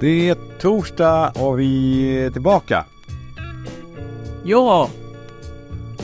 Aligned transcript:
Det 0.00 0.28
är 0.28 0.36
torsdag 0.60 1.32
och 1.34 1.60
vi 1.60 2.02
är 2.18 2.30
tillbaka. 2.30 2.84
Ja, 4.44 4.88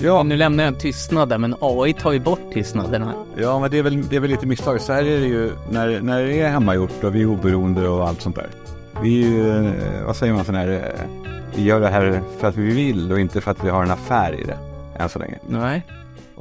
Ja, 0.01 0.23
nu 0.23 0.37
lämnar 0.37 0.65
jag 0.65 0.73
en 0.75 0.79
tystnad 0.79 1.29
där, 1.29 1.39
men 1.39 1.57
AI 1.61 1.93
tar 1.93 2.13
ju 2.13 2.21
bort 2.21 2.53
tystnaden 2.53 3.03
här. 3.03 3.15
ja 3.37 3.59
men 3.59 3.71
det 3.71 3.79
är, 3.79 3.83
väl, 3.83 4.09
det 4.09 4.17
är 4.17 4.21
väl 4.21 4.31
lite 4.31 4.47
misstag. 4.47 4.81
Så 4.81 4.93
här 4.93 5.05
är 5.05 5.21
det 5.21 5.27
ju 5.27 5.53
när, 5.71 6.01
när 6.01 6.25
det 6.25 6.41
är 6.41 6.49
hemmagjort 6.49 7.05
och 7.05 7.15
vi 7.15 7.23
är 7.23 7.27
oberoende 7.27 7.89
och 7.89 8.09
allt 8.09 8.21
sånt 8.21 8.37
där. 8.37 8.51
Vi 9.03 9.25
är 9.25 9.29
ju, 9.29 9.67
eh, 9.67 10.07
vad 10.07 10.17
säger 10.17 10.33
man 10.33 10.45
sån 10.45 10.55
här, 10.55 10.69
eh, 10.69 11.07
vi 11.55 11.65
gör 11.65 11.81
det 11.81 11.89
här 11.89 12.23
för 12.39 12.49
att 12.49 12.57
vi 12.57 12.75
vill 12.75 13.13
och 13.13 13.21
inte 13.21 13.41
för 13.41 13.51
att 13.51 13.65
vi 13.65 13.69
har 13.69 13.83
en 13.83 13.91
affär 13.91 14.41
i 14.41 14.45
det. 14.45 14.59
Än 14.99 15.09
så 15.09 15.19
länge. 15.19 15.39
Nej. 15.49 15.87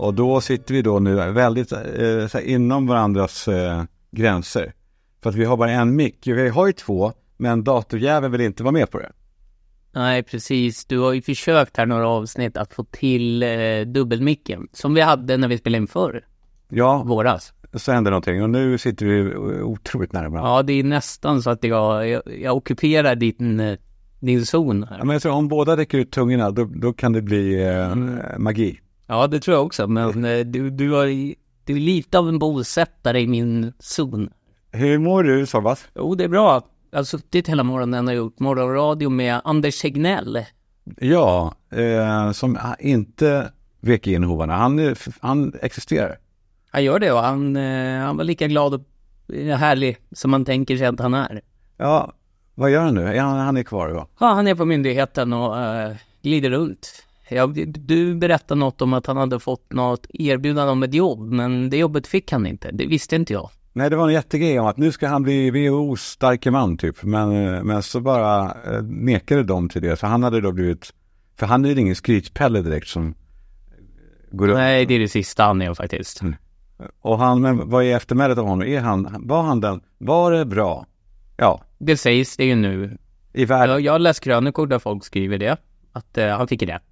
Och 0.02 0.14
då 0.14 0.42
sitter 0.42 0.74
vi 0.74 0.82
då 0.82 1.00
nu 1.00 1.16
väldigt 1.32 1.72
eh, 1.72 2.54
inom 2.54 2.88
varandras 2.88 3.48
eh, 3.48 3.84
gränser. 4.12 4.74
För 5.24 5.30
att 5.30 5.36
vi 5.36 5.46
har 5.46 5.58
bara 5.58 5.72
en 5.72 5.96
mick. 5.96 6.28
Vi 6.28 6.50
har 6.50 6.68
ju 6.68 6.74
två, 6.74 7.14
men 7.38 7.64
datorjäveln 7.64 8.32
vill 8.32 8.42
inte 8.42 8.64
vara 8.64 8.72
med 8.72 8.92
på 8.92 9.00
det. 9.00 9.12
Nej, 9.94 10.24
precis. 10.24 10.86
Du 10.86 11.00
har 11.00 11.14
ju 11.14 11.22
försökt 11.22 11.78
här 11.78 11.86
några 11.86 12.08
avsnitt 12.08 12.58
att 12.58 12.74
få 12.74 12.84
till 12.84 13.44
eh, 13.44 13.50
dubbelmicken, 13.86 14.68
som 14.74 14.94
vi 14.94 15.02
hade 15.02 15.38
när 15.38 15.48
vi 15.48 15.58
spelade 15.58 15.82
in 15.82 15.88
förr, 15.88 16.26
Ja, 16.70 17.04
våras. 17.04 17.54
så 17.74 17.92
händer 17.92 18.12
någonting 18.12 18.44
och 18.44 18.50
nu 18.50 18.78
sitter 18.78 19.06
vi 19.06 19.36
otroligt 19.62 20.14
nära 20.14 20.30
varandra. 20.30 20.52
Ja, 20.52 20.64
det 20.64 20.74
är 20.74 20.84
nästan 20.84 21.42
så 21.42 21.50
att 21.50 21.64
jag, 21.64 22.10
jag, 22.10 22.22
jag 22.42 22.58
ockuperar 22.58 23.16
din, 23.16 23.60
eh, 23.60 23.78
din 24.20 24.46
zon 24.46 24.86
Ja, 24.90 24.96
här. 24.96 25.04
men 25.04 25.14
jag 25.14 25.22
tror 25.22 25.34
om 25.34 25.48
båda 25.48 25.78
räcker 25.78 25.98
ut 25.98 26.12
tungorna 26.12 26.52
då, 26.52 26.64
då 26.76 26.94
kan 26.94 27.14
det 27.14 27.22
bli 27.22 27.64
eh, 27.68 27.92
Mm. 27.92 28.20
magi. 28.44 28.80
Ja, 29.12 29.28
det 29.28 29.40
tror 29.40 29.58
jag 29.58 29.66
också, 29.66 29.88
men 29.88 30.26
eh, 30.26 30.40
du, 30.40 30.70
du, 30.70 30.92
har, 30.92 31.06
du 31.66 31.76
är 31.76 31.80
lite 31.80 32.20
av 32.20 32.30
en 32.30 32.40
bosättare 32.40 33.22
i 33.22 33.28
min 33.28 33.74
zon. 33.80 34.30
Hur 34.72 34.98
mår 34.98 35.24
du 35.24 35.46
Sorbas? 35.46 35.86
Jo, 35.96 36.16
det 36.16 36.24
är 36.24 36.28
bra. 36.28 36.62
Jag 36.92 37.00
har 37.00 37.04
suttit 37.04 37.50
hela 37.50 37.64
morgonen 37.64 38.08
och 38.08 38.14
gjort 38.14 38.40
morgonradio 38.40 39.10
med 39.10 39.42
Anders 39.44 39.82
Tegnell. 39.82 40.46
Ja, 40.98 41.56
eh, 41.72 42.32
som 42.32 42.58
inte 42.80 43.52
vek 43.80 44.08
in 44.08 44.24
hovarna. 44.24 44.56
Han, 44.56 44.96
han 45.20 45.54
existerar. 45.62 46.18
Han 46.70 46.84
gör 46.84 47.00
det 47.00 47.12
och 47.12 47.20
han, 47.20 47.56
eh, 47.56 48.00
han 48.00 48.18
var 48.18 48.24
lika 48.24 48.48
glad 48.48 48.74
och 48.74 49.36
eh, 49.36 49.58
härlig 49.58 49.98
som 50.12 50.32
man 50.32 50.46
tänker 50.46 50.78
sig 50.78 50.88
att 50.88 51.00
han 51.00 51.14
är. 51.14 51.42
Ja, 51.78 52.14
vad 52.56 52.72
gör 52.72 52.82
han 52.82 52.96
nu? 52.96 53.18
Han, 53.18 53.40
han 53.40 53.58
är 53.58 53.64
kvar 53.64 53.90
va? 53.90 54.08
Ja, 54.20 54.26
han 54.28 54.48
är 54.48 54.56
på 54.56 54.66
myndigheten 54.66 55.34
och 55.34 55.60
eh, 55.60 55.96
glider 56.22 56.50
runt. 56.50 57.06
Ja, 57.36 57.48
du 57.66 58.16
berättade 58.16 58.60
något 58.60 58.82
om 58.82 58.94
att 58.94 59.06
han 59.08 59.18
hade 59.18 59.40
fått 59.40 59.74
något 59.74 60.08
erbjudande 60.10 60.72
om 60.72 60.84
ett 60.84 60.94
jobb, 60.94 61.32
men 61.32 61.70
det 61.70 61.78
jobbet 61.78 62.08
fick 62.08 62.32
han 62.32 62.46
inte. 62.46 62.72
Det 62.72 62.86
visste 62.86 63.16
inte 63.16 63.34
jag. 63.34 63.50
Nej, 63.74 63.90
det 63.90 63.96
var 63.96 64.08
en 64.08 64.14
jättegrej 64.14 64.60
om 64.60 64.66
att 64.68 64.78
nu 64.78 64.92
ska 64.92 65.08
han 65.08 65.24
bli 65.24 65.50
WHOs 65.52 66.02
starke 66.02 66.52
man 66.52 66.78
typ. 66.78 67.04
Men, 67.04 67.54
men 67.68 67.84
så 67.84 68.00
bara 68.00 68.46
eh, 68.46 68.84
nekade 68.84 69.44
de 69.44 69.70
till 69.70 69.82
det. 69.82 69.98
Så 70.00 70.08
han 70.08 70.24
hade 70.24 70.42
då 70.42 70.52
blivit, 70.52 70.94
för 71.36 71.46
han 71.46 71.66
är 71.66 71.70
ju 71.70 71.82
ingen 71.82 71.96
skrytpelle 71.96 72.62
direkt 72.62 72.88
som 72.88 73.14
går 74.32 74.48
upp. 74.48 74.56
Nej, 74.56 74.86
det 74.86 74.94
är 74.94 75.00
det 75.00 75.08
sista 75.08 75.44
han 75.44 75.62
är 75.62 75.74
faktiskt. 75.74 76.22
Och 77.02 77.20
han, 77.20 77.42
men 77.42 77.70
vad 77.70 77.84
är 77.84 77.96
eftermälet 77.96 78.38
av 78.38 78.46
honom? 78.46 78.68
Är 78.68 78.80
han, 78.82 79.16
var 79.20 79.44
han 79.44 79.62
den, 79.62 79.82
var 79.98 80.32
det 80.32 80.46
bra? 80.46 80.86
Ja, 81.38 81.62
Det 81.78 81.98
sägs 81.98 82.38
det 82.38 82.46
ju 82.46 82.56
nu. 82.56 82.98
i 83.34 83.46
världen. 83.46 83.70
Jag, 83.70 83.82
jag 83.82 83.92
har 83.92 84.00
läst 84.00 84.20
krönikor 84.24 84.68
där 84.68 84.80
folk 84.80 85.04
skriver 85.06 85.38
det, 85.38 85.58
att 85.92 86.18
eh, 86.18 86.28
han 86.28 86.48
fick 86.48 86.64
rätt. 86.64 86.84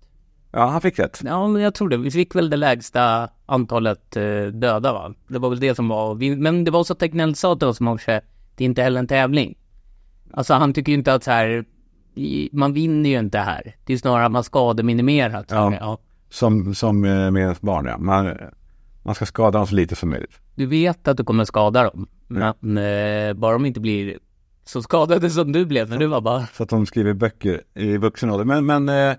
Ja, 0.51 0.65
han 0.65 0.81
fick 0.81 0.99
rätt. 0.99 1.21
Ja, 1.25 1.47
men 1.47 1.61
jag 1.61 1.73
tror 1.73 1.89
det. 1.89 1.97
Vi 1.97 2.11
fick 2.11 2.35
väl 2.35 2.49
det 2.49 2.57
lägsta 2.57 3.29
antalet 3.45 4.15
eh, 4.17 4.43
döda, 4.43 4.93
va? 4.93 5.13
Det 5.27 5.39
var 5.39 5.49
väl 5.49 5.59
det 5.59 5.75
som 5.75 5.87
var... 5.87 6.35
Men 6.35 6.63
det 6.63 6.71
var 6.71 6.83
så 6.83 6.95
Tegnell 6.95 7.35
sa 7.35 7.55
till 7.55 7.67
oss 7.67 7.81
i 7.81 7.83
morse, 7.83 8.21
det 8.55 8.63
är 8.63 8.65
inte 8.65 8.83
heller 8.83 8.99
en 8.99 9.07
tävling. 9.07 9.57
Alltså 10.33 10.53
han 10.53 10.73
tycker 10.73 10.91
ju 10.91 10.97
inte 10.97 11.13
att 11.13 11.23
så 11.23 11.31
här, 11.31 11.65
man 12.51 12.73
vinner 12.73 13.09
ju 13.09 13.19
inte 13.19 13.39
här. 13.39 13.75
Det 13.85 13.93
är 13.93 13.97
snarare 13.97 14.25
att 14.25 14.31
man 14.31 14.43
skademinimerar. 14.43 15.45
Ja. 15.49 15.73
Ja. 15.79 15.97
Som, 16.29 16.75
som 16.75 17.03
eh, 17.05 17.31
med 17.31 17.57
barn, 17.61 17.85
ja. 17.85 17.97
Man, 17.97 18.37
man 19.03 19.15
ska 19.15 19.25
skada 19.25 19.57
dem 19.57 19.67
så 19.67 19.75
lite 19.75 19.95
som 19.95 20.09
möjligt. 20.09 20.39
Du 20.55 20.65
vet 20.65 21.07
att 21.07 21.17
du 21.17 21.23
kommer 21.23 21.45
skada 21.45 21.83
dem, 21.83 22.07
men 22.27 22.77
eh, 22.77 23.33
bara 23.33 23.53
de 23.53 23.65
inte 23.65 23.79
blir 23.79 24.17
så 24.65 24.81
skadade 24.81 25.29
som 25.29 25.51
du 25.51 25.65
blev 25.65 25.89
när 25.89 25.97
du 25.97 26.05
var 26.05 26.21
barn. 26.21 26.43
Så 26.53 26.63
att 26.63 26.69
de 26.69 26.85
skriver 26.85 27.13
böcker 27.13 27.61
i 27.73 27.97
vuxen 27.97 28.31
ålder. 28.31 28.45
Men, 28.45 28.65
men 28.65 29.15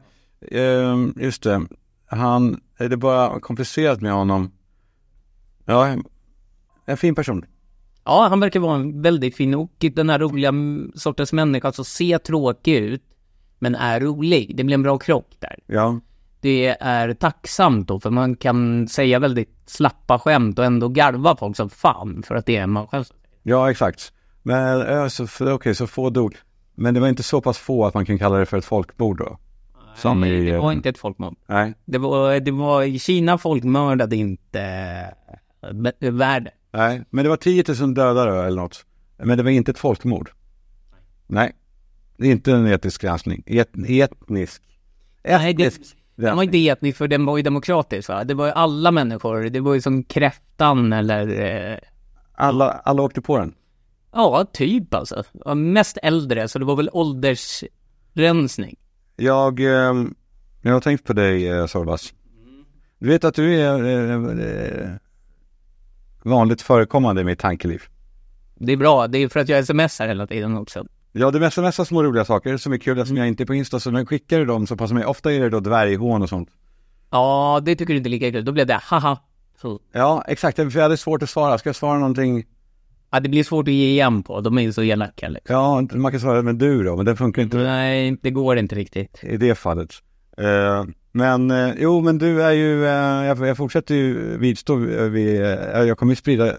eh, 0.49 0.63
eh, 0.63 0.97
just 1.17 1.43
det. 1.43 1.67
Han, 2.07 2.61
är 2.79 2.89
det 2.89 2.97
bara 2.97 3.41
komplicerat 3.41 4.01
med 4.01 4.13
honom? 4.13 4.53
Ja, 5.65 5.97
en 6.87 6.97
fin 6.97 7.15
person. 7.15 7.45
Ja, 8.05 8.27
han 8.29 8.41
verkar 8.41 8.61
vara 8.61 8.75
en 8.75 9.03
väldigt 9.03 9.37
fin 9.37 9.55
och 9.55 9.73
den 9.79 10.11
här 10.11 10.19
roliga 10.19 10.53
sortens 10.95 11.33
människa 11.33 11.73
som 11.73 11.85
ser 11.85 12.19
tråkig 12.19 12.75
ut, 12.75 13.03
men 13.59 13.75
är 13.75 14.01
rolig. 14.01 14.57
Det 14.57 14.65
blir 14.65 14.75
en 14.75 14.83
bra 14.83 14.99
krock 14.99 15.37
där. 15.39 15.59
Ja, 15.67 16.01
det 16.41 16.77
är 16.81 17.15
tacksamt 17.15 17.89
då, 17.89 18.01
för 18.01 18.11
man 18.11 18.37
kan 18.37 18.89
säga 18.89 19.19
väldigt 19.19 19.57
slappa 19.67 20.19
skämt 20.19 20.59
och 20.59 20.65
ändå 20.65 20.89
garva 20.89 21.37
folk 21.37 21.57
som 21.57 21.71
fan 21.71 22.23
för 22.23 22.35
att 22.35 22.47
det 22.47 22.57
är 22.57 22.67
man 22.67 22.87
själv. 22.87 23.05
ja 23.43 23.71
exakt. 23.71 24.13
Men 24.43 24.81
eh, 24.81 25.55
okej, 25.55 25.75
så 25.75 25.87
få 25.87 26.11
dog. 26.11 26.37
Men 26.75 26.95
det 26.95 27.01
var 27.01 27.09
inte 27.09 27.23
så 27.23 27.41
pass 27.41 27.59
få 27.59 27.87
att 27.87 27.95
man 27.95 28.07
kan 28.07 28.19
kalla 28.19 28.39
det 28.39 28.47
för 28.47 28.59
ett 28.59 28.65
folkmord 28.65 29.19
då? 29.19 29.39
Som 29.97 30.21
Nej, 30.21 30.31
i, 30.31 30.51
det 30.51 30.59
var 30.59 30.71
eh, 30.71 30.77
inte 30.77 30.89
ett 30.89 30.99
folkmord. 30.99 31.37
Nej, 31.47 31.75
Det 31.85 31.99
var, 31.99 32.41
det 32.41 32.51
var, 32.51 32.99
Kina 32.99 33.39
folkmördade 33.39 34.17
inte 34.17 34.61
äh, 36.01 36.11
världen. 36.11 36.53
nej. 36.73 37.05
Men 37.11 37.25
det 37.25 37.29
var 37.29 37.37
10 37.37 37.65
000 37.81 37.95
döda 37.95 38.47
eller 38.47 38.61
något. 38.61 38.85
Men 39.17 39.37
det 39.39 39.43
var 39.45 39.51
inte 39.51 39.71
ett 39.71 39.79
folkmord. 39.79 40.31
Nej. 41.27 41.53
Det 42.17 42.27
är 42.27 42.33
inte 42.33 42.53
en 42.53 42.67
etisk 42.67 43.03
granskning. 43.03 43.43
Et, 43.47 43.71
etnisk. 43.89 44.63
Nej, 45.25 45.55
det, 45.55 45.67
Etnisk 45.67 45.97
den 46.17 46.37
var 46.37 46.43
inte 46.43 46.69
etnisk 46.69 46.99
för 46.99 47.09
den 47.09 47.25
var 47.27 47.37
ju 47.37 47.43
demokratisk 47.43 48.09
va? 48.09 48.25
Det 48.25 48.35
var 48.35 48.47
ju 48.47 48.53
alla 48.53 48.91
människor, 48.91 49.41
det 49.41 49.61
var 49.61 49.75
ju 49.75 49.81
som 49.81 50.05
kräftan 50.05 50.93
eller 50.93 51.41
eh, 51.73 51.79
Alla, 52.33 52.71
alla 52.71 53.03
åkte 53.03 53.21
på 53.21 53.39
den. 53.39 53.55
Ja, 54.13 54.47
typ 54.53 54.95
alltså. 54.95 55.25
Mest 55.55 55.99
äldre, 56.03 56.49
så 56.49 56.59
det 56.59 56.65
var 56.65 56.77
väl 56.77 56.91
åldersrensning. 56.93 58.77
Jag, 59.21 59.61
eh, 59.61 59.95
jag 60.63 60.73
har 60.73 60.81
tänkt 60.81 61.05
på 61.05 61.13
dig 61.13 61.49
eh, 61.49 61.67
Sorbas. 61.67 62.15
Du 62.99 63.09
vet 63.09 63.25
att 63.25 63.35
du 63.35 63.61
är 63.61 63.85
eh, 63.85 64.47
eh, 64.47 64.91
vanligt 66.23 66.63
förekommande 66.63 67.21
i 67.21 67.25
mitt 67.25 67.39
tankeliv. 67.39 67.83
Det 68.55 68.73
är 68.73 68.77
bra, 68.77 69.07
det 69.07 69.19
är 69.19 69.29
för 69.29 69.41
att 69.41 69.49
jag 69.49 69.67
smsar 69.67 70.09
hela 70.09 70.27
tiden 70.27 70.57
också. 70.57 70.87
Ja, 71.13 71.31
det 71.31 71.41
mesta, 71.41 71.63
mesta 71.63 71.85
små 71.85 72.03
roliga 72.03 72.25
saker 72.25 72.57
som 72.57 72.73
är 72.73 72.79
kul, 72.79 73.07
som 73.07 73.17
jag 73.17 73.29
inte 73.29 73.43
är 73.43 73.47
på 73.47 73.55
Insta, 73.55 73.81
så 73.81 73.91
men 73.91 74.07
skickar 74.07 74.39
du 74.39 74.45
dem 74.45 74.67
så 74.67 74.77
passar 74.77 74.95
mig. 74.95 75.05
Ofta 75.05 75.33
är 75.33 75.41
det 75.41 75.51
då 75.51 75.61
dvärghån 75.61 76.23
och 76.23 76.29
sånt. 76.29 76.49
Ja, 77.11 77.61
det 77.65 77.77
tycker 77.77 77.93
du 77.93 77.97
inte 77.97 78.09
är 78.09 78.11
lika 78.11 78.31
kul. 78.31 78.45
Då 78.45 78.53
blev 78.53 78.67
det 78.67 78.81
haha. 78.83 79.19
Så. 79.61 79.81
Ja, 79.93 80.25
exakt. 80.29 80.57
För 80.57 80.77
jag 80.77 80.83
hade 80.83 80.97
svårt 80.97 81.23
att 81.23 81.31
svara. 81.31 81.59
Ska 81.59 81.69
jag 81.69 81.77
svara 81.77 81.99
någonting? 81.99 82.45
Ja, 83.11 83.21
det 83.21 83.29
blir 83.29 83.45
svårt 83.45 83.69
att 83.69 83.75
ge 83.75 83.89
igen 83.91 84.23
på. 84.23 84.41
De 84.41 84.59
är 84.59 84.63
ju 84.63 84.73
så 84.73 84.83
elaka 84.83 85.29
liksom. 85.29 85.55
Ja, 85.57 85.87
man 85.99 86.11
kan 86.13 86.21
svara 86.21 86.43
med 86.43 86.55
du 86.57 86.83
då, 86.85 86.97
men 86.97 87.05
det 87.07 87.17
funkar 87.17 87.43
inte 87.43 87.57
Nej, 87.57 88.17
det 88.23 88.31
går 88.31 88.59
inte 88.59 88.75
riktigt. 88.75 89.21
i 89.25 89.37
det 89.37 89.55
fallet. 89.55 89.91
Eh, 90.37 90.85
men 91.13 91.51
eh, 91.51 91.71
jo, 91.79 92.01
men 92.01 92.19
du 92.19 92.43
är 92.43 92.51
ju, 92.53 92.85
eh, 92.85 92.91
jag, 93.27 93.47
jag 93.47 93.57
fortsätter 93.57 93.95
ju 93.95 94.39
vidstå 94.39 94.75
vid, 95.11 95.41
jag 95.75 95.99
kommer 95.99 96.13
ju 96.13 96.17
sprida 96.17 96.57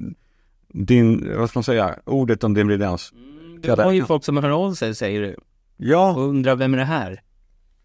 din, 0.73 1.33
vad 1.37 1.49
ska 1.49 1.59
man 1.59 1.63
säga, 1.63 1.95
ordet 2.05 2.43
om 2.43 2.53
din 2.53 2.67
briljans. 2.67 3.13
Det 3.61 3.75
var 3.75 3.91
ju 3.91 4.05
folk 4.05 4.23
som 4.23 4.37
hör 4.37 4.49
av 4.49 4.73
sig, 4.73 4.95
säger 4.95 5.21
du. 5.21 5.35
Ja, 5.77 6.13
Och 6.15 6.21
undrar 6.29 6.55
vem 6.55 6.73
är 6.73 6.77
det 6.77 6.83
här? 6.85 7.21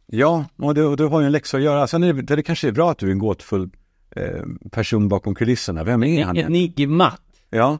ja, 0.06 0.44
och 0.56 0.74
du, 0.74 0.96
du 0.96 1.04
har 1.04 1.20
ju 1.20 1.26
en 1.26 1.32
läxa 1.32 1.56
att 1.56 1.62
göra. 1.62 1.86
Sen 1.86 2.02
är 2.02 2.12
det, 2.12 2.36
det 2.36 2.42
kanske 2.42 2.68
är 2.68 2.72
bra 2.72 2.90
att 2.90 2.98
du 2.98 3.06
är 3.06 3.10
en 3.12 3.18
gåtfull 3.18 3.70
person 4.70 5.08
bakom 5.08 5.34
kulisserna. 5.34 5.84
Vem 5.84 6.02
är 6.04 6.24
han? 6.24 6.36
egentligen? 6.36 6.54
Enigma. 6.54 7.12
Ja, 7.50 7.78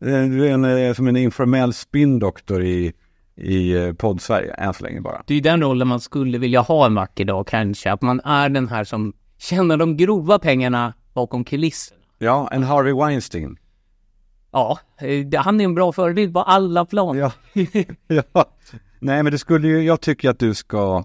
du 0.00 0.46
är 0.46 0.52
en, 0.52 0.64
eh, 0.64 0.94
som 0.94 1.08
en 1.08 1.16
informell 1.16 1.74
spindoktor 1.74 2.62
i, 2.62 2.92
i 3.36 3.72
eh, 3.72 3.92
podd-Sverige, 3.92 4.54
än 4.54 4.74
så 4.74 4.84
länge 4.84 5.00
bara. 5.00 5.22
Det 5.26 5.32
är 5.32 5.36
ju 5.36 5.40
den 5.40 5.62
rollen 5.62 5.88
man 5.88 6.00
skulle 6.00 6.38
vilja 6.38 6.60
ha 6.60 6.86
en 6.86 6.94
vacker 6.94 7.24
dag 7.24 7.46
kanske. 7.46 7.92
Att 7.92 8.02
man 8.02 8.20
är 8.20 8.48
den 8.48 8.68
här 8.68 8.84
som 8.84 9.12
tjänar 9.38 9.76
de 9.76 9.96
grova 9.96 10.38
pengarna 10.38 10.94
bakom 11.12 11.44
kulisserna. 11.44 12.00
Ja, 12.18 12.48
en 12.52 12.62
Harvey 12.62 12.92
Weinstein. 12.92 13.56
Ja, 14.52 14.78
eh, 14.98 15.42
han 15.42 15.60
är 15.60 15.64
en 15.64 15.74
bra 15.74 15.92
förebild 15.92 16.34
på 16.34 16.42
alla 16.42 16.84
plan. 16.84 17.18
Ja. 17.18 17.32
ja. 18.06 18.44
Nej, 18.98 19.22
men 19.22 19.32
det 19.32 19.38
skulle 19.38 19.68
ju, 19.68 19.82
jag 19.82 20.00
tycker 20.00 20.30
att 20.30 20.38
du 20.38 20.54
ska 20.54 21.04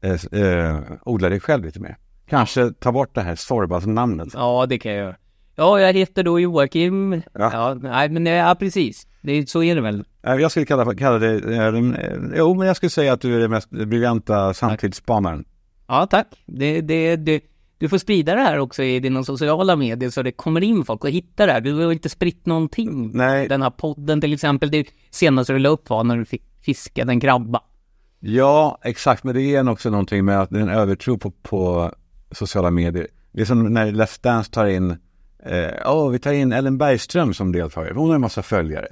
eh, 0.00 0.40
eh, 0.42 0.80
odla 1.02 1.28
dig 1.28 1.40
själv 1.40 1.64
lite 1.64 1.80
mer. 1.80 1.96
Kanske 2.26 2.70
ta 2.70 2.92
bort 2.92 3.14
det 3.14 3.20
här 3.20 3.36
Sorbas-namnet. 3.36 4.28
Ja, 4.34 4.66
det 4.66 4.78
kan 4.78 4.92
jag 4.92 5.00
göra. 5.00 5.16
Ja, 5.60 5.80
jag 5.80 5.92
heter 5.92 6.22
då 6.22 6.40
Joakim. 6.40 7.12
Ja. 7.12 7.20
Ja, 7.52 7.74
nej, 7.74 8.08
men 8.08 8.26
ja, 8.26 8.54
precis. 8.58 9.06
Det, 9.22 9.48
så 9.50 9.62
är 9.62 9.74
det 9.74 9.80
väl. 9.80 10.04
Eh, 10.22 10.34
Jag 10.34 10.50
skulle 10.50 10.66
kalla, 10.66 10.94
kalla 10.94 11.18
det, 11.18 11.54
eh, 11.54 11.66
eh, 11.66 12.18
jo 12.36 12.54
men 12.54 12.66
jag 12.66 12.76
skulle 12.76 12.90
säga 12.90 13.12
att 13.12 13.20
du 13.20 13.34
är 13.34 13.40
den 13.40 13.50
mest 13.50 13.70
briljanta 13.70 14.54
samtidsspanaren. 14.54 15.44
Ja, 15.88 16.06
tack. 16.06 16.26
Det, 16.46 16.80
det, 16.80 17.16
det, 17.16 17.40
Du 17.78 17.88
får 17.88 17.98
sprida 17.98 18.34
det 18.34 18.40
här 18.40 18.58
också 18.58 18.82
i 18.82 19.00
dina 19.00 19.24
sociala 19.24 19.76
medier 19.76 20.10
så 20.10 20.22
det 20.22 20.32
kommer 20.32 20.60
in 20.60 20.84
folk 20.84 21.04
och 21.04 21.10
hittar 21.10 21.46
det 21.46 21.52
här. 21.52 21.60
Du 21.60 21.84
har 21.84 21.92
inte 21.92 22.08
spritt 22.08 22.46
någonting. 22.46 23.10
Nej. 23.14 23.48
Den 23.48 23.62
här 23.62 23.70
podden 23.70 24.20
till 24.20 24.32
exempel, 24.32 24.70
det 24.70 24.86
senaste 25.10 25.52
du 25.52 25.58
la 25.58 25.68
upp 25.68 25.90
var 25.90 26.04
när 26.04 26.16
du 26.16 26.24
fick 26.24 26.42
fiska 26.62 27.02
en 27.02 27.20
krabba. 27.20 27.60
Ja, 28.20 28.78
exakt. 28.84 29.24
Men 29.24 29.34
det 29.34 29.42
är 29.42 29.70
också 29.70 29.90
någonting 29.90 30.24
med 30.24 30.40
att 30.40 30.50
det 30.50 30.58
är 30.58 30.62
en 30.62 30.68
övertro 30.68 31.18
på, 31.18 31.30
på 31.42 31.92
sociala 32.32 32.70
medier. 32.70 33.06
Det 33.32 33.40
är 33.40 33.46
som 33.46 33.72
när 33.74 33.92
Let's 33.92 34.22
Dance 34.22 34.50
tar 34.50 34.66
in, 34.66 34.96
eh, 35.46 35.92
oh, 35.92 36.10
vi 36.10 36.18
tar 36.18 36.32
in 36.32 36.52
Ellen 36.52 36.78
Bergström 36.78 37.34
som 37.34 37.52
deltagare. 37.52 37.94
Hon 37.94 38.08
har 38.08 38.14
en 38.14 38.20
massa 38.20 38.42
följare. 38.42 38.88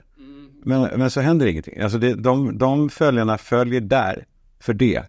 Men, 0.64 0.98
men 0.98 1.10
så 1.10 1.20
händer 1.20 1.46
ingenting. 1.46 1.80
Alltså 1.80 1.98
det, 1.98 2.14
de, 2.14 2.58
de 2.58 2.90
följarna 2.90 3.38
följer 3.38 3.80
där 3.80 4.24
för 4.60 4.74
det. 4.74 5.02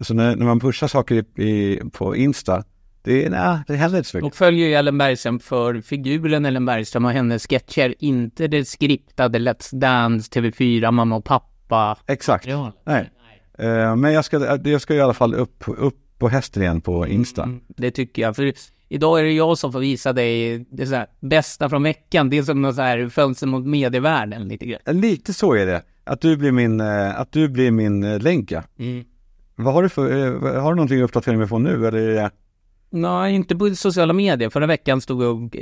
Så 0.00 0.14
när, 0.14 0.36
när 0.36 0.46
man 0.46 0.60
pushar 0.60 0.88
saker 0.88 1.14
i, 1.14 1.42
i, 1.42 1.80
på 1.92 2.16
Insta, 2.16 2.64
det, 3.02 3.28
nej, 3.28 3.58
det 3.66 3.76
händer 3.76 3.98
inte 3.98 4.10
så 4.10 4.16
mycket. 4.16 4.26
Och 4.26 4.36
följer 4.36 4.68
ju 4.68 4.74
Ellen 4.74 4.98
Bergström 4.98 5.40
för 5.40 5.80
figuren 5.80 6.46
Ellen 6.46 6.66
Bergström 6.66 7.04
och 7.04 7.10
hennes 7.10 7.46
sketcher, 7.46 7.94
inte 7.98 8.46
det 8.46 8.64
skriptade 8.64 9.38
Let's 9.38 9.78
Dance, 9.78 10.40
TV4, 10.40 10.90
Mamma 10.90 11.16
och 11.16 11.24
Pappa. 11.24 11.98
Exakt. 12.06 12.46
Ja. 12.46 12.72
Nej. 12.84 13.10
Eh, 13.58 13.96
men 13.96 14.12
jag 14.12 14.24
ska, 14.24 14.58
jag 14.64 14.80
ska 14.80 14.94
i 14.94 15.00
alla 15.00 15.14
fall 15.14 15.34
upp, 15.34 15.64
upp 15.66 15.98
på 16.18 16.28
hästen 16.28 16.62
igen 16.62 16.80
på 16.80 17.06
Insta. 17.06 17.42
Mm, 17.42 17.60
det 17.68 17.90
tycker 17.90 18.22
jag. 18.22 18.36
För 18.36 18.52
idag 18.88 19.20
är 19.20 19.24
det 19.24 19.32
jag 19.32 19.58
som 19.58 19.72
får 19.72 19.80
visa 19.80 20.12
dig 20.12 20.58
det 20.70 20.86
så 20.86 21.04
bästa 21.20 21.68
från 21.68 21.82
veckan. 21.82 22.30
Det 22.30 22.38
är 22.38 22.42
som 22.42 22.62
något 22.62 22.74
så 22.74 22.82
här 22.82 23.08
fönster 23.08 23.46
mot 23.46 23.66
medievärlden 23.66 24.48
lite 24.48 24.66
grann. 24.66 25.00
Lite 25.00 25.32
så 25.34 25.54
är 25.54 25.66
det. 25.66 25.82
Att 26.04 26.20
du 26.20 26.36
blir 26.36 26.52
min, 26.52 26.80
eh, 26.80 27.20
att 27.20 27.32
du 27.32 27.48
blir 27.48 27.70
min 27.70 28.04
eh, 28.04 28.18
länk 28.20 28.50
ja. 28.50 28.62
Mm. 28.78 29.04
Vad 29.56 29.74
har 29.74 29.82
du 29.82 29.88
för, 29.88 30.10
eh, 30.10 30.62
har 30.62 30.70
du 30.72 30.76
någonting 30.76 31.02
uppdatera 31.02 31.36
mig 31.36 31.48
på 31.48 31.58
nu 31.58 31.86
eller? 31.86 31.98
är 31.98 32.14
det- 32.22 32.30
Nej, 32.90 33.34
inte 33.34 33.56
på 33.56 33.74
sociala 33.74 34.12
medier. 34.12 34.50
Förra 34.50 34.66
veckan 34.66 35.00
stod 35.00 35.22
jag 35.22 35.42
och, 35.44 35.54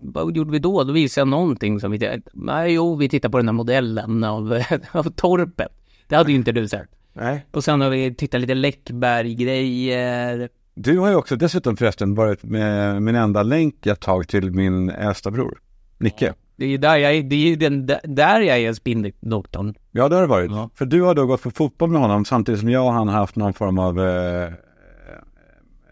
vad 0.00 0.36
gjorde 0.36 0.50
vi 0.50 0.58
då? 0.58 0.84
Då 0.84 0.92
visade 0.92 1.20
jag 1.20 1.28
någonting 1.28 1.80
som 1.80 1.90
vi, 1.90 2.22
nej 2.32 2.72
jo, 2.72 2.96
vi 2.96 3.08
tittade 3.08 3.32
på 3.32 3.38
den 3.38 3.48
här 3.48 3.52
modellen 3.52 4.24
av, 4.24 4.62
av 4.92 5.02
torpet. 5.10 5.68
Det 6.08 6.16
hade 6.16 6.30
ju 6.30 6.36
inte 6.36 6.52
du 6.52 6.68
sett. 6.68 6.88
Nej. 7.12 7.46
Och 7.50 7.64
sen 7.64 7.80
har 7.80 7.90
vi 7.90 8.14
tittat 8.14 8.40
lite 8.40 8.54
Läckberg-grejer. 8.54 10.48
Du 10.78 10.98
har 10.98 11.08
ju 11.08 11.14
också 11.14 11.36
dessutom 11.36 11.76
förresten 11.76 12.14
varit 12.14 12.42
med 12.42 13.02
min 13.02 13.14
enda 13.14 13.42
länk 13.42 13.86
ett 13.86 14.00
tag 14.00 14.28
till 14.28 14.50
min 14.50 14.90
äldsta 14.90 15.30
bror, 15.30 15.58
Nicke. 15.98 16.34
Det 16.56 16.66
är 16.66 16.78
där 16.78 16.96
jag 16.96 17.14
är, 17.14 17.22
det 17.22 17.52
är 17.52 17.56
den, 17.56 17.86
där 18.04 18.40
jag 18.40 18.58
är 18.58 18.72
spindeldoktorn. 18.72 19.74
Ja, 19.90 20.08
det 20.08 20.14
har 20.14 20.22
det 20.22 20.28
varit. 20.28 20.50
Ja. 20.50 20.70
För 20.74 20.84
du 20.86 21.02
har 21.02 21.14
då 21.14 21.26
gått 21.26 21.42
på 21.42 21.50
fotboll 21.50 21.90
med 21.90 22.00
honom 22.00 22.24
samtidigt 22.24 22.60
som 22.60 22.70
jag 22.70 22.86
och 22.86 22.92
han 22.92 23.08
har 23.08 23.14
haft 23.14 23.36
någon 23.36 23.52
form 23.52 23.78
av 23.78 24.00
eh, 24.00 24.52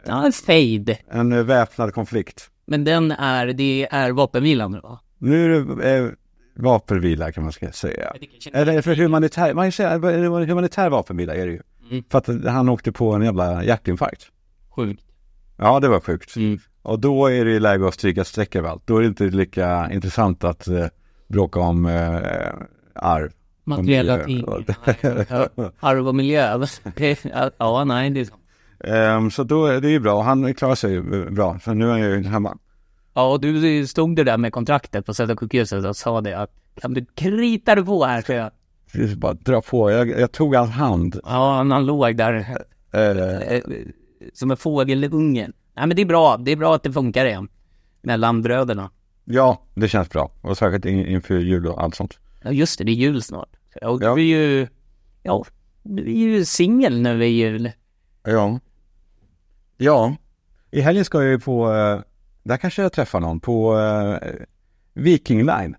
Ja, 0.06 0.26
en 0.26 0.32
fade. 0.32 0.98
en 1.10 1.46
väpnad 1.46 1.94
konflikt. 1.94 2.50
Men 2.66 2.84
den 2.84 3.10
är, 3.10 3.46
det 3.46 3.88
är 3.90 4.12
vapenvilan 4.12 4.72
nu 4.72 4.80
va? 4.80 5.00
Nu 5.18 5.44
är 5.44 5.48
det 5.48 5.96
eh, 5.98 6.10
vapenvila 6.56 7.32
kan 7.32 7.42
man 7.42 7.52
ska 7.52 7.72
säga. 7.72 8.12
Eller 8.52 8.82
för 8.82 8.94
humanitär, 8.94 9.54
man 9.54 9.64
kan 9.64 9.72
säga 9.72 9.98
humanitär 10.46 10.90
vapenvila 10.90 11.34
är 11.34 11.46
det 11.46 11.52
ju. 11.52 11.62
Mm. 11.90 12.04
För 12.10 12.18
att 12.18 12.44
han 12.52 12.68
åkte 12.68 12.92
på 12.92 13.12
en 13.12 13.22
jävla 13.22 13.64
hjärtinfarkt. 13.64 14.30
Sjukt. 14.76 15.04
Ja, 15.56 15.80
det 15.80 15.88
var 15.88 16.00
sjukt. 16.00 16.36
Mm. 16.36 16.58
Och 16.82 17.00
då 17.00 17.26
är 17.26 17.44
det 17.44 17.50
ju 17.50 17.60
läge 17.60 17.88
att 17.88 17.94
stryka 17.94 18.24
streck 18.24 18.56
över 18.56 18.68
allt. 18.68 18.86
Då 18.86 18.96
är 18.96 19.00
det 19.00 19.06
inte 19.06 19.24
lika 19.24 19.90
intressant 19.92 20.44
att 20.44 20.68
eh, 20.68 20.86
bråka 21.28 21.60
om 21.60 21.86
eh, 21.86 22.52
arv. 22.94 23.32
Materiella 23.64 24.18
ting. 24.18 24.44
Arv 25.80 26.08
och 26.08 26.14
miljö. 26.14 26.66
Ja, 27.58 27.84
nej, 27.84 28.10
det 28.10 28.20
är 28.20 28.24
så. 28.24 28.34
Ehm, 28.84 29.30
så 29.30 29.44
då 29.44 29.66
är 29.66 29.80
det 29.80 29.90
ju 29.90 30.00
bra. 30.00 30.22
Han 30.22 30.54
klarar 30.54 30.74
sig 30.74 31.00
bra. 31.30 31.58
För 31.58 31.74
nu 31.74 31.86
är 31.86 31.90
han 31.90 32.00
ju 32.00 32.22
hemma. 32.22 32.58
Ja, 33.14 33.32
och 33.32 33.40
du 33.40 33.86
stod 33.86 34.16
det 34.16 34.24
där 34.24 34.36
med 34.36 34.52
kontraktet 34.52 35.06
på 35.06 35.14
Södra 35.14 35.36
sjukhuset 35.36 35.84
och 35.84 35.96
sa 35.96 36.20
det 36.20 36.38
att 36.38 36.50
kan 36.80 36.94
du 36.94 37.06
krita 37.14 37.74
du 37.74 37.84
på 37.84 38.04
här? 38.04 38.22
Så 38.22 38.32
jag, 38.32 38.50
är 38.92 39.16
bara 39.16 39.34
dra 39.34 39.60
på. 39.60 39.90
Jag, 39.90 40.08
jag 40.08 40.32
tog 40.32 40.54
hans 40.54 40.70
hand. 40.70 41.20
ja, 41.24 41.56
han, 41.56 41.70
han 41.70 41.86
låg 41.86 42.16
där 42.16 42.56
eh, 42.92 43.60
som 44.32 44.50
en 44.50 44.56
fågelunge. 44.56 45.48
Nej, 45.76 45.86
men 45.86 45.96
det 45.96 46.02
är 46.02 46.06
bra. 46.06 46.36
Det 46.36 46.52
är 46.52 46.56
bra 46.56 46.74
att 46.74 46.82
det 46.82 46.92
funkar 46.92 47.26
igen. 47.26 47.48
Mellan 48.02 48.42
bröderna. 48.42 48.90
ja, 49.24 49.62
det 49.74 49.88
känns 49.88 50.10
bra. 50.10 50.30
Och 50.40 50.58
särskilt 50.58 50.84
in, 50.84 51.06
inför 51.06 51.38
jul 51.38 51.66
och 51.66 51.82
allt 51.82 51.94
sånt. 51.94 52.18
Ja, 52.42 52.50
just 52.50 52.78
det. 52.78 52.84
Det 52.84 52.90
är 52.92 52.94
jul 52.94 53.22
snart. 53.22 53.48
Och 53.82 54.02
Ja. 54.02 54.14
du 54.14 54.20
är 54.20 54.24
ju, 54.38 54.66
ja, 55.22 55.44
du 55.82 56.02
är 56.02 56.14
ju 56.16 56.44
singel 56.44 57.00
nu 57.00 57.16
vid 57.16 57.30
jul. 57.30 57.70
Ja. 58.24 58.60
Ja. 59.76 60.16
I 60.70 60.80
helgen 60.80 61.04
ska 61.04 61.22
jag 61.22 61.30
ju 61.30 61.38
på, 61.40 61.72
eh, 61.72 62.00
där 62.42 62.56
kanske 62.56 62.82
jag 62.82 62.92
träffar 62.92 63.20
någon, 63.20 63.40
på 63.40 63.78
eh, 63.78 64.28
Viking 64.94 65.38
Line. 65.46 65.76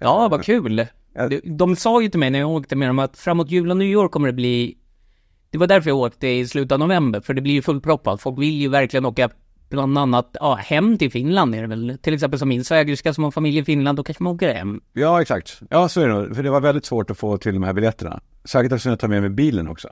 Ja, 0.00 0.28
vad 0.28 0.44
kul. 0.44 0.86
De 1.44 1.76
sa 1.76 2.02
ju 2.02 2.08
till 2.08 2.20
mig 2.20 2.30
när 2.30 2.38
jag 2.38 2.50
åkte 2.50 2.76
med 2.76 2.88
dem 2.88 2.98
att 2.98 3.16
framåt 3.18 3.50
jul 3.50 3.70
och 3.70 3.76
nyår 3.76 4.08
kommer 4.08 4.26
det 4.26 4.32
bli... 4.32 4.78
Det 5.56 5.60
var 5.60 5.66
därför 5.66 5.90
jag 5.90 5.98
åkte 5.98 6.28
i 6.28 6.48
slutet 6.48 6.72
av 6.72 6.78
november, 6.78 7.20
för 7.20 7.34
det 7.34 7.40
blir 7.40 7.52
ju 7.52 7.62
fullproppat. 7.62 8.22
Folk 8.22 8.38
vill 8.38 8.54
ju 8.54 8.68
verkligen 8.68 9.06
åka 9.06 9.28
bland 9.68 9.98
annat, 9.98 10.36
ja, 10.40 10.54
hem 10.54 10.98
till 10.98 11.10
Finland 11.10 11.54
är 11.54 11.62
det 11.62 11.68
väl. 11.68 11.98
Till 12.02 12.14
exempel 12.14 12.38
som 12.38 12.48
min 12.48 12.64
svägerska 12.64 13.14
som 13.14 13.24
har 13.24 13.30
familj 13.30 13.58
i 13.58 13.64
Finland, 13.64 13.98
då 13.98 14.04
kanske 14.04 14.22
man 14.22 14.34
åker 14.34 14.54
hem. 14.54 14.80
Ja, 14.92 15.22
exakt. 15.22 15.60
Ja, 15.70 15.88
så 15.88 16.00
är 16.00 16.08
det 16.08 16.14
nog. 16.14 16.36
För 16.36 16.42
det 16.42 16.50
var 16.50 16.60
väldigt 16.60 16.84
svårt 16.84 17.10
att 17.10 17.18
få 17.18 17.38
till 17.38 17.54
de 17.54 17.62
här 17.62 17.72
biljetterna. 17.72 18.20
Säkert 18.44 18.72
eftersom 18.72 18.90
jag 18.90 19.00
tar 19.00 19.08
med 19.08 19.20
mig 19.20 19.30
bilen 19.30 19.68
också. 19.68 19.88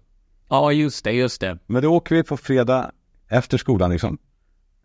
Ja, 0.49 0.72
just 0.72 1.05
det, 1.05 1.12
just 1.12 1.40
det. 1.40 1.58
Men 1.66 1.82
då 1.82 1.88
åker 1.88 2.14
vi 2.14 2.22
på 2.22 2.37
fredag 2.37 2.90
efter 3.28 3.58
skolan 3.58 3.90
liksom. 3.90 4.19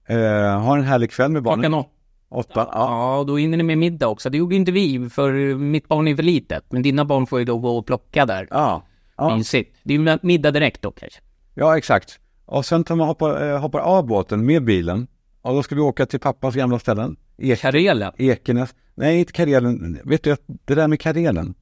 Eh, 0.07 0.17
har 0.61 0.77
en 0.77 0.83
härlig 0.83 1.11
kväll 1.11 1.31
med 1.31 1.43
barnen. 1.43 1.71
Klockan 1.71 1.89
åtta. 2.29 2.69
Ja. 2.73 3.17
Ja, 3.17 3.23
då 3.27 3.37
hinner 3.37 3.57
ni 3.57 3.63
med 3.63 3.77
middag 3.77 4.07
också. 4.07 4.29
Det 4.29 4.37
gjorde 4.37 4.55
inte 4.55 4.71
vi, 4.71 5.09
för 5.09 5.55
mitt 5.55 5.87
barn 5.87 6.07
är 6.07 6.15
för 6.15 6.23
litet. 6.23 6.71
Men 6.71 6.81
dina 6.81 7.05
barn 7.05 7.27
får 7.27 7.39
ju 7.39 7.45
då 7.45 7.57
gå 7.57 7.77
och 7.77 7.85
plocka 7.85 8.25
där. 8.25 8.47
Ja. 8.49 8.83
Ja. 9.19 9.37
Mysigt. 9.37 9.77
Det 9.83 9.95
är 9.95 10.25
middag 10.25 10.51
direkt 10.51 10.81
då 10.81 10.91
kanske. 10.91 11.19
ja, 11.53 11.77
exakt. 11.77 12.19
Och 12.45 12.65
sen 12.65 12.83
tar 12.83 12.95
man 12.95 13.07
hoppar, 13.07 13.49
eh, 13.49 13.59
hoppar 13.59 13.79
av 13.79 14.07
båten 14.07 14.45
med 14.45 14.63
bilen. 14.63 15.07
Och 15.41 15.53
då 15.53 15.63
ska 15.63 15.75
vi 15.75 15.81
åka 15.81 16.05
till 16.05 16.19
pappas 16.19 16.55
gamla 16.55 16.79
ställen. 16.79 17.15
Ek, 17.37 17.59
Karelen. 17.59 18.11
Ekenäs. 18.17 18.75
Nej, 18.95 19.19
inte 19.19 19.33
Karelen. 19.33 19.99
Vet 20.05 20.23
du, 20.23 20.35
det 20.65 20.75
där 20.75 20.87
med 20.87 20.99
Karelen. 20.99 21.53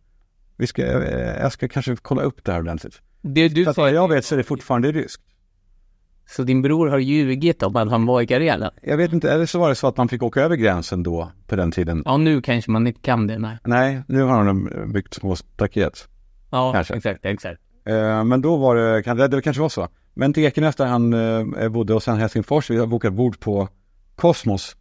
Vi 0.58 0.68
ska, 0.68 0.86
eh, 0.86 1.42
jag 1.42 1.52
ska 1.52 1.68
kanske 1.68 1.96
kolla 1.96 2.22
upp 2.22 2.44
det 2.44 2.52
här 2.52 2.60
ordentligt. 2.60 3.02
Det 3.22 3.48
du 3.50 3.70
att 3.70 3.76
sa 3.76 3.90
jag 3.90 4.08
vet 4.08 4.26
så 4.26 4.36
är 4.36 4.38
det 4.38 4.44
fortfarande 4.44 4.92
ryskt. 4.92 5.24
Så 6.30 6.44
din 6.44 6.62
bror 6.62 6.88
har 6.88 6.98
ljugit 6.98 7.64
om 7.64 7.76
att 7.76 7.90
han 7.90 8.06
var 8.06 8.22
i 8.22 8.28
Karelen? 8.28 8.72
Jag 8.82 8.98
vet 8.98 9.14
inte, 9.14 9.32
eller 9.32 9.46
så 9.46 9.60
var 9.60 9.70
det 9.70 9.76
så 9.76 9.88
att 9.88 9.98
man 9.98 10.08
fick 10.08 10.24
åka 10.24 10.42
över 10.42 10.56
gränsen 10.56 11.04
då, 11.04 11.32
på 11.48 11.56
den 11.56 11.72
tiden. 11.72 12.04
Ja, 12.06 12.18
nu 12.18 12.42
kanske 12.42 12.72
man 12.72 12.88
inte 12.88 13.02
kan 13.02 13.28
det, 13.28 13.40
nej. 13.40 13.58
Nej, 13.64 14.02
nu 14.08 14.22
har 14.22 14.46
de 14.46 14.70
byggt 14.94 15.14
små 15.14 15.36
staket. 15.36 16.08
Ja, 16.50 16.74
Kanske. 16.74 16.94
exakt, 16.96 17.26
exakt. 17.26 17.62
Eh, 17.86 18.24
men 18.24 18.42
då 18.42 18.58
var 18.58 18.76
det, 18.76 19.28
det 19.28 19.42
kanske 19.42 19.62
var 19.62 19.70
så. 19.70 19.88
Men 20.14 20.34
till 20.34 20.44
Ekenäs 20.44 20.76
där 20.76 20.86
han 20.86 21.14
eh, 21.14 21.70
bodde 21.70 21.94
och 21.94 22.04
sen 22.04 22.18
Helsingfors, 22.18 22.70
vi 22.70 22.78
har 22.78 22.88
bokat 22.88 23.14
bord 23.14 23.40
på 23.40 23.70
Kosmos. 24.16 24.76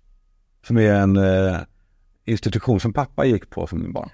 Som 0.67 0.79
är 0.79 0.93
en 0.93 1.17
eh, 1.17 1.57
institution 2.25 2.81
som 2.81 2.93
pappa 2.93 3.25
gick 3.25 3.51
på 3.51 3.67
som 3.67 3.93
barn. 3.93 4.11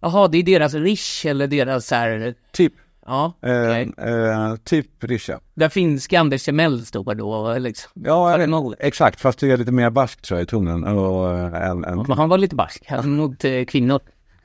Jaha, 0.00 0.28
det 0.28 0.38
är 0.38 0.42
deras 0.42 0.74
Rish 0.74 1.26
eller 1.26 1.46
deras 1.46 1.86
så 1.86 1.94
här... 1.94 2.34
Typ, 2.52 2.72
Ja, 3.08 3.32
eh, 3.42 3.70
okej. 3.70 3.92
eh, 3.98 4.56
typ 4.64 5.04
Risha. 5.04 5.40
Där 5.54 5.68
finska 5.68 6.20
Anders 6.20 6.44
Timell 6.44 6.86
står 6.86 7.14
då 7.14 7.58
liksom. 7.58 7.90
Ja, 7.94 8.36
det 8.36 8.86
exakt, 8.86 9.20
fast 9.20 9.38
det 9.38 9.50
är 9.50 9.56
lite 9.56 9.72
mer 9.72 9.90
barsk 9.90 10.22
tror 10.22 10.38
jag 10.40 10.44
i 10.44 10.46
tonen. 10.46 10.84
Och, 10.84 11.30
en, 11.56 11.84
en, 11.84 11.98
Men 11.98 12.18
han 12.18 12.28
var 12.28 12.38
lite 12.38 12.56
barsk. 12.56 12.84
Han 12.88 13.16
mot 13.16 13.44
eh, 13.44 13.64
kvinnor. 13.64 14.00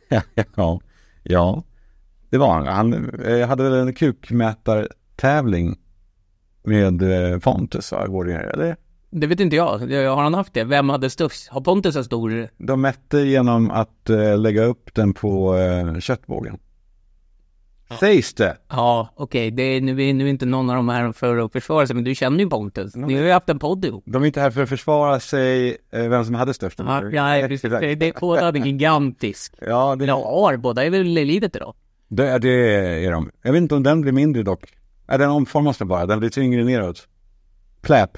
ja, 0.56 0.80
ja, 1.24 1.64
det 2.32 2.38
var 2.38 2.54
han. 2.54 2.68
Han 2.68 3.20
eh, 3.26 3.48
hade 3.48 3.64
väl 3.64 3.74
en 3.88 3.94
kukmätartävling 3.94 5.76
med 6.64 7.02
eh, 7.34 7.40
Fontus, 7.40 7.92
va, 7.92 8.08
går 8.08 8.26
det, 8.26 8.34
eller? 8.34 8.76
Det 9.12 9.28
vet 9.28 9.40
inte 9.40 9.56
jag. 9.56 9.92
Jag- 9.92 10.16
Har 10.16 10.24
han 10.24 10.34
haft 10.34 10.54
det? 10.54 10.64
Vem 10.64 10.90
hade 10.90 11.10
störst? 11.10 11.50
Har 11.50 11.62
Pontus 11.62 11.96
en 11.96 12.04
stor? 12.04 12.48
De 12.58 12.82
mätte 12.82 13.20
genom 13.20 13.72
att 13.72 14.10
eh, 14.10 14.38
lägga 14.38 14.64
upp 14.64 14.94
den 14.96 15.14
på 15.14 15.58
eh, 15.58 16.00
köttbågen. 16.00 16.58
Sägs 18.00 18.34
det. 18.34 18.58
Ja, 18.70 19.10
okej. 19.16 19.52
Det 19.52 19.64
är 19.64 19.82
nu 19.82 19.92
är 20.04 20.14
nu 20.14 20.26
är 20.26 20.30
inte 20.30 20.46
någon 20.46 20.70
av 20.70 20.76
de 20.76 20.90
här 20.90 21.12
för 21.12 21.38
att 21.38 21.52
försvara 21.52 21.88
sig, 21.88 21.96
men 21.96 22.04
du 22.04 22.16
känner 22.16 22.40
ju 22.40 22.50
Pontus. 22.50 22.96
Ni 22.96 23.14
har 23.18 23.24
ju 23.26 23.32
haft 23.32 23.50
en 23.50 23.60
podd 23.60 23.86
ihop. 23.86 24.04
De 24.08 24.24
är 24.24 24.28
inte 24.28 24.42
här 24.42 24.52
för 24.52 24.64
att 24.64 24.70
försvara 24.70 25.20
sig, 25.20 25.78
eh, 25.92 26.08
vem 26.10 26.26
som 26.26 26.36
hade 26.36 26.54
störst. 26.54 26.80
Ja, 26.80 27.04
ja, 27.12 27.48
det, 27.48 27.64
det, 27.80 27.96
det, 27.96 28.20
båda 28.20 28.48
är 28.48 28.54
gigantisk. 28.54 29.54
Ja, 29.62 29.96
det, 29.96 30.08
har, 30.12 30.58
båda 30.58 30.86
är 30.86 30.90
väl 30.90 31.18
i 31.18 31.26
livet 31.26 31.56
idag? 31.56 31.74
Det, 32.12 32.40
det 32.40 32.50
är 33.06 33.12
de. 33.12 33.32
Jag 33.42 33.52
vet 33.52 33.62
inte 33.62 33.76
om 33.76 33.84
den 33.84 34.02
blir 34.02 34.12
mindre 34.12 34.44
dock. 34.44 34.74
Ja, 35.08 35.18
den 35.18 35.30
omformas 35.30 35.78
det 35.78 35.86
bara, 35.86 36.06
den 36.06 36.20
blir 36.20 36.30
tyngre 36.30 36.64
neråt. 36.64 37.08
Pläp. 37.82 38.18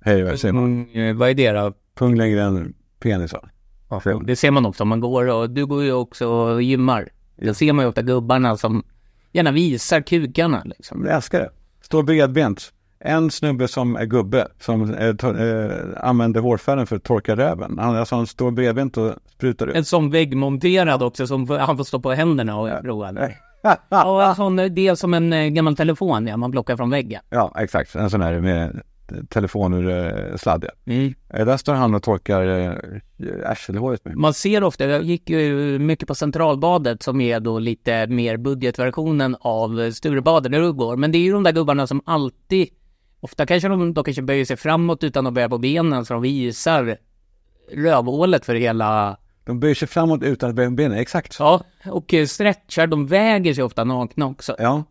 Hej, 0.00 0.22
vad 0.22 0.40
säger 0.40 0.52
man? 0.54 0.64
Mm, 0.64 1.08
eh, 1.08 1.16
vad 1.16 1.30
är 1.30 1.34
det 1.34 1.52
då? 1.52 1.72
Pung 1.94 2.16
längre 2.16 2.42
än 2.42 2.74
penis 3.00 3.32
va? 3.32 3.48
Ja, 3.88 4.22
det 4.26 4.36
ser 4.36 4.50
man 4.50 4.66
också 4.66 4.82
om 4.82 4.88
man 4.88 5.00
går 5.00 5.26
och 5.26 5.50
du 5.50 5.66
går 5.66 5.82
ju 5.84 5.92
också 5.92 6.28
och 6.28 6.62
gymmar. 6.62 7.08
Då 7.36 7.54
ser 7.54 7.72
man 7.72 7.84
ju 7.84 7.88
ofta 7.88 8.02
gubbarna 8.02 8.56
som 8.56 8.84
gärna 9.32 9.52
visar 9.52 10.00
kukarna 10.00 10.62
liksom. 10.64 11.04
Jag 11.04 11.14
älskar 11.14 11.40
det. 11.40 11.50
Står 11.80 12.02
bredbent. 12.02 12.72
En 12.98 13.30
snubbe 13.30 13.68
som 13.68 13.96
är 13.96 14.04
gubbe 14.04 14.48
som 14.60 14.94
eh, 14.94 15.08
eh, 15.08 15.70
använder 15.96 16.40
hårfärgen 16.40 16.86
för 16.86 16.96
att 16.96 17.04
torka 17.04 17.36
röven. 17.36 17.78
Han, 17.78 17.96
alltså, 17.96 18.14
han 18.14 18.26
står 18.26 18.50
bredbent 18.50 18.96
och 18.96 19.12
sprutar 19.32 19.66
ut. 19.66 19.76
En 19.76 19.84
sån 19.84 20.10
väggmonterad 20.10 21.02
också 21.02 21.26
som 21.26 21.48
han 21.48 21.76
får 21.76 21.84
stå 21.84 22.00
på 22.00 22.12
händerna 22.12 22.56
och 22.56 22.82
prova. 22.82 23.12
Ja, 23.90 24.28
en 24.28 24.34
sån, 24.34 24.56
det 24.56 24.88
är 24.88 24.94
som 24.94 25.14
en 25.14 25.32
eh, 25.32 25.48
gammal 25.48 25.76
telefon 25.76 26.26
ja, 26.26 26.36
man 26.36 26.52
plockar 26.52 26.76
från 26.76 26.90
väggen. 26.90 27.22
Ja, 27.30 27.54
exakt. 27.58 27.94
En 27.94 28.10
sån 28.10 28.20
här 28.20 28.40
med. 28.40 28.82
Ja. 30.44 30.58
Mm. 30.86 31.14
Eh, 31.28 31.46
Där 31.46 31.56
står 31.56 31.74
han 31.74 31.94
och 31.94 32.02
torkar 32.02 32.42
arselhåret 33.44 34.04
med. 34.04 34.16
Man 34.16 34.34
ser 34.34 34.64
ofta, 34.64 34.86
jag 34.86 35.02
gick 35.02 35.30
ju 35.30 35.78
mycket 35.78 36.08
på 36.08 36.14
Centralbadet 36.14 37.02
som 37.02 37.20
är 37.20 37.40
då 37.40 37.58
lite 37.58 38.06
mer 38.06 38.36
budgetversionen 38.36 39.36
av 39.40 39.90
Sturebadet 39.90 40.52
där 40.52 40.60
du 40.60 40.72
går. 40.72 40.96
Men 40.96 41.12
det 41.12 41.18
är 41.18 41.22
ju 41.22 41.32
de 41.32 41.42
där 41.42 41.52
gubbarna 41.52 41.86
som 41.86 42.02
alltid, 42.06 42.68
ofta 43.26 43.46
kanske 43.46 43.68
de, 43.68 43.94
de 43.94 44.04
kanske 44.04 44.22
böjer 44.22 44.44
sig 44.44 44.56
framåt 44.56 45.04
utan 45.04 45.26
att 45.26 45.32
böja 45.32 45.48
på 45.48 45.58
benen 45.58 46.04
så 46.04 46.14
de 46.14 46.22
visar 46.22 46.98
rövhålet 47.72 48.44
för 48.44 48.54
hela, 48.54 49.16
De 49.44 49.60
böjer 49.60 49.74
sig 49.74 49.88
framåt 49.88 50.22
utan 50.22 50.50
att 50.50 50.56
böja 50.56 50.70
benen. 50.70 50.98
Exakt. 50.98 51.36
ja, 51.38 51.64
och 51.84 52.14
eh, 52.14 52.26
stretchar, 52.26 52.86
de 52.86 53.06
väger 53.06 53.54
sig 53.54 53.64
ofta 53.64 53.84
nakna 53.84 54.26
också. 54.26 54.56
Ja, 54.58 54.84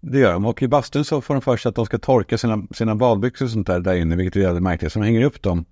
det 0.00 0.18
gör 0.18 0.32
de. 0.32 0.46
Och 0.46 0.62
i 0.62 0.68
bastun 0.68 1.04
så 1.04 1.20
får 1.20 1.34
de 1.34 1.40
för 1.40 1.56
sig 1.56 1.68
att 1.68 1.74
de 1.74 1.86
ska 1.86 1.98
torka 1.98 2.38
sina, 2.38 2.62
sina 2.74 2.94
badbyxor 2.94 3.44
och 3.44 3.50
sånt 3.50 3.66
där 3.66 3.80
där 3.80 3.94
inne, 3.94 4.16
vilket 4.16 4.36
är 4.36 4.40
jävligt 4.40 4.62
märkligt. 4.62 4.92
Så 4.92 4.98
de 4.98 5.04
hänger 5.04 5.24
upp 5.24 5.42
dem 5.42 5.64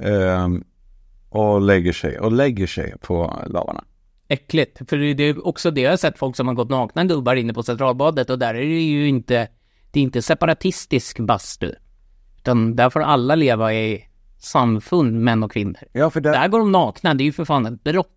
ehm, 0.00 0.64
och 1.28 1.60
lägger 1.60 1.92
sig 1.92 2.18
och 2.18 2.32
lägger 2.32 2.66
sig 2.66 2.94
på 3.00 3.44
lavarna. 3.46 3.84
Äckligt, 4.28 4.82
för 4.88 5.14
det 5.14 5.24
är 5.24 5.46
också 5.46 5.70
det 5.70 5.80
jag 5.80 5.90
har 5.90 5.96
sett 5.96 6.18
folk 6.18 6.36
som 6.36 6.48
har 6.48 6.54
gått 6.54 6.70
nakna 6.70 7.04
gubbar 7.04 7.36
inne 7.36 7.54
på 7.54 7.62
Centralbadet 7.62 8.30
och 8.30 8.38
där 8.38 8.54
är 8.54 8.60
det 8.60 8.82
ju 8.82 9.08
inte, 9.08 9.48
det 9.94 10.00
är 10.00 10.02
inte 10.02 10.22
separatistisk 10.22 11.18
bastu. 11.20 11.72
Utan 12.38 12.76
där 12.76 12.90
får 12.90 13.00
alla 13.02 13.34
leva 13.34 13.74
i 13.74 14.04
samfund, 14.38 15.20
män 15.20 15.42
och 15.42 15.52
kvinnor. 15.52 15.76
Ja, 15.92 16.10
för 16.10 16.20
där, 16.20 16.32
Där 16.32 16.48
går 16.48 16.58
de 16.58 16.72
nakna, 16.72 17.14
det 17.14 17.22
är 17.22 17.26
ju 17.26 17.32
för 17.32 17.44
fan 17.44 17.66
ett 17.66 17.84
brott. 17.84 18.08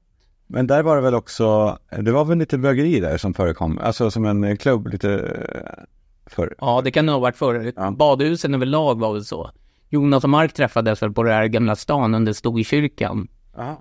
men 0.47 0.67
där 0.67 0.83
var 0.83 0.95
det 0.95 1.01
väl 1.01 1.15
också, 1.15 1.77
det 2.01 2.11
var 2.11 2.25
väl 2.25 2.37
lite 2.37 2.57
bögeri 2.57 2.99
där 2.99 3.17
som 3.17 3.33
förekom, 3.33 3.79
alltså 3.79 4.11
som 4.11 4.25
en 4.25 4.57
klubb 4.57 4.87
lite 4.87 5.11
eh, 5.13 5.83
förr. 6.25 6.55
Ja, 6.59 6.81
det 6.83 6.91
kan 6.91 7.05
nog 7.05 7.13
ha 7.13 7.19
varit 7.19 7.37
förr. 7.37 7.73
Ja. 7.75 7.91
Badhusen 7.91 8.53
överlag 8.53 8.99
var 8.99 9.13
väl 9.13 9.25
så. 9.25 9.51
Jonas 9.89 10.23
och 10.23 10.29
Mark 10.29 10.53
träffades 10.53 11.01
väl 11.01 11.11
på 11.13 11.23
det 11.23 11.31
här 11.33 11.47
Gamla 11.47 11.75
stan 11.75 12.15
under 12.15 12.33
Storkyrkan. 12.33 13.27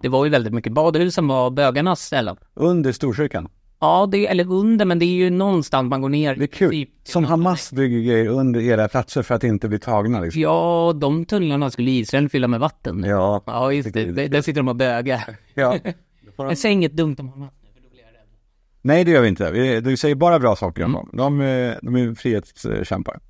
Det 0.03 0.09
var 0.09 0.25
ju 0.25 0.31
väldigt 0.31 0.53
mycket, 0.53 0.73
badhusen 0.73 1.29
var 1.29 1.50
bögarnas 1.50 2.00
ställen. 2.00 2.37
Under 2.55 2.93
Storkyrkan. 2.93 3.49
Ja, 3.80 4.09
det, 4.12 4.26
eller 4.26 4.52
under, 4.52 4.85
men 4.85 4.99
det 4.99 5.04
är 5.04 5.16
ju 5.16 5.30
någonstans 5.30 5.90
man 5.90 6.00
går 6.00 6.09
ner. 6.09 6.35
Det 6.37 6.45
är 6.45 6.47
kul. 6.47 6.71
Typ- 6.71 6.90
Som 7.04 7.25
Hamas 7.25 7.73
bygger 7.73 7.99
grejer 8.00 8.28
under 8.28 8.61
era 8.61 8.88
platser 8.88 9.23
för 9.23 9.35
att 9.35 9.45
inte 9.45 9.68
bli 9.68 9.78
tagna 9.78 10.21
liksom. 10.21 10.42
Ja, 10.42 10.92
de 11.00 11.25
tunnlarna 11.25 11.71
skulle 11.71 11.90
Israel 11.90 12.28
fylla 12.28 12.49
med 12.49 12.61
vatten. 12.61 13.04
Ja. 13.04 13.42
Ja, 13.47 13.73
just 13.73 13.92
det. 13.92 14.04
Där, 14.04 14.28
där 14.28 14.42
sitter 14.42 14.61
de 14.61 14.68
och 14.68 14.76
bögar. 14.76 15.37
ja. 15.54 15.78
Jag 16.38 16.59
säger 16.59 16.73
inget 16.73 16.92
dumt 16.92 17.16
om 17.18 17.28
Hamas 17.28 17.50
nu, 17.62 17.68
för 17.75 17.83
då 17.83 17.88
blir 17.90 18.00
jag 18.00 18.06
rädd. 18.09 18.28
Nej, 18.83 19.04
det 19.04 19.11
gör 19.11 19.23
vi 19.23 19.28
inte. 19.28 19.50
Vi, 19.50 19.80
du 19.80 19.97
säger 19.97 20.14
bara 20.14 20.38
bra 20.38 20.56
saker 20.56 20.85
om 20.85 20.90
Mm. 20.95 21.06
dem. 21.06 21.16
De, 21.16 21.40
är- 21.40 21.78
de 21.83 21.97
är 21.97 22.14
frihetskämpar. 22.14 23.21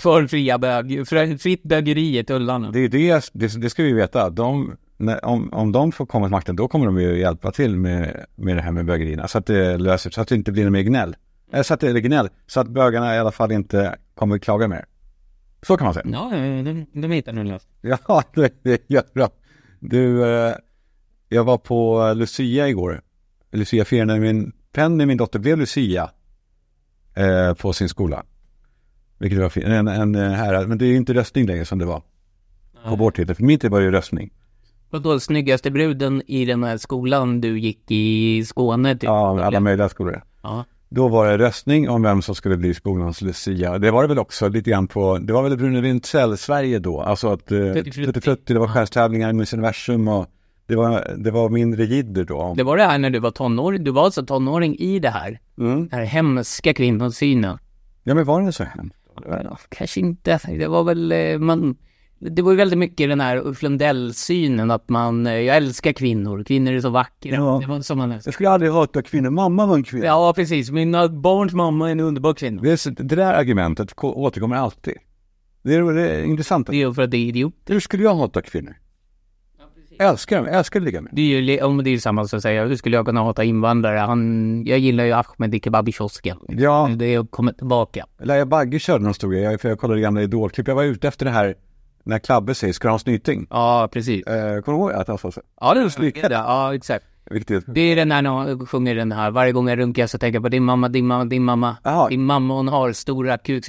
För 0.00 0.26
fria 0.26 0.58
bög, 0.58 1.08
för 1.08 1.38
fritt 1.38 1.62
bögeri 1.62 2.18
i 2.18 2.24
tullarna. 2.24 2.70
Det 2.70 2.80
är 2.80 2.88
det, 2.88 3.30
det, 3.32 3.60
det 3.60 3.70
ska 3.70 3.82
vi 3.82 3.92
veta. 3.92 4.30
De, 4.30 4.76
när, 4.96 5.24
om, 5.24 5.52
om 5.52 5.72
de 5.72 5.92
får 5.92 6.06
komma 6.06 6.26
till 6.26 6.30
makten, 6.30 6.56
då 6.56 6.68
kommer 6.68 6.86
de 6.86 7.00
ju 7.00 7.18
hjälpa 7.18 7.50
till 7.50 7.76
med, 7.76 8.26
med 8.34 8.56
det 8.56 8.62
här 8.62 8.72
med 8.72 8.84
bögerierna. 8.84 9.28
Så 9.28 9.38
att 9.38 9.46
det 9.46 9.78
löser 9.78 10.10
så 10.10 10.20
att 10.20 10.28
det 10.28 10.34
inte 10.34 10.52
blir 10.52 10.70
mer 10.70 10.82
gnäll. 10.82 11.16
Eller 11.52 11.62
så 11.62 11.74
att 11.74 11.80
det 11.80 11.88
är 11.88 11.94
gnäll, 11.94 12.28
så 12.46 12.60
att 12.60 12.68
bögarna 12.68 13.16
i 13.16 13.18
alla 13.18 13.32
fall 13.32 13.52
inte 13.52 13.96
kommer 14.14 14.38
klaga 14.38 14.68
mer. 14.68 14.84
Så 15.62 15.76
kan 15.76 15.84
man 15.84 15.94
säga. 15.94 16.06
Ja, 16.12 16.30
de, 16.32 16.86
de 16.92 17.10
hittar 17.10 17.32
nu 17.32 17.44
löst. 17.44 17.68
Ja, 17.80 18.22
det 18.34 18.66
är 18.66 18.78
jättebra. 18.86 19.30
Du, 19.80 20.34
eh, 20.34 20.54
jag 21.28 21.44
var 21.44 21.58
på 21.58 22.12
Lucia 22.16 22.68
igår. 22.68 23.00
Lucia-firandet. 23.52 24.20
Min 24.20 24.52
Penny, 24.72 25.06
min 25.06 25.16
dotter, 25.16 25.38
blev 25.38 25.58
Lucia 25.58 26.10
eh, 27.14 27.54
på 27.54 27.72
sin 27.72 27.88
skola. 27.88 28.24
Vilket 29.22 29.40
var 29.40 29.48
fint. 29.48 29.66
En, 29.66 29.88
en 29.88 30.14
eh, 30.14 30.30
här, 30.30 30.66
men 30.66 30.78
det 30.78 30.86
är 30.86 30.96
inte 30.96 31.14
röstning 31.14 31.46
längre 31.46 31.64
som 31.64 31.78
det 31.78 31.84
var. 31.84 32.02
På 32.84 32.96
vår 32.96 33.10
tid. 33.10 33.36
För 33.36 33.44
min 33.44 33.58
tid 33.58 33.70
var 33.70 33.78
det 33.78 33.84
ju 33.84 33.90
röstning. 33.90 34.30
Vadå, 34.90 35.20
snyggaste 35.20 35.70
bruden 35.70 36.22
i 36.26 36.44
den 36.44 36.64
här 36.64 36.76
skolan 36.76 37.40
du 37.40 37.58
gick 37.58 37.90
i 37.90 38.44
Skåne 38.44 38.94
typ? 38.94 39.02
Ja, 39.02 39.44
alla 39.44 39.60
möjliga 39.60 39.88
skolor. 39.88 40.22
Ja. 40.42 40.64
Då 40.88 41.08
var 41.08 41.26
det 41.26 41.38
röstning 41.38 41.88
om 41.88 42.02
vem 42.02 42.22
som 42.22 42.34
skulle 42.34 42.56
bli 42.56 42.74
skolans 42.74 43.20
Lucia. 43.20 43.78
Det 43.78 43.90
var 43.90 44.02
det 44.02 44.08
väl 44.08 44.18
också 44.18 44.48
lite 44.48 44.70
grann 44.70 44.86
på, 44.86 45.18
det 45.18 45.32
var 45.32 45.42
väl 45.42 45.56
Brune 45.56 45.80
Wintzell-Sverige 45.80 46.78
då. 46.78 47.00
Alltså 47.00 47.28
att 47.28 47.52
eh, 47.52 47.58
Tutti 47.58 47.92
Frutti. 47.92 48.06
Tutti 48.06 48.20
Frutti, 48.20 48.52
det 48.52 48.58
var 48.58 48.68
stjärnstävlingar, 48.68 49.32
Miss 49.32 49.52
Universum 49.52 50.08
och 50.08 50.26
det 50.66 50.76
var, 50.76 51.14
det 51.16 51.30
var 51.30 51.48
mindre 51.48 51.84
jidder 51.84 52.24
då. 52.24 52.54
Det 52.56 52.62
var 52.62 52.76
det 52.76 52.84
här 52.84 52.98
när 52.98 53.10
du 53.10 53.18
var 53.18 53.30
tonåring, 53.30 53.84
du 53.84 53.90
var 53.90 54.04
alltså 54.04 54.26
tonåring 54.26 54.76
i 54.76 54.98
det 54.98 55.10
här. 55.10 55.40
Mm. 55.58 55.88
Den 55.88 55.98
här 55.98 56.04
hemska 56.04 56.74
kvinnosynen. 56.74 57.58
Ja 58.02 58.14
men 58.14 58.24
var 58.24 58.42
det 58.42 58.52
så 58.52 58.64
hemskt? 58.64 59.01
Kanske 59.68 60.00
inte. 60.00 60.40
Det 60.58 60.66
var 60.68 60.84
väl, 60.84 61.12
eh, 61.12 61.38
man, 61.38 61.76
det 62.18 62.42
var 62.42 62.50
ju 62.50 62.56
väldigt 62.56 62.78
mycket 62.78 63.08
den 63.08 63.20
här 63.20 63.36
Ulf 63.46 63.62
Lundell-synen 63.62 64.70
att 64.70 64.88
man, 64.88 65.26
eh, 65.26 65.32
jag 65.32 65.56
älskar 65.56 65.92
kvinnor, 65.92 66.44
kvinnor 66.44 66.72
är 66.72 66.80
så 66.80 66.90
vackra. 66.90 67.34
Ja. 67.34 67.58
Det 67.62 67.66
var 67.68 67.80
som 67.80 67.98
man 67.98 68.12
älskar. 68.12 68.28
Jag 68.28 68.34
skulle 68.34 68.50
aldrig 68.50 68.72
hata 68.72 69.02
kvinnor, 69.02 69.30
mamma 69.30 69.66
var 69.66 69.74
en 69.76 69.82
kvinna. 69.84 70.06
Ja, 70.06 70.32
precis. 70.36 70.70
Mina 70.70 71.08
barns 71.08 71.52
mamma 71.52 71.88
är 71.88 71.92
en 71.92 72.00
underbar 72.00 72.34
kvinna. 72.34 72.62
Det, 72.62 72.86
där 73.16 73.32
argumentet 73.34 73.94
ko- 73.94 74.12
återkommer 74.12 74.56
alltid. 74.56 74.94
Det 75.62 75.74
är, 75.74 75.82
det 75.92 76.08
är 76.10 76.24
intressant. 76.24 76.66
Det 76.66 76.82
är 76.82 76.92
för 76.92 77.02
att 77.02 77.10
det 77.10 77.16
är 77.16 77.26
idiot. 77.26 77.54
Hur 77.66 77.80
skulle 77.80 78.02
jag 78.02 78.14
hata 78.14 78.42
kvinnor? 78.42 78.76
Jag 80.02 80.10
älskar 80.10 80.36
dem, 80.36 80.46
jag 80.46 80.54
älskar 80.56 80.80
att 80.80 80.84
ligga 80.84 81.00
med. 81.00 81.12
Det 81.12 81.22
är 81.22 81.40
ju, 81.40 81.62
om 81.62 81.84
det 81.84 81.90
är 81.90 81.98
samma 81.98 82.24
som 82.24 82.40
säger, 82.40 82.66
hur 82.66 82.76
skulle 82.76 82.96
jag 82.96 83.06
kunna 83.06 83.22
hata 83.22 83.44
invandrare? 83.44 83.98
Han, 83.98 84.62
jag 84.66 84.78
gillar 84.78 85.04
ju 85.04 85.12
Ahmed 85.12 85.54
i 85.54 85.60
kebabkiosken. 85.60 86.38
Ja, 86.48 86.90
Det 86.96 87.30
kommer 87.30 87.52
tillbaka. 87.52 88.06
Laila 88.22 88.46
Bagge 88.46 88.78
körde 88.78 89.04
någon 89.04 89.14
stor 89.14 89.32
grej, 89.32 89.58
för 89.58 89.68
jag 89.68 89.78
kollade 89.78 90.00
gamla 90.00 90.22
idolklipp. 90.22 90.68
Jag 90.68 90.74
var 90.74 90.82
ute 90.82 91.08
efter 91.08 91.24
det 91.24 91.30
här, 91.30 91.54
när 92.04 92.18
Klabbe 92.18 92.54
säger, 92.54 92.72
ska 92.72 92.88
du 92.88 92.90
ha 92.90 92.94
en 92.94 92.98
snyting? 92.98 93.46
Ja, 93.50 93.88
precis. 93.92 94.26
Eh, 94.26 94.60
kommer 94.62 94.78
du 94.78 94.84
ihåg 94.84 94.92
att 94.92 95.08
han 95.08 95.18
sa 95.18 95.32
så? 95.32 95.40
Ja, 95.60 95.74
det 95.74 95.80
är 95.80 96.28
det. 96.28 96.34
Ja, 96.34 96.74
exakt. 96.74 97.04
Viktigt. 97.30 97.64
Det 97.66 97.80
är 97.80 97.96
den 97.96 98.12
här 98.12 98.22
när 98.22 98.30
hon 98.30 98.66
sjunger 98.66 98.94
den 98.94 99.12
här, 99.12 99.30
varje 99.30 99.52
gång 99.52 99.68
jag 99.68 99.78
runkar 99.78 100.06
så 100.06 100.18
tänker 100.18 100.36
jag 100.36 100.42
på 100.42 100.48
din 100.48 100.64
mamma, 100.64 100.88
din 100.88 101.06
mamma, 101.06 101.24
din 101.24 101.44
mamma. 101.44 101.76
Jaha. 101.82 102.08
Din 102.08 102.24
mamma 102.24 102.54
hon 102.54 102.68
har 102.68 102.92
stora 102.92 103.38
kuk. 103.38 103.64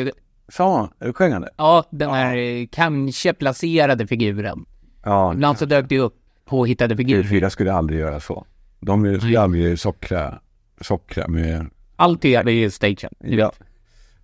Sa 0.49 0.77
han? 0.99 1.13
Sjöng 1.13 1.31
han 1.31 1.41
det? 1.41 1.49
Ja, 1.57 1.83
den 1.89 2.09
här 2.09 2.37
eh, 2.37 2.67
kanske 2.71 3.33
placerade 3.33 4.07
figuren. 4.07 4.65
Ja, 5.05 5.33
Ibland 5.33 5.57
så 5.57 5.65
dök 5.65 5.89
det 5.89 5.99
upp 5.99 6.15
påhittade 6.53 6.98
figurer. 6.98 7.24
TV4 7.24 7.50
skulle 7.50 7.74
aldrig 7.74 8.00
göra 8.00 8.19
så. 8.19 8.45
De 8.79 9.19
skulle 9.19 9.39
aldrig 9.39 9.79
sockra, 9.79 10.39
sockra 10.81 11.27
med... 11.27 11.69
Allt 11.95 12.25
är 12.25 12.50
ju 12.50 12.72
stagen. 12.72 13.13
Ja. 13.19 13.53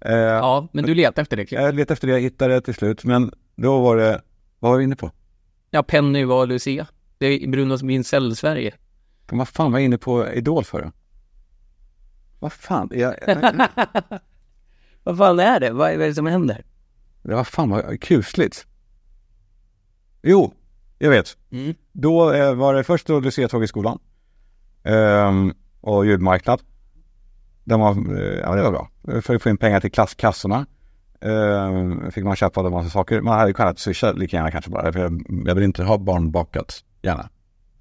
Eh, 0.01 0.13
Ja, 0.15 0.67
men 0.71 0.85
du 0.85 0.95
letar 0.95 1.21
efter 1.21 1.37
det. 1.37 1.45
Cliff. 1.45 1.61
Jag 1.61 1.75
letade 1.75 1.93
efter 1.93 2.07
det, 2.07 2.13
jag 2.13 2.21
hittade 2.21 2.53
det 2.53 2.61
till 2.61 2.73
slut. 2.73 3.03
Men 3.03 3.31
då 3.55 3.81
var 3.81 3.97
det, 3.97 4.21
vad 4.59 4.71
var 4.71 4.77
vi 4.77 4.83
inne 4.83 4.95
på? 4.95 5.11
Ja, 5.69 5.83
Penny 5.83 6.25
var 6.25 6.47
Lucia. 6.47 6.87
Det 7.17 7.25
är 7.27 7.47
Brunos 7.47 7.81
Wintzell 7.81 8.35
Sverige. 8.35 8.73
Vad 9.31 9.47
fan 9.47 9.71
var 9.71 9.79
jag 9.79 9.85
inne 9.85 9.97
på 9.97 10.27
Idol 10.33 10.63
för 10.63 10.81
då? 10.81 10.91
Vad 12.39 12.53
fan? 12.53 12.89
Jag, 12.93 13.15
Vad 15.03 15.17
fan 15.17 15.39
är 15.39 15.59
det? 15.59 15.71
Vad 15.71 15.91
är 15.91 15.97
det 15.97 16.13
som 16.13 16.25
händer? 16.25 16.63
det 17.23 17.35
var 17.35 17.43
fan 17.43 17.69
vad 17.69 18.01
kusligt. 18.01 18.65
Jo, 20.21 20.53
jag 20.99 21.09
vet. 21.09 21.37
Mm. 21.51 21.73
Då 21.91 22.33
eh, 22.33 22.53
var 22.53 22.73
det 22.73 22.83
först 22.83 23.07
då 23.07 23.19
Lucia-tåg 23.19 23.63
i 23.63 23.67
skolan. 23.67 23.99
Ehm, 24.83 25.53
och 25.81 26.05
ljudmarknad. 26.05 26.61
Den 27.63 27.79
var, 27.79 27.91
eh, 27.91 28.39
ja 28.39 28.55
det 28.55 28.61
var 28.63 28.71
bra. 28.71 28.89
För 29.21 29.35
att 29.35 29.41
få 29.41 29.49
in 29.49 29.57
pengar 29.57 29.79
till 29.79 29.91
klasskassorna. 29.91 30.65
Ehm, 31.21 32.11
fick 32.11 32.23
man 32.23 32.35
köpa 32.35 32.61
en 32.65 32.71
massa 32.71 32.89
saker. 32.89 33.21
Man 33.21 33.39
hade 33.39 33.53
kunnat 33.53 33.79
swisha 33.79 34.11
lika 34.11 34.37
gärna 34.37 34.51
kanske 34.51 34.71
bara. 34.71 34.93
För 34.93 34.99
jag, 34.99 35.21
jag 35.45 35.55
vill 35.55 35.63
inte 35.63 35.83
ha 35.83 35.97
barnbakat 35.97 36.83
gärna. 37.01 37.29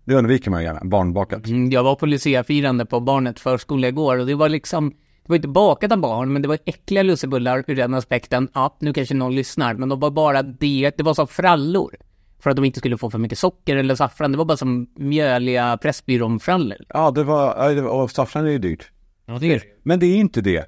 Det 0.04 0.14
undviker 0.14 0.50
man 0.50 0.60
ju 0.60 0.66
gärna, 0.66 0.80
barnbakat. 0.84 1.46
Mm, 1.46 1.70
Jag 1.70 1.82
var 1.82 1.94
på 1.94 2.06
Lucia-firande 2.06 2.86
på 2.86 3.00
barnet 3.00 3.40
förskola 3.40 3.88
igår 3.88 4.18
och 4.18 4.26
det 4.26 4.34
var 4.34 4.48
liksom 4.48 4.90
det 5.22 5.32
var 5.32 5.36
inte 5.36 5.48
bakat 5.48 5.92
av 5.92 5.98
barn, 5.98 6.32
men 6.32 6.42
det 6.42 6.48
var 6.48 6.58
äckliga 6.64 7.02
lussebullar 7.02 7.64
ur 7.66 7.76
den 7.76 7.94
aspekten. 7.94 8.48
Ja, 8.54 8.76
nu 8.80 8.92
kanske 8.92 9.14
någon 9.14 9.34
lyssnar, 9.34 9.74
men 9.74 9.88
de 9.88 10.00
var 10.00 10.10
bara 10.10 10.42
det. 10.42 10.92
Det 10.96 11.02
var 11.02 11.14
som 11.14 11.26
frallor. 11.26 11.96
För 12.38 12.50
att 12.50 12.56
de 12.56 12.64
inte 12.64 12.78
skulle 12.78 12.98
få 12.98 13.10
för 13.10 13.18
mycket 13.18 13.38
socker 13.38 13.76
eller 13.76 13.94
saffran. 13.94 14.32
Det 14.32 14.38
var 14.38 14.44
bara 14.44 14.56
som 14.56 14.86
mjöliga 14.96 15.76
Pressbyrån-frallor. 15.76 16.78
Ja, 16.88 17.10
det 17.10 17.24
var, 17.24 17.74
det 17.74 17.82
och 17.82 18.10
saffran 18.10 18.46
är 18.46 18.50
ju 18.50 18.58
dyrt. 18.58 18.90
Ja, 19.26 19.38
det 19.38 19.54
är 19.54 19.62
Men 19.82 20.00
det 20.00 20.06
är 20.06 20.16
inte 20.16 20.40
det. 20.40 20.66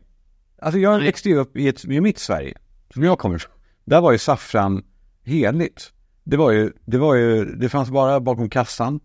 Alltså 0.62 0.79
jag 0.79 0.97
Nej. 0.97 1.07
växte 1.07 1.29
ju 1.29 1.37
upp 1.37 1.57
i, 1.57 1.69
ett, 1.69 1.85
i 1.85 2.00
mitt 2.00 2.19
Sverige, 2.19 2.59
som 2.95 3.03
jag 3.03 3.19
kommer 3.19 3.37
ifrån. 3.37 3.53
Där 3.85 4.00
var 4.00 4.12
ju 4.12 4.19
saffran 4.19 4.83
heligt. 5.25 5.93
Det 6.25 6.37
var 6.37 6.50
ju, 6.50 6.73
det 6.85 6.99
var 6.99 7.15
ju, 7.15 7.45
det 7.45 7.69
fanns 7.69 7.91
bara 7.91 8.21
bakom 8.21 8.50
kassan. 8.50 9.00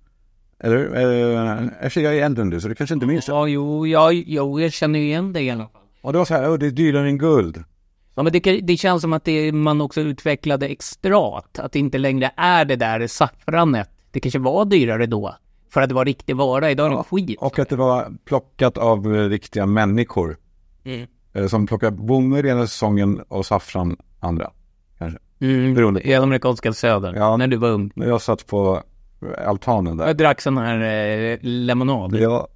Eller? 0.59 0.95
Eh, 0.95 1.67
eftersom 1.79 2.03
jag 2.03 2.17
är 2.17 2.25
äldre 2.25 2.41
än 2.41 2.49
du, 2.49 2.61
så 2.61 2.67
det 2.67 2.75
kanske 2.75 2.93
inte 2.93 3.05
minns. 3.05 3.27
Ja, 3.27 3.47
jo, 3.47 3.87
ja, 3.87 4.11
jo, 4.11 4.59
jag 4.59 4.73
känner 4.73 4.99
ju 4.99 5.05
igen 5.05 5.33
det 5.33 5.41
i 5.41 5.49
alla 5.49 5.67
fall. 5.67 5.81
Och 6.01 6.13
det 6.13 6.17
var 6.17 6.25
så 6.25 6.33
här, 6.33 6.49
oh, 6.49 6.57
det 6.57 6.65
är 6.65 6.71
dyrare 6.71 7.07
än 7.07 7.17
guld. 7.17 7.63
Ja, 8.15 8.23
men 8.23 8.33
det, 8.33 8.61
det 8.61 8.77
känns 8.77 9.01
som 9.01 9.13
att 9.13 9.23
det, 9.23 9.51
man 9.51 9.81
också 9.81 10.01
utvecklade 10.01 10.67
extrat. 10.67 11.59
Att 11.59 11.71
det 11.71 11.79
inte 11.79 11.97
längre 11.97 12.31
är 12.37 12.65
det 12.65 12.75
där 12.75 13.07
saffranet. 13.07 13.89
Det 14.11 14.19
kanske 14.19 14.39
var 14.39 14.65
dyrare 14.65 15.05
då. 15.05 15.35
För 15.69 15.81
att 15.81 15.89
det 15.89 15.95
var 15.95 16.05
riktig 16.05 16.35
vara. 16.35 16.71
Idag 16.71 16.91
är 16.91 16.97
det 16.97 17.03
skit. 17.03 17.39
Och 17.41 17.59
att 17.59 17.69
det 17.69 17.75
var 17.75 18.11
plockat 18.25 18.77
av 18.77 19.15
eh, 19.15 19.29
riktiga 19.29 19.65
människor. 19.65 20.37
Mm. 20.83 21.07
Eh, 21.33 21.47
som 21.47 21.67
plockar 21.67 21.91
bomull 21.91 22.45
ena 22.45 22.67
säsongen 22.67 23.21
och 23.27 23.45
saffran 23.45 23.97
andra. 24.19 24.51
Kanske. 24.97 25.19
Mm. 25.39 25.73
Beroende. 25.73 26.07
I 26.07 26.13
amerikanska 26.13 26.73
södern. 26.73 27.15
Ja. 27.15 27.37
När 27.37 27.47
du 27.47 27.57
var 27.57 27.69
ung. 27.69 27.91
När 27.95 28.07
jag 28.07 28.21
satt 28.21 28.47
på 28.47 28.83
eh, 29.21 29.47
altanen 29.47 29.97
där. 29.97 30.07
Jag 30.07 30.17
drack 30.17 30.41
sån 30.41 30.57
här 30.57 30.79
eh, 30.81 31.37
lemonad. 31.41 32.15
Ja, 32.15 32.47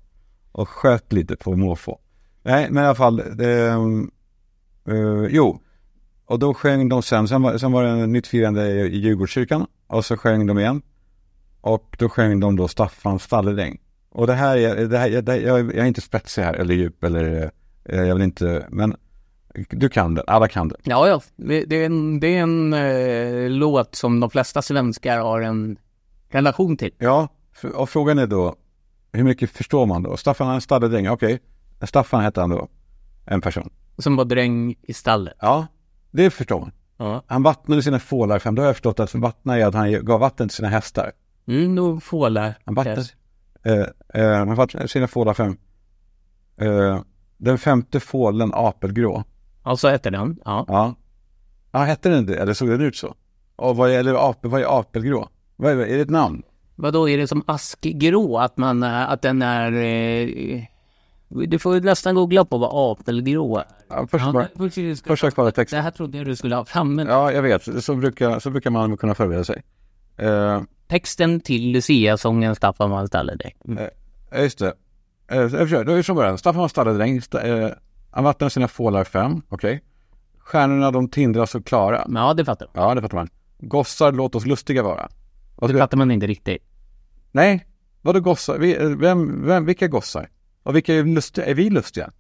och 0.52 0.70
sköt 0.70 1.14
lite 1.14 1.36
på 1.36 1.56
måfå. 1.56 2.00
Nej, 2.44 2.68
men 2.70 2.84
i 2.84 2.86
alla 2.86 2.96
fall. 2.96 3.24
Det, 3.36 3.76
eh, 4.90 5.28
jo, 5.30 5.62
och 6.26 6.40
då 6.40 6.54
sjöng 6.54 6.90
de 6.90 7.02
sen. 7.02 7.28
Sen 7.28 7.42
var, 7.42 7.58
sen 7.58 7.72
var 7.72 7.84
det 7.84 7.90
en 7.90 8.12
nytt 8.12 8.28
firande 8.28 8.68
i, 8.68 8.82
i 8.82 8.98
Djurgårdskyrkan. 8.98 9.66
Och 9.88 10.06
så 10.06 10.18
sjöng 10.18 10.48
de 10.48 10.60
igen. 10.60 10.82
Och 11.62 11.96
då 12.00 12.10
sjöng 12.10 12.40
de 12.40 12.56
då 12.56 12.68
Staffan 12.68 13.20
Stalledräng. 13.20 13.80
Och 14.10 14.28
det 14.28 14.34
här 14.34 14.58
är, 14.58 14.86
det 14.86 14.98
här, 14.98 15.22
det, 15.22 15.38
jag, 15.38 15.60
jag 15.60 15.78
är 15.78 15.86
inte 15.86 16.02
spetsig 16.02 16.42
här 16.42 16.54
eller 16.54 16.76
djup 16.76 17.04
eller 17.04 17.52
eh, 17.84 18.02
jag 18.02 18.16
vill 18.16 18.24
inte, 18.24 18.66
men 18.70 18.96
du 19.70 19.90
kan 19.90 20.16
den, 20.16 20.24
alla 20.28 20.48
kan 20.48 20.68
den. 20.68 20.78
Ja, 20.84 21.08
ja. 21.08 21.22
Det, 21.36 21.66
det 21.66 21.76
är 21.76 21.86
en, 21.86 22.20
det 22.20 22.28
är 22.28 22.42
en 22.42 22.74
eh, 22.74 23.50
låt 23.50 23.96
som 23.96 24.20
de 24.20 24.30
flesta 24.30 24.62
svenskar 24.62 25.20
har 25.20 25.42
en 25.42 25.78
relation 26.30 26.78
till. 26.78 26.92
Ja, 26.98 27.28
och 27.74 27.90
frågan 27.90 28.20
är 28.20 28.28
då, 28.28 28.56
hur 29.12 29.24
mycket 29.24 29.50
förstår 29.50 29.86
man 29.86 30.04
då? 30.04 30.18
Staffan 30.18 30.62
Stalledräng, 30.62 31.10
okej. 31.10 31.40
Staffan 31.84 32.22
hette 32.22 32.42
han 32.42 32.50
då, 32.50 32.68
en 33.26 33.42
person. 33.42 33.70
Som 34.00 34.16
var 34.16 34.26
dräng 34.26 34.76
i 34.82 34.94
stallet. 34.94 35.34
Ja, 35.40 35.68
det 36.12 36.30
förstår 36.30 36.60
man. 36.60 36.72
Ja. 36.98 37.24
Han 37.28 37.44
vattnade 37.44 37.84
sina 37.84 38.00
fålar 38.00 38.40
fem. 38.40 38.56
Då 38.56 38.62
har 38.62 38.68
jag 38.68 38.76
förstått 38.76 39.00
att 39.00 39.16
vattna 39.16 39.58
är 39.58 39.66
att 39.66 39.74
han 39.74 40.06
gav 40.06 40.20
vatten 40.20 40.48
till 40.48 40.56
sina 40.56 40.68
hästar. 40.68 41.12
Mm, 41.48 41.76
då 41.76 42.00
fålar. 42.00 42.56
Han 42.66 42.76
vattnade, 42.76 43.04
eh, 43.64 44.22
eh, 44.24 44.38
han 44.38 44.56
vattnade 44.56 44.88
sina 44.88 45.08
fålar 45.08 45.34
fem. 45.34 45.58
Eh, 46.58 47.02
den 47.38 47.58
femte 47.58 48.00
fålen 48.00 48.52
apelgrå. 48.54 49.24
Ja, 49.64 49.78
så 49.78 49.90
heter 49.90 50.12
den. 50.12 50.40
Ja. 50.46 50.66
Ja. 50.68 50.96
Ja, 51.72 51.80
hette 51.80 52.10
den 52.10 52.26
det? 52.26 52.36
Eller 52.36 52.54
såg 52.54 52.70
den 52.70 52.82
ut 52.82 52.96
så? 52.96 53.16
Och 53.56 53.76
vad 53.76 53.92
är, 53.92 54.00
eller 54.00 54.30
apel, 54.30 54.52
vad 54.52 54.62
är 54.62 54.80
apelgrå? 54.80 55.30
Vad 55.56 55.72
är, 55.72 55.78
är 55.78 55.96
det 55.96 56.02
ett 56.02 56.10
namn? 56.10 56.44
Vad 56.76 56.94
då 56.94 57.10
är 57.10 57.18
det 57.18 57.28
som 57.28 57.44
askgrå? 57.48 58.38
Att 58.38 58.58
man, 58.58 58.84
att 58.84 59.22
den 59.22 59.42
är... 59.42 59.72
Eh, 59.72 60.64
du 61.30 61.60
får 61.60 61.82
nästan 61.82 62.16
googla 62.16 62.46
på 62.46 62.58
vad 62.58 62.70
apelgrå 63.00 63.58
är. 63.58 63.66
Ja, 63.90 64.08
först 64.12 64.26
Ja, 64.26 64.32
bara, 64.32 64.44
det- 64.44 64.70
först- 64.70 65.08
först 65.08 65.32
ska 65.32 65.42
jag 65.46 65.56
text. 65.56 65.72
Det 65.74 65.82
här 65.82 65.92
trodde 65.92 66.18
jag 66.18 66.28
du 66.28 66.36
skulle 66.36 66.56
ha 66.56 66.66
framme. 66.66 67.06
Ja, 67.10 67.32
jag 67.32 67.42
vet. 67.42 67.84
Så 67.84 67.96
brukar, 67.96 68.40
så 68.40 68.50
brukar 68.50 68.70
man 68.70 68.98
kunna 68.98 69.16
förbereda 69.16 69.44
sig. 69.44 69.64
Eh, 70.18 70.62
Texten 70.88 71.40
till 71.40 71.72
Lucia-sången 71.72 72.56
Staffan 72.56 72.90
van 72.90 73.08
Stalledräng. 73.08 73.54
Ja, 74.32 74.38
just 74.38 74.60
det. 74.60 74.74
Eh, 75.32 75.38
Jag 75.38 75.52
försöker, 75.52 75.84
då 75.84 75.92
är 75.92 75.98
det 75.98 76.04
från 76.04 76.16
början. 76.16 76.38
Staffan 76.38 76.62
var 76.62 76.68
stalledräng. 76.68 77.20
Sta- 77.22 77.64
eh, 77.66 77.70
Han 78.12 78.24
vattnade 78.24 78.50
sina 78.50 78.68
fålar 78.68 79.04
fem. 79.04 79.42
Okej. 79.50 79.84
Stjärnorna 80.40 80.92
de 80.92 81.10
tindrar 81.10 81.46
så 81.46 81.62
klara. 81.64 82.06
Ja, 82.14 82.34
det 82.34 82.46
fattar 82.46 82.68
man. 82.74 82.84
Ja, 82.88 82.96
det 82.96 83.02
fattar 83.02 83.18
man. 83.18 83.30
Gossar, 83.60 84.12
låt 84.12 84.36
oss 84.36 84.46
lustiga 84.46 84.84
vara. 84.84 85.10
Vad 85.56 85.70
Det 85.74 85.78
fattar 85.78 85.98
man 85.98 86.12
inte 86.12 86.28
riktigt. 86.28 86.64
Nej, 87.32 87.66
vadå 88.02 88.20
gossar? 88.20 88.58
Vi, 88.58 88.96
vem, 88.96 89.46
vem, 89.46 89.66
vilka 89.66 89.88
gossar? 89.88 90.30
Och 90.70 90.76
vilka 90.76 90.94
är 90.96 91.04
lustiga? 91.04 91.46
Är 91.46 91.54
vi 91.54 91.70
lustiga? 91.70 92.12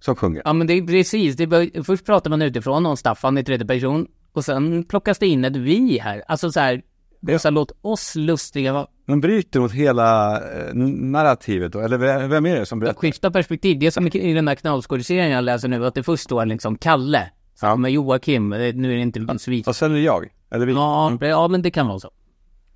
Som 0.00 0.16
sjunger? 0.16 0.42
Ja, 0.44 0.52
men 0.52 0.66
det 0.66 0.72
är 0.74 0.86
precis. 0.86 1.36
Det 1.36 1.46
bör, 1.46 1.82
först 1.82 2.06
pratar 2.06 2.30
man 2.30 2.42
utifrån 2.42 2.86
om 2.86 2.96
Staffan 2.96 3.38
i 3.38 3.44
tredje 3.44 3.66
person 3.66 4.06
och 4.32 4.44
sen 4.44 4.84
plockas 4.84 5.18
det 5.18 5.26
in 5.26 5.44
ett 5.44 5.56
vi 5.56 5.98
här. 5.98 6.22
Alltså 6.28 6.52
så 6.52 6.60
här, 6.60 6.82
Det- 7.20 7.38
så 7.38 7.48
här 7.48 7.52
låt 7.52 7.72
oss 7.82 8.14
lustiga. 8.14 8.86
De 9.06 9.20
bryter 9.20 9.60
mot 9.60 9.72
hela 9.72 10.36
eh, 10.36 10.74
narrativet 10.74 11.72
då? 11.72 11.80
Eller 11.80 12.28
vem 12.28 12.46
är 12.46 12.56
det 12.56 12.66
som 12.66 12.78
berättar? 12.80 13.00
skifta 13.00 13.30
perspektiv. 13.30 13.78
Det 13.78 13.86
är 13.86 13.90
som 13.90 14.06
i 14.06 14.32
den 14.34 14.44
där 14.44 14.54
knallskådisserien 14.54 15.30
jag 15.30 15.44
läser 15.44 15.68
nu, 15.68 15.86
att 15.86 15.94
det 15.94 16.02
först 16.02 16.24
står 16.24 16.46
liksom 16.46 16.78
Kalle. 16.78 17.30
Ja. 17.60 17.76
Med 17.76 17.90
Joakim, 17.92 18.52
Eh, 18.52 18.74
nu 18.74 18.92
är 18.92 18.96
det 18.96 19.02
inte 19.02 19.18
ens 19.20 19.48
vi. 19.48 19.62
Och 19.66 19.76
sen 19.76 19.90
är 19.90 19.94
det 19.94 20.00
jag. 20.00 20.28
Eller 20.50 20.66
vi. 20.66 20.72
Ja, 20.72 21.18
ja, 21.20 21.48
men 21.48 21.62
det 21.62 21.70
kan 21.70 21.86
vara 21.88 21.98
så. 21.98 22.10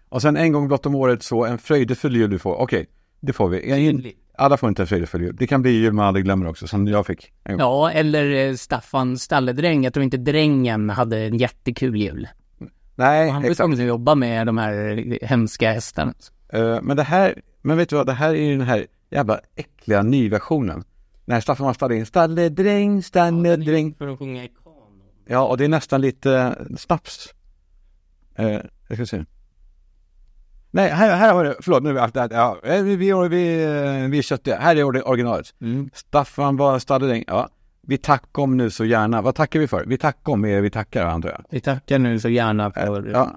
Och 0.08 0.22
sen 0.22 0.36
en 0.36 0.52
gång 0.52 0.68
blott 0.68 0.86
om 0.86 0.94
året 0.94 1.22
så 1.22 1.44
en 1.44 1.58
fröjdefull 1.58 2.16
jul 2.16 2.30
du 2.30 2.38
får. 2.38 2.54
Okej, 2.56 2.86
det 3.20 3.32
får 3.32 3.48
vi. 3.48 3.70
Jag- 3.70 4.12
Alla 4.38 4.56
får 4.56 4.68
inte 4.68 4.82
en 4.82 4.86
fröjdefull 4.86 5.22
jul. 5.22 5.36
Det 5.36 5.46
kan 5.46 5.62
bli 5.62 5.70
jul 5.70 5.92
man 5.92 6.06
aldrig 6.06 6.24
glömmer 6.24 6.46
också, 6.46 6.66
som 6.66 6.88
jag 6.88 7.06
fick. 7.06 7.32
En 7.44 7.52
gång. 7.52 7.60
Ja, 7.60 7.90
eller 7.90 8.48
eh, 8.48 8.54
Staffan 8.54 9.18
Stalledräng. 9.18 9.84
Jag 9.84 9.94
tror 9.94 10.04
inte 10.04 10.16
drängen 10.16 10.90
hade 10.90 11.18
en 11.18 11.36
jättekul 11.36 11.96
jul. 11.96 12.28
Nej, 12.94 13.30
Han 13.30 13.42
var 13.42 13.54
tvungen 13.54 13.80
att 13.80 13.86
jobba 13.86 14.14
med 14.14 14.46
de 14.46 14.58
här 14.58 15.18
hemska 15.22 15.72
hästarna. 15.72 16.14
Eh, 16.48 16.82
men 16.82 16.96
det 16.96 17.02
här, 17.02 17.42
men 17.62 17.76
vet 17.76 17.88
du 17.88 17.96
vad, 17.96 18.06
det 18.06 18.12
här 18.12 18.28
är 18.34 18.42
ju 18.42 18.58
den 18.58 18.66
här 18.66 18.86
jävla 19.10 19.40
äckliga 19.56 20.02
nyversionen. 20.02 20.84
När 21.24 21.40
Staffan 21.40 21.74
Stalledräng, 21.74 22.06
Stalledräng, 22.06 23.02
Stalledräng. 23.02 23.94
För 23.94 24.08
att 24.08 24.18
sjunga 24.18 24.44
i 24.44 24.48
kanon. 24.48 25.02
Ja, 25.26 25.46
och 25.46 25.58
det 25.58 25.64
är 25.64 25.68
nästan 25.68 26.00
lite 26.00 26.32
eh, 26.32 26.76
snaps. 26.76 27.34
Eh, 28.34 28.60
jag 28.88 28.96
ska 28.96 29.06
se. 29.06 29.24
Nej, 30.76 30.90
här, 30.90 31.16
här 31.16 31.34
har 31.34 31.44
det, 31.44 31.56
förlåt, 31.60 31.82
nu 31.82 31.98
är 31.98 32.28
det, 32.28 32.34
ja, 32.34 32.58
eh, 32.62 32.82
vi, 32.82 32.96
vi, 32.96 33.12
vi, 33.28 33.64
eh, 33.64 34.10
vi 34.10 34.22
köttiga. 34.22 34.58
Här 34.58 34.76
är 34.76 34.82
ori- 34.84 35.02
originalet. 35.02 35.54
Mm. 35.60 35.90
Staffan 35.94 36.56
var 36.56 36.78
Stalledräng, 36.78 37.24
ja. 37.26 37.48
Vi 37.82 37.98
tackom 37.98 38.56
nu 38.56 38.70
så 38.70 38.84
gärna. 38.84 39.22
Vad 39.22 39.34
tackar 39.34 39.60
vi 39.60 39.66
för? 39.68 39.84
Vi 39.86 39.98
tackom 39.98 40.44
är 40.44 40.60
vi 40.60 40.70
tackar 40.70 41.06
antar 41.06 41.28
jag. 41.28 41.44
Vi 41.50 41.60
tackar 41.60 41.98
nu 41.98 42.20
så 42.20 42.28
gärna 42.28 42.70
för... 42.70 43.10
Ja. 43.12 43.36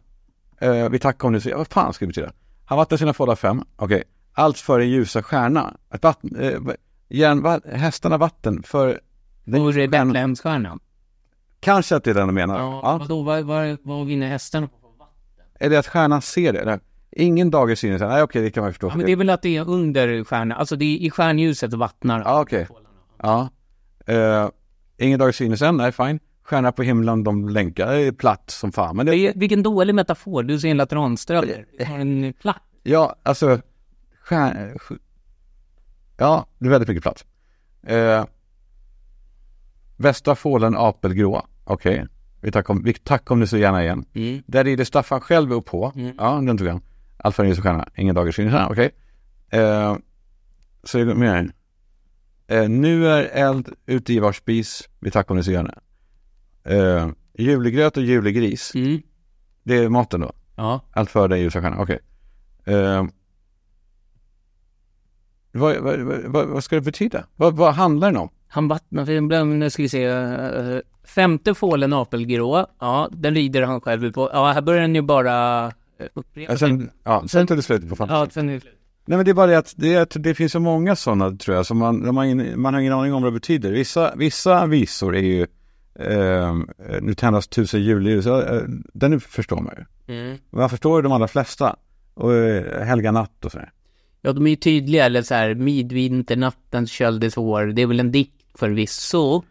Eh, 0.68 0.90
vi 0.90 1.00
tackom 1.00 1.32
nu 1.32 1.42
så 1.42 1.58
Vad 1.58 1.68
fan 1.68 1.94
ska 1.94 2.06
det 2.06 2.08
betyda? 2.08 2.32
Han 2.66 2.78
vattnar 2.78 2.98
sina 2.98 3.14
fålar 3.14 3.36
fem. 3.36 3.64
Okej. 3.76 4.04
Allt 4.34 4.58
för 4.58 4.80
en 4.80 4.90
ljusa 4.90 5.24
stjärna. 5.24 5.74
Ett 5.94 6.04
vatten, 6.04 6.36
eh, 6.40 6.60
järn, 7.10 7.42
va, 7.42 7.60
hästarna 7.74 8.18
vatten 8.18 8.64
för... 8.64 9.00
För 9.46 9.72
stjärnan. 9.74 10.08
Betlehemsstjärnan. 10.08 10.80
Kanske 11.60 11.96
att 11.96 12.04
det 12.04 12.10
är 12.10 12.16
den 12.16 12.28
de 12.28 12.34
menar. 12.36 12.60
Ja, 12.60 12.80
Ja. 12.84 12.98
vadå, 12.98 13.22
vad, 13.24 13.44
vad, 13.44 13.78
vad 13.84 14.06
vinner 14.08 14.28
hästarna 14.28 14.68
på? 14.68 14.74
Är 15.60 15.70
det 15.70 15.80
att 15.80 15.88
stjärnan 15.88 16.22
ser 16.22 16.54
det? 16.54 16.60
Eller? 16.60 16.80
Ingen 17.12 17.52
dag 17.52 17.72
i 17.72 17.76
synes. 17.76 18.02
Nej 18.02 18.24
okej, 18.24 18.42
det 18.42 18.52
kan 18.52 18.64
man 18.64 18.72
förstå. 18.72 18.88
Ja, 18.88 18.96
men 18.96 19.06
det 19.06 19.12
är 19.12 19.16
väl 19.16 19.30
att 19.30 19.42
det 19.42 19.58
är 19.58 19.70
under 19.70 20.24
stjärnan, 20.24 20.58
alltså 20.58 20.76
det 20.76 20.86
är 20.86 20.98
i 20.98 21.10
stjärnljuset 21.10 21.74
vattnar. 21.74 22.20
Ja, 22.26 22.42
okej. 22.42 22.68
Ja. 23.24 23.50
Eh, 24.08 24.50
ingen 24.98 25.20
dag 25.20 25.30
i 25.30 25.34
synes 25.34 25.62
än, 25.62 25.78
nej 25.78 25.92
fine. 25.92 26.20
Stjärna 26.44 26.72
på 26.72 26.84
himlen, 26.84 27.24
de 27.24 27.50
länkar. 27.50 27.88
Det 27.92 28.02
är 28.02 28.12
platt 28.12 28.50
som 28.50 28.72
fan. 28.72 28.96
Men 28.96 29.06
det, 29.06 29.12
Det 29.12 29.34
vilken 29.36 29.64
dålig 29.64 29.96
metafor, 29.96 30.44
du 30.44 30.60
ser 30.60 30.70
en 30.72 30.78
har 31.86 32.00
en 32.00 32.34
platt. 32.42 32.62
Ja, 32.84 33.16
alltså. 33.24 33.62
Stjär... 34.22 34.74
sk- 34.76 35.00
Ja, 36.18 36.46
det 36.60 36.66
är 36.66 36.70
väldigt 36.70 36.88
mycket 36.90 37.04
plats. 37.04 37.26
Eh, 37.84 38.26
västra 39.98 40.36
fålen 40.36 40.76
apelgrå. 40.78 41.48
Okej. 41.64 42.06
Vi 42.42 42.52
tackar 42.52 42.74
om, 42.74 42.84
vi 42.84 42.94
tackar 42.94 43.36
om 43.36 43.40
det 43.40 43.48
så 43.48 43.58
gärna 43.58 43.84
igen. 43.84 44.06
Mm. 44.14 44.44
Där 44.48 44.64
rider 44.64 44.84
Staffan 44.84 45.22
själv 45.22 45.54
upp 45.54 45.66
på. 45.66 45.92
Mm. 45.96 46.16
Ja, 46.18 46.32
den 46.46 46.58
tog 46.58 46.68
han. 46.68 46.82
Allt 47.24 47.36
för 47.36 47.44
en 47.44 47.50
ljus 47.50 47.58
och 47.58 47.64
stjärna. 47.64 47.90
Ingen 47.96 48.16
dagars 48.16 48.36
skillnad. 48.36 48.72
Okej. 48.72 48.92
Eh, 49.50 49.98
så 50.84 50.98
det 50.98 51.06
går 51.06 51.16
mer. 51.16 51.52
Eh, 52.48 52.70
nu 52.70 53.08
är 53.08 53.24
eld 53.24 53.70
ute 53.86 54.14
i 54.14 54.20
vår 54.20 54.32
spis. 54.32 54.90
Vi 55.00 55.12
tackar 55.12 55.32
om 55.32 55.38
det 55.38 55.44
så 55.44 55.52
gärna. 55.52 55.74
Eh, 56.64 57.10
julegröt 57.34 57.98
och 57.98 58.04
julegris. 58.04 58.76
Mm. 58.76 59.02
Det 59.64 59.78
är 59.78 59.90
maten 59.90 60.22
då. 60.22 60.32
Ja. 60.56 60.82
Allt 60.92 61.12
för 61.12 61.28
dig 61.28 61.42
ljusa 61.42 61.62
stjärna, 61.62 61.82
okej. 61.82 62.00
Eh, 62.66 63.04
vad, 65.52 65.78
vad, 65.78 66.00
vad, 66.26 66.48
vad, 66.48 66.64
ska 66.64 66.76
det 66.76 66.82
betyda? 66.82 67.26
Vad, 67.36 67.74
handlar 67.74 68.12
den 68.12 68.18
om? 68.18 68.30
Han 68.48 68.68
vattnar, 68.68 69.44
nu 69.44 69.70
ska 69.70 69.84
vi 69.84 69.90
se, 69.90 70.04
eh, 70.04 70.80
femte 71.04 71.54
fålen 71.54 71.94
apelgrå, 71.94 72.66
ja, 72.80 73.10
den 73.12 73.36
rider 73.36 73.62
han 73.62 73.82
själv 73.82 74.12
på. 74.12 74.30
Ja, 74.34 74.52
här 74.52 74.62
börjar 74.62 74.82
den 74.82 74.96
ju 74.96 75.02
bara 75.02 75.72
upprepa 76.14 76.52
Ja, 76.52 76.58
sen, 76.58 76.90
ja, 77.04 77.28
sen 77.28 77.48
tog 77.48 77.58
det 77.58 77.62
slut 77.62 77.90
på 77.90 77.96
fan. 77.96 78.08
Ja, 78.10 78.28
sen 78.32 78.50
är 78.50 78.54
det 78.54 78.60
slut. 78.60 78.76
Nej 79.06 79.18
men 79.18 79.26
det 79.26 79.32
är 79.32 79.36
bara 79.36 79.48
det 79.48 79.58
att 79.58 79.74
det, 79.78 79.94
är, 79.94 80.20
det 80.20 80.36
finns 80.36 80.52
så 80.52 80.60
många 80.60 80.96
sådana 80.96 81.32
tror 81.32 81.58
jag, 81.58 81.66
som 81.66 81.78
man, 81.78 82.16
man, 82.16 82.62
man 82.62 82.74
har 82.74 82.82
ingen 82.82 82.94
aning 82.94 83.14
om 83.14 83.22
vad 83.22 83.34
det 83.34 83.40
betyder. 83.40 83.72
Vissa, 83.72 84.16
vissa 84.16 84.66
visor 84.66 85.16
är 85.16 85.22
ju 85.22 85.42
eh, 86.00 86.56
Nu 87.02 87.14
tändas 87.14 87.48
tusen 87.48 87.84
julljus, 87.84 88.26
eh, 88.26 88.62
den 88.94 89.20
förstår 89.20 89.62
man 89.62 89.74
ju. 89.78 90.16
Mm. 90.16 90.38
Man 90.50 90.70
förstår 90.70 90.98
ju 90.98 91.02
de 91.02 91.12
allra 91.12 91.28
flesta. 91.28 91.76
Och 92.14 92.34
eh, 92.34 92.86
Helga 92.86 93.12
natt 93.12 93.46
och 93.46 93.52
sådär. 93.52 93.72
Ja, 94.22 94.34
de 94.34 94.46
är 94.46 94.50
ju 94.50 94.56
tydliga, 94.56 95.06
eller 95.06 95.22
så 95.22 95.34
här, 95.34 95.56
midvinternattens 95.56 96.92
köldets 96.92 97.36
hår, 97.36 97.66
det 97.66 97.82
är 97.82 97.88
väl 97.88 98.00
en 98.00 98.12
dikt 98.12 98.42
förvisso. 98.56 99.44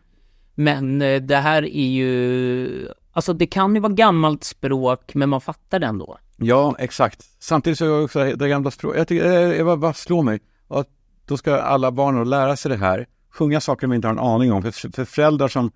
Men 0.55 1.03
eh, 1.03 1.23
det 1.23 1.37
här 1.37 1.63
är 1.63 1.89
ju, 1.89 2.89
alltså 3.13 3.33
det 3.33 3.47
kan 3.47 3.75
ju 3.75 3.81
vara 3.81 3.93
gammalt 3.93 4.45
språk, 4.45 5.15
men 5.15 5.29
man 5.29 5.41
fattar 5.41 5.79
det 5.79 5.87
ändå. 5.87 6.19
Ja, 6.41 6.75
exakt. 6.79 7.25
Samtidigt 7.39 7.79
så 7.79 7.85
är 7.85 7.89
jag 7.89 8.05
också 8.05 8.25
det 8.37 8.49
gamla 8.49 8.71
språket. 8.71 8.99
Jag 8.99 9.09
tycker, 9.09 9.25
eh, 9.25 9.57
jag 9.57 9.79
bara, 9.79 9.93
slår 9.93 10.23
mig. 10.23 10.41
Att 10.69 10.89
då 11.25 11.37
ska 11.37 11.57
alla 11.61 11.91
barn 11.93 12.17
då 12.17 12.25
lära 12.25 12.57
sig 12.57 12.71
det 12.71 12.77
här. 12.77 13.07
Sjunga 13.31 13.61
saker 13.61 13.87
de 13.87 13.95
inte 13.95 14.09
har 14.09 14.13
en 14.13 14.19
aning 14.19 14.53
om. 14.53 14.63
För, 14.63 14.93
för 14.93 15.05
föräldrar 15.05 15.49
som 15.49 15.71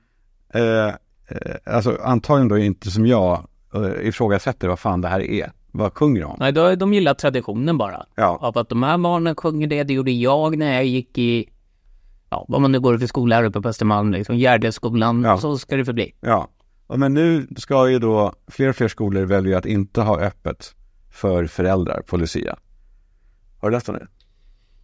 eh, 0.54 0.86
eh, 0.86 0.94
alltså 1.66 1.98
antagligen 2.02 2.48
då 2.48 2.58
inte 2.58 2.90
som 2.90 3.06
jag 3.06 3.46
eh, 3.74 4.08
ifrågasätter 4.08 4.68
vad 4.68 4.78
fan 4.78 5.00
det 5.00 5.08
här 5.08 5.20
är. 5.20 5.52
Vad 5.72 5.92
sjunger 5.98 6.20
de? 6.22 6.36
Nej, 6.38 6.52
de, 6.52 6.74
de 6.74 6.94
gillar 6.94 7.14
traditionen 7.14 7.78
bara. 7.78 8.06
Ja. 8.14 8.38
Av 8.40 8.58
att 8.58 8.68
de 8.68 8.82
här 8.82 8.98
barnen 8.98 9.36
sjunger 9.36 9.66
det, 9.66 9.82
det 9.84 9.92
gjorde 9.94 10.10
jag 10.10 10.58
när 10.58 10.72
jag 10.74 10.84
gick 10.84 11.18
i, 11.18 11.48
ja, 12.30 12.44
vad 12.48 12.60
man 12.60 12.72
nu 12.72 12.80
går 12.80 12.98
för 12.98 13.06
skola 13.06 13.36
här 13.36 13.44
uppe 13.44 13.60
på 13.60 13.68
Östermalm, 13.68 14.12
liksom 14.12 14.36
Gärdesskolan, 14.36 15.22
Ja. 15.24 15.38
så 15.38 15.58
ska 15.58 15.76
det 15.76 15.84
förbli. 15.84 16.14
Ja. 16.20 16.48
Ja, 16.92 16.98
Men 16.98 17.14
nu 17.14 17.46
ska 17.56 17.90
ju 17.90 17.98
då 17.98 18.32
fler 18.46 18.68
och 18.68 18.76
fler 18.76 18.88
skolor 18.88 19.22
välja 19.22 19.58
att 19.58 19.66
inte 19.66 20.00
ha 20.00 20.20
öppet 20.20 20.74
för 21.10 21.46
föräldrar 21.46 22.02
på 22.02 22.16
Lucia. 22.16 22.56
Har 23.60 23.70
du 23.70 23.76
läst 23.76 23.88
om 23.88 23.94
det? 23.94 24.06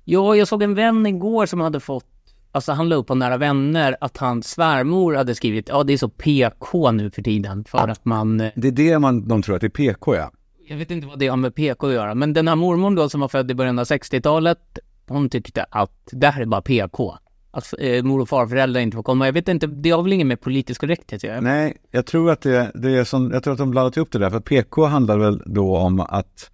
Ja, 0.05 0.37
jag 0.37 0.49
såg 0.49 0.63
en 0.63 0.75
vän 0.75 1.07
igår 1.07 1.47
som 1.47 1.61
hade 1.61 1.81
fått, 1.81 2.07
alltså 2.53 2.73
han 2.73 2.89
la 2.89 2.97
upp 2.97 3.07
på 3.07 3.15
Nära 3.15 3.37
Vänner 3.37 3.97
att 4.01 4.17
hans 4.17 4.49
svärmor 4.49 5.15
hade 5.15 5.35
skrivit, 5.35 5.69
ja 5.69 5.85
det 5.85 5.93
är 5.93 5.97
så 5.97 6.09
PK 6.09 6.91
nu 6.91 7.11
för 7.11 7.23
tiden, 7.23 7.65
för 7.65 7.89
att 7.89 8.05
man, 8.05 8.41
eh, 8.41 8.51
Det 8.57 8.69
är 8.69 8.73
det 8.73 8.99
man, 8.99 9.29
de 9.29 9.43
tror 9.43 9.55
att 9.55 9.61
det 9.61 9.67
är 9.67 9.93
PK 9.93 10.17
ja. 10.17 10.31
jag 10.69 10.77
vet 10.77 10.91
inte 10.91 11.07
vad 11.07 11.19
det 11.19 11.29
har 11.29 11.37
med 11.37 11.55
PK 11.55 11.87
att 11.87 11.93
göra, 11.93 12.15
men 12.15 12.33
den 12.33 12.49
här 12.49 12.57
mormor 12.57 12.97
då 12.97 13.09
som 13.09 13.21
var 13.21 13.29
född 13.29 13.51
i 13.51 13.55
början 13.55 13.79
av 13.79 13.85
60-talet, 13.85 14.79
hon 15.09 15.29
tyckte 15.29 15.67
att 15.71 16.09
det 16.13 16.27
här 16.27 16.43
är 16.43 16.47
bara 16.47 16.63
PK. 16.63 17.15
Att 17.51 17.75
eh, 17.79 18.03
mor 18.03 18.21
och 18.21 18.29
farföräldrar 18.29 18.81
inte 18.81 18.95
får 18.95 19.03
komma. 19.03 19.27
Jag 19.27 19.33
vet 19.33 19.49
inte, 19.49 19.67
det 19.67 19.91
har 19.91 20.03
väl 20.03 20.13
inget 20.13 20.27
med 20.27 20.41
politisk 20.41 20.81
korrekthet 20.81 21.19
att 21.19 21.23
göra? 21.25 21.41
Nej, 21.41 21.77
jag 21.91 22.07
tror 22.07 22.31
att 22.31 22.41
det, 22.41 22.71
det 22.75 22.91
är 22.91 23.05
som, 23.05 23.31
jag 23.33 23.43
tror 23.45 23.53
att 23.53 23.59
de 23.59 23.71
blandat 23.71 23.97
ihop 23.97 24.13
det 24.13 24.19
där. 24.19 24.31
För 24.31 24.41
PK 24.41 24.85
handlar 24.87 25.19
väl 25.19 25.43
då 25.47 25.77
om 25.77 26.01
att 26.01 26.51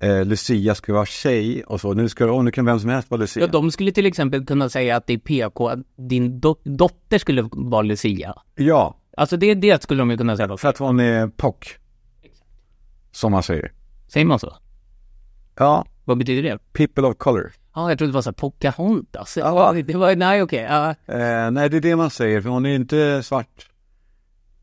eh, 0.00 0.24
Lucia 0.24 0.74
ska 0.74 0.92
vara 0.92 1.06
tjej 1.06 1.64
och 1.64 1.80
så. 1.80 1.94
Nu 1.94 2.08
ska 2.08 2.24
oh, 2.24 2.44
nu 2.44 2.50
kan 2.50 2.64
vem 2.64 2.80
som 2.80 2.90
helst 2.90 3.10
vara 3.10 3.20
Lucia. 3.20 3.42
Ja, 3.42 3.46
de 3.46 3.70
skulle 3.70 3.92
till 3.92 4.06
exempel 4.06 4.46
kunna 4.46 4.68
säga 4.68 4.96
att 4.96 5.06
det 5.06 5.12
är 5.12 5.18
PK, 5.18 5.68
att 5.68 5.78
din 5.96 6.40
do- 6.40 6.58
dotter 6.64 7.18
skulle 7.18 7.48
vara 7.52 7.82
Lucia. 7.82 8.34
Ja, 8.54 8.96
Alltså 9.16 9.36
det, 9.36 9.54
det 9.54 9.82
skulle 9.82 10.00
de 10.00 10.10
ju 10.10 10.16
kunna 10.16 10.36
säga 10.36 10.46
då. 10.46 10.56
för 10.56 10.68
att 10.68 10.78
hon 10.78 11.00
är 11.00 11.26
POC. 11.28 11.54
Som 13.10 13.32
man 13.32 13.42
säger. 13.42 13.72
Säger 14.08 14.26
man 14.26 14.38
så? 14.38 14.56
Ja, 15.58 15.84
Vad 16.04 16.18
betyder 16.18 16.42
det? 16.42 16.58
people 16.72 17.02
of 17.06 17.16
color. 17.18 17.52
Ja, 17.74 17.88
jag 17.88 17.98
trodde 17.98 18.12
det 18.12 18.14
var 18.14 18.22
så 18.22 18.30
här 18.30 18.34
Pocahontas. 18.34 19.36
Ja. 19.36 19.72
Det 19.72 19.94
var, 19.94 20.16
nej 20.16 20.42
okej. 20.42 20.62
Ja. 20.62 20.90
Eh, 20.90 21.50
nej, 21.50 21.68
det 21.70 21.76
är 21.76 21.80
det 21.80 21.96
man 21.96 22.10
säger, 22.10 22.40
för 22.40 22.48
hon 22.48 22.66
är 22.66 22.74
inte 22.74 23.22
svart. 23.22 23.68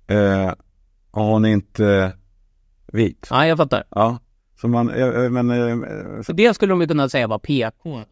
Eh, 0.08 0.54
och 1.12 1.24
hon 1.24 1.46
är 1.46 1.50
inte 1.50 2.14
vit. 2.88 3.28
ja, 3.30 3.48
jag 3.48 3.58
fattar. 3.58 3.84
Ja, 3.90 4.20
så 4.62 4.68
man, 4.68 4.90
eh, 4.90 5.30
men, 5.30 5.50
eh, 5.52 6.22
Så 6.22 6.34
det 6.34 6.54
skulle 6.54 6.72
de 6.72 6.82
ju 6.82 6.88
kunna 6.88 7.10
säga 7.10 7.28
var 7.28 7.40
PK. 7.40 8.04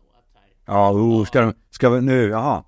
ja, 0.66 0.92
oh, 0.92 1.26
ska 1.26 1.42
de, 1.42 1.54
ska 1.70 1.90
vi 1.90 2.02
nu, 2.02 2.30
jaha. 2.30 2.64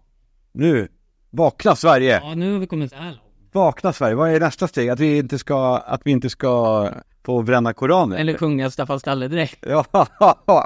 Nu, 0.52 0.88
vakna 1.30 1.76
Sverige! 1.76 2.20
Ja, 2.24 2.36
nu 2.36 2.54
har 2.54 2.60
vi 2.60 2.68
kommit 2.68 2.92
så 2.92 2.98
här 2.98 3.06
långt. 3.06 3.22
Vakna 3.52 3.94
Sverige, 3.94 4.16
vad 4.16 4.32
är 4.32 4.40
nästa 4.40 4.68
steg? 4.68 4.90
Att 4.90 5.00
vi 5.00 5.18
inte 5.18 5.40
ska, 5.40 5.78
att 5.78 6.02
vi 6.04 6.12
inte 6.12 6.30
ska 6.30 6.90
få 7.26 7.42
bränna 7.42 7.74
Koranen? 7.74 8.18
Eller 8.18 8.38
sjunga 8.38 8.72
Staffan 8.72 9.00
Stalledräkt. 9.00 9.58
Ja, 9.68 9.86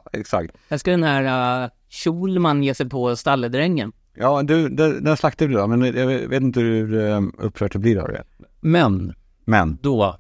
exakt. 0.13 0.55
Här 0.69 0.77
ska 0.77 0.91
den 0.91 1.03
här 1.03 1.63
uh, 1.63 1.69
Schulman 1.89 2.63
ge 2.63 2.73
sig 2.73 2.89
på 2.89 3.15
stalledrängen. 3.15 3.91
Ja, 4.15 4.43
du, 4.43 4.69
den, 4.69 5.03
den 5.03 5.17
slaktade 5.17 5.51
du 5.51 5.57
då, 5.57 5.67
men 5.67 5.83
jag 5.83 6.07
vet 6.07 6.41
inte 6.41 6.59
hur 6.59 6.93
um, 6.93 7.33
upprört 7.37 7.71
du 7.71 7.79
blir 7.79 7.97
av 7.97 8.07
det. 8.07 8.23
Men 8.61 9.13
Men, 9.45 9.77
då, 9.81 10.15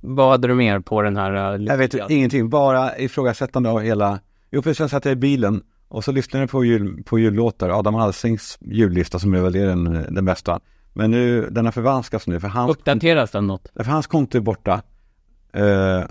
vad 0.00 0.30
hade 0.30 0.48
du 0.48 0.54
mer 0.54 0.80
på 0.80 1.02
den 1.02 1.16
här? 1.16 1.56
Uh, 1.58 1.66
jag 1.66 1.76
vet 1.76 2.10
ingenting, 2.10 2.50
bara 2.50 2.98
ifrågasättande 2.98 3.70
av 3.70 3.80
hela, 3.80 4.18
jo 4.50 4.62
för 4.62 4.74
sen 4.74 4.88
satt 4.88 5.04
jag 5.04 5.12
i 5.12 5.16
bilen 5.16 5.62
och 5.88 6.04
så 6.04 6.12
lyssnade 6.12 6.42
jag 6.42 6.50
på, 6.50 6.64
jul, 6.64 7.02
på 7.04 7.18
jullåtar, 7.18 7.78
Adam 7.78 7.94
Alsings 7.94 8.58
jullista 8.60 9.18
som 9.18 9.34
är 9.34 9.40
väl 9.40 9.52
den, 9.52 9.84
den 10.14 10.24
bästa. 10.24 10.60
Men 10.92 11.10
nu, 11.10 11.48
den 11.50 11.64
har 11.64 11.72
förvanskats 11.72 12.26
nu, 12.26 12.40
för 12.40 12.48
hans, 12.48 12.70
Uppdateras 12.70 13.30
den 13.30 13.46
något? 13.46 13.68
för 13.76 13.84
hans 13.84 14.06
konto 14.06 14.38
är 14.38 14.42
borta. 14.42 14.82
Uh, 15.56 16.04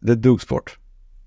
det 0.00 0.14
drogs 0.14 0.48
bort. 0.48 0.78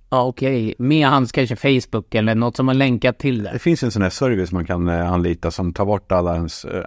Ja, 0.09 0.23
okej. 0.23 0.75
Med 0.79 1.07
hans 1.07 1.31
kanske 1.31 1.55
Facebook 1.55 2.15
eller 2.15 2.35
något 2.35 2.55
som 2.55 2.67
har 2.67 2.75
länkat 2.75 3.19
till 3.19 3.43
Det 3.43 3.51
det. 3.53 3.59
finns 3.59 3.83
en 3.83 3.91
sån 3.91 4.01
här 4.01 4.09
service 4.09 4.51
man 4.51 4.65
kan 4.65 4.87
eh, 4.87 5.11
anlita 5.11 5.51
som 5.51 5.73
tar 5.73 5.85
bort 5.85 6.11
alla 6.11 6.35
ens 6.35 6.65
eh, 6.65 6.83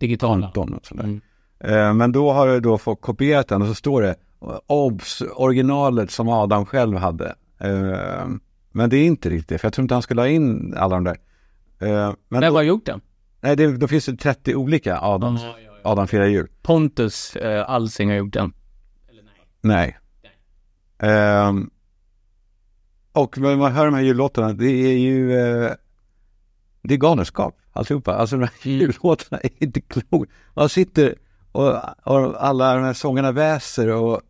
Digitala. 0.00 0.46
konton 0.52 0.74
och 0.74 0.86
sådär. 0.86 1.04
Mm. 1.04 1.20
Eh, 1.60 1.94
men 1.94 2.12
då 2.12 2.32
har 2.32 2.48
jag 2.48 2.62
då 2.62 2.78
fått 2.78 3.00
kopierat 3.00 3.48
den 3.48 3.62
och 3.62 3.68
så 3.68 3.74
står 3.74 4.02
det 4.02 4.14
OBS, 4.66 5.22
originalet 5.34 6.10
som 6.10 6.28
Adam 6.28 6.66
själv 6.66 6.96
hade. 6.96 7.34
Eh, 7.60 8.26
men 8.72 8.90
det 8.90 8.96
är 8.96 9.04
inte 9.06 9.30
riktigt, 9.30 9.60
för 9.60 9.66
jag 9.66 9.72
tror 9.72 9.82
inte 9.84 9.94
han 9.94 10.02
skulle 10.02 10.20
ha 10.20 10.28
in 10.28 10.74
alla 10.76 10.94
de 10.96 11.04
där. 11.04 11.16
Eh, 11.80 12.14
men 12.28 12.40
Vem 12.40 12.52
då, 12.52 12.58
har 12.58 12.62
gjort 12.62 12.86
den? 12.86 13.00
Nej, 13.42 13.56
det, 13.56 13.76
då 13.76 13.88
finns 13.88 14.06
det 14.06 14.16
30 14.16 14.54
olika 14.54 14.98
Adams. 15.00 15.42
Adam 15.84 16.08
firar 16.08 16.26
jul. 16.26 16.48
Pontus 16.62 17.36
uh, 17.36 17.70
Alsing 17.70 18.08
har 18.10 18.16
gjort 18.16 18.32
den. 18.32 18.52
Nej. 19.60 19.98
Ehm, 20.98 21.70
och 23.12 23.38
när 23.38 23.56
man 23.56 23.72
hör 23.72 23.84
de 23.84 23.94
här 23.94 24.02
jullåtarna, 24.02 24.52
det 24.52 24.70
är 24.70 24.98
ju 24.98 25.38
eh, 25.38 25.72
det 26.82 26.94
är 26.94 26.98
galenskap 26.98 27.58
alltihopa. 27.72 28.14
Alltså 28.14 28.36
de 28.36 28.42
här 28.42 28.52
Mm. 28.64 28.78
jullåtarna 28.78 29.40
är 29.42 29.50
inte 29.58 29.80
kloka. 29.80 30.30
Man 30.54 30.68
sitter 30.68 31.14
och, 31.52 31.68
och 32.02 32.44
alla 32.46 32.74
de 32.74 32.84
här 32.84 32.92
sångarna 32.92 33.32
väser 33.32 33.88
och 33.88 34.20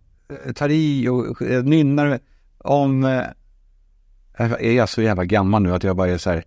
eh, 0.47 0.53
tar 0.53 0.69
i 0.69 1.09
och 1.09 1.43
eh, 1.43 1.65
nynnar 1.65 2.21
om... 2.59 3.05
Eh, 3.05 3.27
är 4.39 4.73
jag 4.73 4.89
så 4.89 5.03
jävla 5.03 5.25
gammal 5.25 5.63
nu 5.63 5.75
att 5.75 5.85
jag 5.85 5.97
bara 5.97 6.09
är 6.09 6.19
så 6.19 6.31
här, 6.31 6.45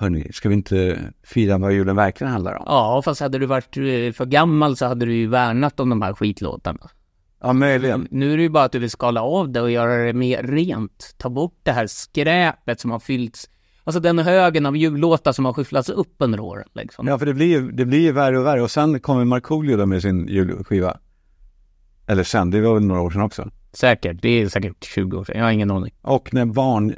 hörni, 0.00 0.32
ska 0.32 0.48
vi 0.48 0.54
inte 0.54 0.98
fira 1.22 1.58
vad 1.58 1.72
julen 1.72 1.96
verkligen 1.96 2.32
handlar 2.32 2.54
om? 2.54 2.64
Ja, 2.66 3.02
fast 3.04 3.20
hade 3.20 3.38
du 3.38 3.46
varit 3.46 3.76
eh, 3.76 4.12
för 4.12 4.24
gammal 4.24 4.76
så 4.76 4.86
hade 4.86 5.06
du 5.06 5.14
ju 5.14 5.26
värnat 5.26 5.80
om 5.80 5.88
de 5.88 6.02
här 6.02 6.14
skitlåtarna. 6.14 6.90
Ja, 7.40 7.52
möjligen. 7.52 8.08
Nu 8.10 8.32
är 8.32 8.36
det 8.36 8.42
ju 8.42 8.48
bara 8.48 8.64
att 8.64 8.72
du 8.72 8.78
vill 8.78 8.90
skala 8.90 9.22
av 9.22 9.52
det 9.52 9.60
och 9.60 9.70
göra 9.70 10.04
det 10.04 10.12
mer 10.12 10.42
rent. 10.42 11.14
Ta 11.18 11.30
bort 11.30 11.58
det 11.62 11.72
här 11.72 11.86
skräpet 11.86 12.80
som 12.80 12.90
har 12.90 12.98
fyllts. 12.98 13.50
Alltså 13.84 14.00
den 14.00 14.18
högen 14.18 14.66
av 14.66 14.76
jullåtar 14.76 15.32
som 15.32 15.44
har 15.44 15.52
skyfflats 15.52 15.88
upp 15.88 16.14
under 16.18 16.40
åren 16.40 16.68
liksom. 16.72 17.06
Ja, 17.06 17.18
för 17.18 17.26
det 17.26 17.34
blir 17.34 17.46
ju, 17.46 17.70
det 17.72 17.84
blir 17.84 18.00
ju 18.00 18.12
värre 18.12 18.38
och 18.38 18.46
värre. 18.46 18.62
Och 18.62 18.70
sen 18.70 19.00
kommer 19.00 19.24
Markoolio 19.24 19.76
då 19.76 19.86
med 19.86 20.02
sin 20.02 20.28
julskiva. 20.28 20.96
Eller 22.06 22.24
sen, 22.24 22.50
det 22.50 22.60
var 22.60 22.74
väl 22.74 22.84
några 22.84 23.00
år 23.00 23.10
sedan 23.10 23.22
också. 23.22 23.50
Säkert, 23.72 24.22
det 24.22 24.28
är 24.28 24.48
säkert 24.48 24.84
20 24.84 25.18
år 25.18 25.24
sedan. 25.24 25.38
Jag 25.38 25.44
har 25.44 25.52
ingen 25.52 25.70
aning. 25.70 25.92
Och 26.02 26.34
när 26.34 26.46
barn, 26.46 26.94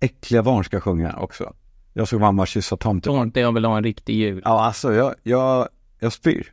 äckliga 0.00 0.42
barn 0.42 0.64
ska 0.64 0.80
sjunga 0.80 1.16
också. 1.16 1.52
Jag 1.92 2.08
såg 2.08 2.20
mamma 2.20 2.46
kyssa 2.46 2.76
tomten. 2.76 3.30
Jag 3.34 3.52
vill 3.52 3.64
ha 3.64 3.76
en 3.76 3.84
riktig 3.84 4.14
jul. 4.14 4.42
Ja, 4.44 4.64
alltså 4.64 4.92
jag, 4.94 5.14
jag, 5.22 5.68
jag 6.00 6.12
spyr. 6.12 6.52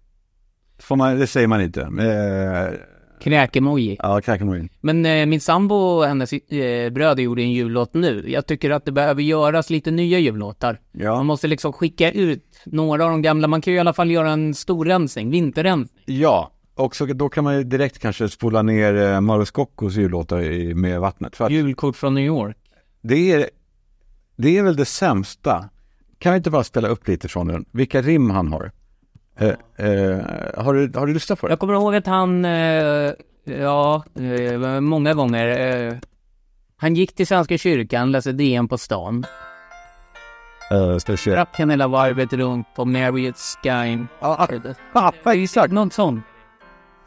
Får 0.80 0.96
man, 0.96 1.20
det 1.20 1.28
säger 1.28 1.48
man 1.48 1.62
inte. 1.62 1.82
Eh, 1.82 2.80
Kräkemoji. 3.24 3.98
ja, 4.00 4.22
kräkemojen. 4.22 4.70
Men 4.82 5.06
eh, 5.06 5.26
min 5.26 5.42
sambo 5.42 5.76
och 5.76 6.06
hennes 6.06 6.34
eh, 6.34 6.90
bröder 6.92 7.24
gjorde 7.24 7.42
en 7.42 7.52
jullåt 7.52 7.94
nu. 7.94 8.24
Jag 8.28 8.46
tycker 8.46 8.72
att 8.72 8.86
det 8.86 8.92
behöver 8.92 9.22
göras 9.22 9.70
lite 9.70 9.92
nya 9.92 10.20
jullåtar. 10.20 10.80
Man 10.92 11.04
Ja, 11.04 11.24
måste 11.24 11.48
liksom 11.48 11.74
skicka 11.74 12.12
ut 12.12 12.62
några 12.66 13.04
av 13.06 13.10
de 13.12 13.22
gamla. 13.22 13.48
Man 13.48 13.62
kan 13.62 13.74
ju 13.74 13.78
i 13.78 13.80
alla 13.80 13.94
fall 13.94 14.12
göra 14.12 14.32
en 14.32 14.54
stor 14.54 14.86
rensning, 14.86 15.30
vinterrensning. 15.30 16.04
ja. 16.06 16.52
Och 16.76 16.96
så, 16.96 17.06
då 17.06 17.30
kan 17.30 17.44
man 17.44 17.58
ju 17.58 17.64
direkt 17.64 18.00
kanske 18.00 18.30
spola 18.30 18.62
ner 18.62 18.96
eh, 19.14 19.22
Mauro 19.22 19.46
Scoccos 19.46 19.96
jullåtar 19.96 20.42
i, 20.42 20.74
med 20.74 21.00
vattnet. 21.00 21.36
För 21.36 21.46
att 21.46 21.52
Julkort 21.52 21.96
från 21.96 22.14
New 22.14 22.24
York. 22.26 22.58
det 23.02 23.32
är, 23.32 23.50
det 24.42 24.58
är 24.58 24.64
väl 24.64 24.76
det 24.76 24.86
sämsta. 24.86 25.70
Kan 26.20 26.34
vi 26.34 26.38
inte 26.38 26.50
bara 26.50 26.64
spela 26.64 26.88
upp 26.88 27.08
lite 27.08 27.28
från 27.28 27.48
den? 27.48 27.66
Vilka 27.72 28.02
rim 28.02 28.30
han 28.30 28.54
har. 28.54 28.72
Eh, 29.38 29.48
eh, 29.48 30.20
har, 30.58 30.74
du, 30.74 31.00
har 31.00 31.08
du 31.08 31.14
lyssnat 31.14 31.40
på 31.40 31.48
det? 31.48 31.52
Jag 31.52 31.60
kommer 31.60 31.74
ihåg 31.74 31.96
att 31.96 32.08
han, 32.08 32.46
eh, 32.46 33.14
ja, 33.44 34.04
eh, 34.16 34.80
många 34.80 35.14
gånger, 35.14 35.48
eh, 35.88 35.94
han 36.78 36.96
gick 36.96 37.16
till 37.16 37.28
Svenska 37.28 37.58
kyrkan, 37.58 38.12
läste 38.12 38.32
DN 38.32 38.68
på 38.68 38.78
stan, 38.78 39.26
Uh, 40.72 40.98
drack 41.26 41.60
han 41.60 41.70
hela 41.70 41.88
varvet 41.88 42.34
runt 42.34 42.68
på 42.76 42.86
Marriott 42.86 43.38
Sky. 43.38 43.70
Ja, 44.20 44.48
ah, 44.94 45.12
ah, 45.24 45.34
exakt. 45.34 45.74
Något 45.74 45.94
sånt. 45.94 46.24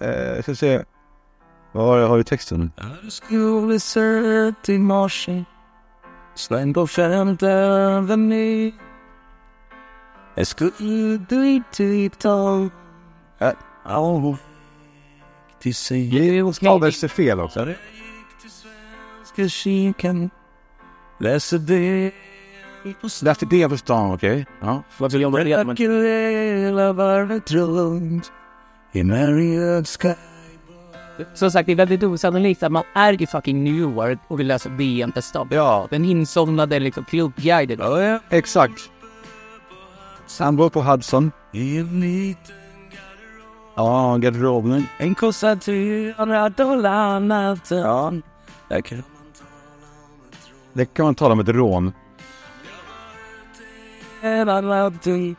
Eh, 0.01 0.43
ska 0.43 0.55
se. 0.55 0.83
Vad 1.73 1.85
har, 1.85 2.09
har 2.09 2.17
du 2.17 2.25
texten? 2.25 2.73
Skulle 3.09 3.81
sett 3.81 4.69
i 4.69 4.79
Släng 6.35 6.75
på 6.75 6.87
femte 6.87 7.49
avenue 7.99 8.73
Jag 10.35 10.47
skulle 10.47 10.71
dit 11.29 12.25
Äh, 13.39 13.53
Av 13.85 14.37
till 15.61 15.75
sig 15.75 16.53
Stavelse 16.53 17.09
fel 17.09 17.41
också. 17.41 17.67
Ska 19.25 19.49
kyrkan 19.49 20.31
Läser 21.21 21.59
det 21.59 22.13
Läste 23.23 23.47
det 23.47 23.69
på 23.69 23.77
stan, 23.77 24.15
okej. 24.15 24.47
Ja. 24.61 24.83
Med? 25.65 25.79
hela 25.79 26.93
varvet 26.93 27.51
runt 27.51 28.33
I 28.93 29.05
Marriott 29.05 29.89
Sky 29.89 30.15
Som 31.35 31.51
sagt, 31.51 31.67
det 31.67 31.73
är 31.73 31.77
väldigt 31.77 32.03
osannolikt 32.03 32.63
att 32.63 32.73
man 32.73 32.83
är 32.95 33.23
i 33.23 33.27
fucking 33.27 33.65
New 33.65 33.75
York 33.75 34.19
och 34.29 34.41
vill 34.41 34.47
läsa 34.47 34.71
stan. 35.23 35.49
Ja, 35.51 35.87
Den 35.91 36.05
insomnade 36.05 36.79
liksom 36.81 37.05
klubbguiden. 37.05 37.81
exakt. 38.31 38.91
Han 40.39 40.57
bor 40.57 40.71
på 40.71 40.83
Hudson. 40.83 41.33
I 41.53 41.79
en 41.79 42.01
liten 42.01 42.55
Ja, 43.77 44.17
garderoben. 44.17 44.87
En 44.99 45.15
kossa 45.15 45.57
300 45.57 46.49
dollar 46.49 47.21
natten. 47.21 47.79
Ja, 47.79 48.13
Där 48.69 48.81
kan 48.81 49.03
det 50.75 50.85
kan 50.95 51.05
man 51.05 51.15
tala 51.15 51.33
om 51.33 51.41
ett 51.41 51.49
rån. 51.49 51.93
hela 54.21 54.61
natten. 54.61 55.37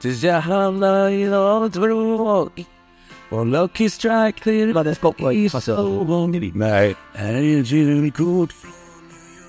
Tills 0.00 0.22
jag 0.22 0.40
hamnar 0.40 1.08
i 1.08 1.24
något 1.28 1.76
vråk. 1.76 2.66
Och 3.30 3.46
Lucky 3.46 3.90
Strike 3.90 4.40
det 4.84 4.94
ska 4.94 5.12
i 5.32 5.48
så 5.48 5.60
Nej. 6.54 6.94
Här 7.14 7.34
är 7.34 7.60
ett 7.60 7.70
julkort. 7.70 8.54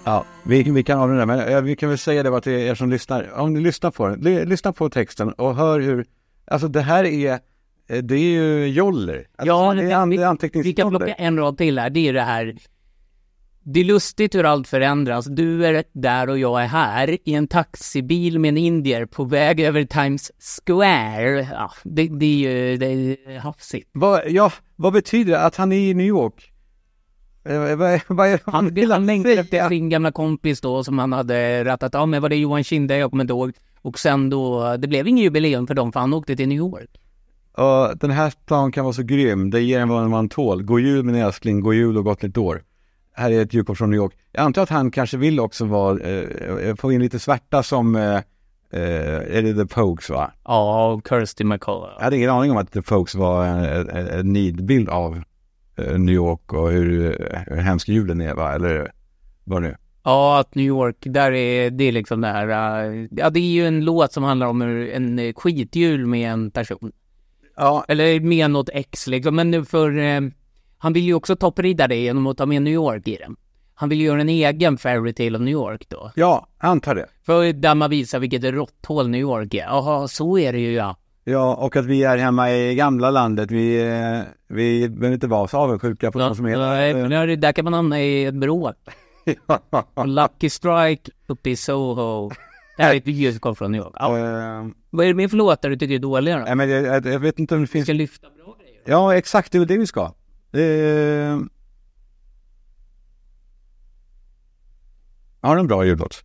Ja, 0.03 0.25
vi, 0.43 0.63
vi 0.63 0.83
kan 0.83 0.99
avrunda 0.99 1.25
men 1.25 1.39
eh, 1.39 1.61
vi 1.61 1.75
kan 1.75 1.89
väl 1.89 1.97
säga 1.97 2.23
det 2.23 2.29
bara 2.31 2.41
till 2.41 2.53
er 2.53 2.75
som 2.75 2.89
lyssnar. 2.89 3.39
Om 3.39 3.53
ni 3.53 3.59
lyssnar 3.59 3.91
på 3.91 4.07
den, 4.07 4.19
ly- 4.21 4.45
lyssna 4.45 4.73
på 4.73 4.89
texten 4.89 5.33
och 5.33 5.55
hör 5.55 5.79
hur, 5.79 6.05
alltså 6.45 6.67
det 6.67 6.81
här 6.81 7.03
är, 7.03 7.31
eh, 7.89 7.97
det 8.03 8.15
är 8.15 8.19
ju 8.19 8.67
joller. 8.67 9.27
Alltså, 9.37 9.47
Ja, 9.55 9.73
det 9.73 9.91
är 9.91 9.95
an, 9.95 10.09
vi- 10.09 10.17
det 10.17 10.23
är 10.23 10.27
anteckningsjoller. 10.27 10.69
Vi 10.69 10.73
kan 10.73 10.89
plocka 10.89 11.13
en 11.13 11.37
rad 11.37 11.57
till 11.57 11.79
här. 11.79 11.89
Det 11.89 11.99
är 12.07 12.13
det 12.13 12.21
här. 12.21 12.55
Det 13.69 13.79
är 13.79 13.83
lustigt 13.83 14.35
hur 14.35 14.43
allt 14.43 14.67
förändras. 14.67 15.25
Du 15.25 15.65
är 15.65 15.83
där 15.93 16.29
och 16.29 16.39
jag 16.39 16.63
är 16.63 16.67
här 16.67 17.17
i 17.29 17.33
en 17.33 17.47
taxibil 17.47 18.39
med 18.39 18.49
en 18.49 18.57
indier 18.57 19.05
på 19.05 19.23
väg 19.23 19.59
över 19.59 19.83
Times 19.83 20.31
Square. 20.65 21.47
Ja, 21.51 21.71
det, 21.83 22.07
det 22.07 22.25
är 22.25 22.37
ju 22.37 22.77
det 22.77 22.85
är 22.85 23.39
hafsigt. 23.39 23.89
Vad, 23.93 24.21
ja, 24.29 24.51
vad 24.75 24.93
betyder 24.93 25.31
det 25.31 25.39
att 25.41 25.55
han 25.55 25.71
är 25.71 25.77
i 25.77 25.93
New 25.93 26.05
York? 26.07 26.51
Eh, 27.45 27.75
Vad, 27.75 28.01
vad, 28.07 28.39
Han, 28.45 28.73
vill 28.73 28.91
han 28.91 29.05
längtar 29.05 29.29
säga? 29.29 29.41
efter 29.41 29.69
sin 29.69 29.89
gamla 29.89 30.11
kompis 30.11 30.61
då 30.61 30.83
som 30.83 30.99
han 30.99 31.13
hade 31.13 31.63
rattat 31.65 31.95
av 31.95 32.07
med. 32.09 32.21
Var 32.21 32.29
det 32.29 32.35
Johan 32.35 32.63
Kinde? 32.63 32.97
Jag 32.97 33.09
kommer 33.09 33.23
inte 33.23 33.33
ihåg. 33.33 33.51
Och 33.81 33.99
sen 33.99 34.29
då, 34.29 34.75
det 34.77 34.87
blev 34.87 35.07
ingen 35.07 35.23
jubileum 35.23 35.67
för 35.67 35.73
dem 35.73 35.91
för 35.91 35.99
han 35.99 36.13
åkte 36.13 36.35
till 36.35 36.47
New 36.47 36.57
York. 36.57 36.89
Och 37.53 37.97
den 37.97 38.11
här 38.11 38.29
stan 38.29 38.71
kan 38.71 38.83
vara 38.83 38.93
så 38.93 39.03
grym, 39.03 39.49
det 39.49 39.61
ger 39.61 39.79
en 39.79 39.89
vad 39.89 40.09
man 40.09 40.29
tål. 40.29 40.63
God 40.63 40.81
jul 40.81 41.03
min 41.03 41.15
älskling, 41.15 41.59
god 41.61 41.73
jul 41.75 41.97
och 41.97 42.03
gott 42.03 42.21
nytt 42.21 42.37
år. 42.37 42.63
Här 43.17 43.31
är 43.31 43.41
ett 43.41 43.53
julkort 43.53 43.77
från 43.77 43.89
New 43.89 43.97
York. 43.97 44.13
Jag 44.31 44.43
antar 44.43 44.61
att 44.61 44.69
han 44.69 44.91
kanske 44.91 45.17
vill 45.17 45.39
också 45.39 45.65
vara, 45.65 45.99
eh, 45.99 46.75
få 46.75 46.91
in 46.91 47.01
lite 47.01 47.19
svärta 47.19 47.63
som, 47.63 47.95
eh, 47.95 48.15
eh, 48.71 49.37
är 49.37 49.41
det 49.41 49.53
The 49.53 49.65
Pokes 49.65 50.09
va? 50.09 50.31
Ja, 50.43 50.91
och 50.91 51.07
Kirsty 51.09 51.43
McCall. 51.43 51.89
Jag 51.97 52.03
hade 52.03 52.17
ingen 52.17 52.29
aning 52.29 52.51
om 52.51 52.57
att 52.57 52.71
The 52.71 52.81
Pokes 52.81 53.15
var 53.15 53.45
en, 53.45 53.89
en, 53.89 54.07
en 54.07 54.33
nidbild 54.33 54.89
av 54.89 55.21
eh, 55.77 55.99
New 55.99 56.15
York 56.15 56.53
och 56.53 56.71
hur, 56.71 57.05
eh, 57.33 57.39
hur 57.47 57.55
hemsk 57.55 57.89
julen 57.89 58.21
är 58.21 58.33
va, 58.33 58.53
eller 58.55 58.91
vad 59.43 59.61
nu? 59.61 59.75
Ja, 60.03 60.39
att 60.39 60.55
New 60.55 60.65
York, 60.65 60.97
där 60.99 61.31
är 61.31 61.69
det 61.69 61.83
är 61.83 61.91
liksom 61.91 62.21
det 62.21 62.27
här, 62.27 62.47
ja 63.11 63.29
det 63.29 63.39
är 63.39 63.51
ju 63.51 63.67
en 63.67 63.85
låt 63.85 64.13
som 64.13 64.23
handlar 64.23 64.47
om 64.47 64.61
en 64.61 65.19
eh, 65.19 65.33
skitjul 65.33 66.05
med 66.05 66.31
en 66.31 66.51
person. 66.51 66.91
Ja, 67.55 67.85
Eller 67.87 68.19
med 68.19 68.51
något 68.51 68.69
ex 68.73 69.07
liksom, 69.07 69.35
men 69.35 69.51
nu 69.51 69.65
för 69.65 69.97
eh, 69.97 70.21
han 70.77 70.93
vill 70.93 71.03
ju 71.03 71.13
också 71.13 71.35
topprida 71.35 71.87
det 71.87 71.95
genom 71.95 72.27
att 72.27 72.37
ta 72.37 72.45
med 72.45 72.61
New 72.61 72.73
York 72.73 73.07
i 73.07 73.15
den. 73.17 73.35
Han 73.75 73.89
vill 73.89 73.99
ju 73.99 74.05
göra 74.05 74.21
en 74.21 74.29
egen 74.29 74.77
fairytale 74.77 75.35
of 75.37 75.41
New 75.41 75.53
York 75.53 75.89
då. 75.89 76.11
ja, 76.15 76.47
antar 76.57 76.95
det. 76.95 77.05
För 77.25 77.53
där 77.53 77.75
man 77.75 77.89
visar 77.89 78.19
vilket 78.19 78.43
råtthål 78.43 79.09
New 79.09 79.21
York 79.21 79.53
är. 79.53 79.63
Jaha, 79.63 80.07
så 80.07 80.37
är 80.37 80.53
det 80.53 80.59
ju 80.59 80.71
ja. 80.73 80.95
Ja, 81.23 81.55
och 81.55 81.75
att 81.75 81.85
vi 81.85 82.03
är 82.03 82.17
hemma 82.17 82.51
i 82.51 82.75
gamla 82.75 83.11
landet. 83.11 83.51
Vi, 83.51 83.81
eh, 83.81 84.21
vi 84.47 84.89
behöver 84.89 85.13
inte 85.13 85.27
vara 85.27 85.47
så 85.47 85.57
avundsjuka 85.57 86.11
på 86.11 86.19
ja 86.19 86.35
som 86.35 86.45
är 86.45 86.57
nej, 87.09 87.37
där, 87.37 87.51
kan 87.51 87.63
man 87.63 87.73
hamna 87.73 88.01
i 88.01 88.25
ett 88.25 88.33
bråk. 88.35 88.75
Och 89.93 90.07
Lucky 90.07 90.49
Strike 90.49 91.11
uppe 91.27 91.49
i 91.49 91.55
Soho. 91.55 92.29
Det 92.77 92.83
här 92.83 92.93
är 92.93 92.97
ett 92.97 93.07
julkort 93.07 93.57
från 93.57 93.71
New 93.71 93.81
York. 93.81 93.93
Ja. 93.99 94.17
Eh, 94.17 94.65
Vad 94.89 95.05
är 95.05 95.07
det 95.07 95.13
mer 95.13 95.27
för 95.27 95.37
låtar 95.37 95.69
du 95.69 95.75
tycker 95.77 95.95
är 95.95 95.99
dåliga 95.99 96.37
då? 96.37 96.43
Nej, 96.43 96.55
men 96.55 96.69
jag, 96.69 97.05
jag, 97.05 97.19
vet 97.19 97.39
inte 97.39 97.55
om 97.55 97.61
det 97.61 97.65
Vi 97.65 97.71
finns... 97.71 97.85
ska 97.85 97.93
lyfta 97.93 98.27
bra 98.43 98.55
grejer. 98.59 98.81
Ja, 98.85 99.15
exakt, 99.15 99.51
det 99.51 99.57
är 99.57 99.65
det 99.65 99.77
vi 99.77 99.87
ska. 99.87 100.11
Eh... 100.57 101.39
Har 105.41 105.55
du 105.55 105.59
en 105.59 105.67
bra 105.67 105.85
jullåt? 105.85 106.23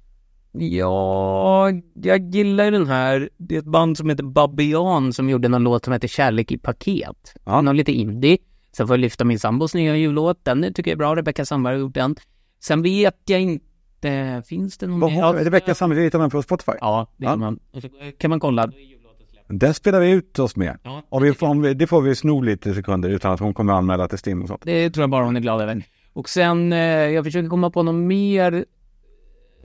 Ja, 0.52 1.70
jag 1.94 2.34
gillar 2.34 2.64
ju 2.64 2.70
den 2.70 2.86
här. 2.86 3.30
Det 3.36 3.54
är 3.54 3.58
ett 3.58 3.64
band 3.64 3.98
som 3.98 4.10
heter 4.10 4.24
Babylon 4.24 5.12
som 5.12 5.28
gjorde 5.30 5.48
någon 5.48 5.62
låt 5.62 5.84
som 5.84 5.92
heter 5.92 6.08
Kärlek 6.08 6.52
i 6.52 6.58
paket. 6.58 7.34
Ja. 7.44 7.60
Någon 7.60 7.76
lite 7.76 7.92
indie. 7.92 8.38
Sen 8.72 8.86
får 8.86 8.96
jag 8.96 9.00
lyfta 9.00 9.24
min 9.24 9.38
sambos 9.38 9.74
nya 9.74 9.96
jullåt. 9.96 10.44
Den 10.44 10.74
tycker 10.74 10.90
jag 10.90 10.96
är 10.96 10.98
bra. 10.98 11.16
Rebecca 11.16 11.44
Sandberg 11.44 11.74
har 11.74 11.80
gjort 11.80 11.94
den. 11.94 12.16
Sen 12.60 12.82
vet 12.82 13.20
jag 13.24 13.40
inte. 13.40 14.42
Finns 14.46 14.78
det 14.78 14.86
någon 14.86 15.00
Vad? 15.00 15.36
Rebecca 15.44 15.74
Sandberg, 15.74 16.04
hittar 16.04 16.18
man 16.18 16.30
på 16.30 16.42
Spotify? 16.42 16.72
Ja, 16.80 17.06
det 17.16 17.24
Ja. 17.24 17.30
kan 17.30 17.40
man. 17.40 17.58
Kan 18.18 18.30
man 18.30 18.40
kolla. 18.40 18.72
Den 19.48 19.74
spelar 19.74 20.00
vi 20.00 20.10
ut 20.10 20.38
oss 20.38 20.56
med. 20.56 20.78
Ja, 20.82 21.02
Och 21.08 21.24
vi 21.24 21.34
får, 21.34 21.74
det 21.74 21.86
får 21.86 22.02
vi 22.02 22.14
sno 22.14 22.40
lite 22.40 22.74
sekunder 22.74 23.10
utan 23.10 23.32
att 23.32 23.40
hon 23.40 23.54
kommer 23.54 23.72
anmäla 23.72 24.08
till 24.08 24.18
STIM 24.18 24.42
och 24.42 24.48
sånt. 24.48 24.62
Det 24.64 24.90
tror 24.90 25.02
jag 25.02 25.10
bara 25.10 25.24
hon 25.24 25.36
är 25.36 25.40
glad 25.40 25.60
över. 25.60 25.84
Och 26.12 26.28
sen, 26.28 26.72
eh, 26.72 26.78
jag 26.78 27.24
försöker 27.24 27.48
komma 27.48 27.70
på 27.70 27.82
något 27.82 27.94
mer. 27.94 28.64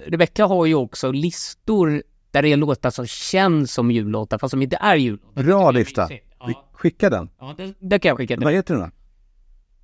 Rebecca 0.08 0.46
har 0.46 0.66
ju 0.66 0.76
också 0.76 1.12
listor 1.12 2.04
där 2.32 2.42
det 2.42 2.50
är 2.54 2.58
låtar 2.58 2.90
som 2.90 3.06
känns 3.08 3.74
som 3.74 3.92
jullåtar 3.92 4.38
fast 4.38 4.52
som 4.52 4.62
inte 4.62 4.78
är 4.82 4.96
jullåtar. 4.96 5.44
Bra 5.44 5.72
lista. 5.72 6.10
Ja, 6.40 6.70
Skicka 6.74 7.10
den. 7.10 7.30
ja 7.40 7.54
det, 7.58 7.74
det 7.80 8.00
kan 8.00 8.10
jag 8.10 8.18
skicka. 8.18 8.38
Vad 8.40 8.54
heter 8.54 8.74
den 8.76 8.84
då? 8.84 8.90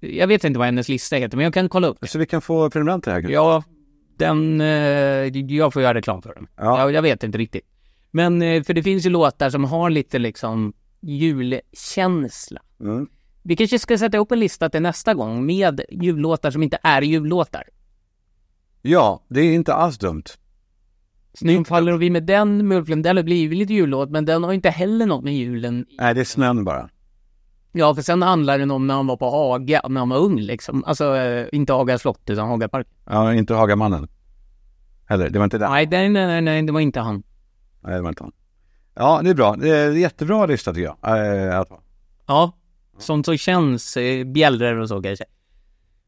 Jag 0.08 0.28
vet 0.28 0.44
inte 0.44 0.60
vad 0.60 0.66
hennes 0.66 0.90
lista 0.90 1.16
heter, 1.16 1.38
men 1.38 1.44
jag 1.44 1.54
kan 1.54 1.70
kolla 1.70 1.88
upp. 1.88 1.98
Så 2.02 2.20
vi 2.20 2.26
kan 2.26 2.42
få 2.42 2.70
prenumeranter 2.70 3.12
här. 3.12 3.30
Ja, 3.30 3.64
den, 4.18 4.62
eh, 4.62 4.68
jag 5.58 5.74
får 5.74 5.82
göra 5.82 5.94
reklam 5.94 6.22
för 6.22 6.34
den. 6.36 6.48
Ja. 6.58 6.80
Jag, 6.80 6.92
jag 6.92 7.02
vet 7.02 7.24
inte 7.24 7.38
riktigt. 7.38 7.64
Men, 8.16 8.42
eh, 8.42 8.64
för 8.64 8.74
det 8.74 8.84
finns 8.84 9.06
ju 9.06 9.10
låtar 9.10 9.50
som 9.50 9.64
har 9.64 9.90
lite 9.90 10.20
liksom 10.20 10.74
julkänsla. 11.02 12.62
Mm. 12.80 13.08
Vi 13.44 13.56
kanske 13.56 13.80
ska 13.80 13.98
sätta 13.98 14.18
upp 14.18 14.32
en 14.32 14.40
lista 14.40 14.70
till 14.70 14.82
nästa 14.82 15.14
gång 15.14 15.46
med 15.46 15.82
jullåtar 15.92 16.52
som 16.52 16.64
inte 16.64 16.78
är 16.84 17.02
jullåtar. 17.02 17.64
Ja, 18.82 19.24
det 19.28 19.42
är 19.42 19.54
inte 19.54 19.74
alls 19.74 19.98
dumt. 19.98 20.24
Nu 21.42 21.66
faller 21.66 21.98
vi 21.98 22.10
med 22.10 22.24
den 22.24 22.68
Mulflum, 22.68 23.02
den 23.02 23.18
har 23.18 23.24
blivit 23.24 23.58
lite 23.58 23.74
jullåt, 23.74 24.10
men 24.10 24.26
den 24.26 24.44
har 24.44 24.54
inte 24.54 24.70
heller 24.70 25.06
något 25.06 25.24
med 25.24 25.36
julen 25.36 25.86
Nej, 26.00 26.14
det 26.14 26.22
är 26.22 26.26
snön 26.26 26.64
bara. 26.64 26.90
Ja, 27.72 27.96
för 27.96 28.02
sen 28.02 28.22
handlar 28.22 28.60
den 28.60 28.72
om 28.72 28.88
när 28.88 28.94
han 28.94 29.08
var 29.08 29.18
på 29.18 29.30
Haga, 29.30 29.82
när 29.90 30.00
han 30.00 30.10
var 30.10 30.18
ung 30.18 30.40
liksom. 30.40 30.84
Alltså, 30.84 31.16
eh, 31.16 31.48
inte 31.52 31.74
Haga 31.74 32.00
slott, 32.00 32.30
utan 32.30 32.48
Haga 32.48 32.70
park. 32.70 32.88
Ja, 33.06 33.34
inte 33.34 33.54
Hagamannen. 33.54 34.08
Eller, 35.08 35.30
det 35.30 35.40
var 35.40 35.44
inte. 35.44 35.58
Nej, 35.58 35.88
nej, 35.92 36.10
nej, 36.10 36.28
nej, 36.28 36.42
nej, 36.42 36.64
det 36.64 36.72
var 36.72 36.80
inte 36.80 37.00
han. 37.00 37.24
Nej, 37.84 37.96
det 37.96 38.02
var 38.02 38.10
inte 38.10 38.24
han. 38.24 38.32
Ja, 38.96 39.22
det 39.24 39.30
är 39.30 39.34
bra. 39.34 39.56
Det 39.56 39.70
är 39.70 39.90
en 39.90 40.00
jättebra 40.00 40.46
lista 40.46 40.74
tycker 40.74 40.96
jag. 41.02 41.66
Ha. 41.70 41.82
Ja, 42.28 42.58
sånt 42.98 43.26
som 43.26 43.38
känns, 43.38 43.98
eh, 43.98 44.26
bjällror 44.26 44.80
och 44.80 44.90
så 44.90 45.02
kanske. 45.02 45.26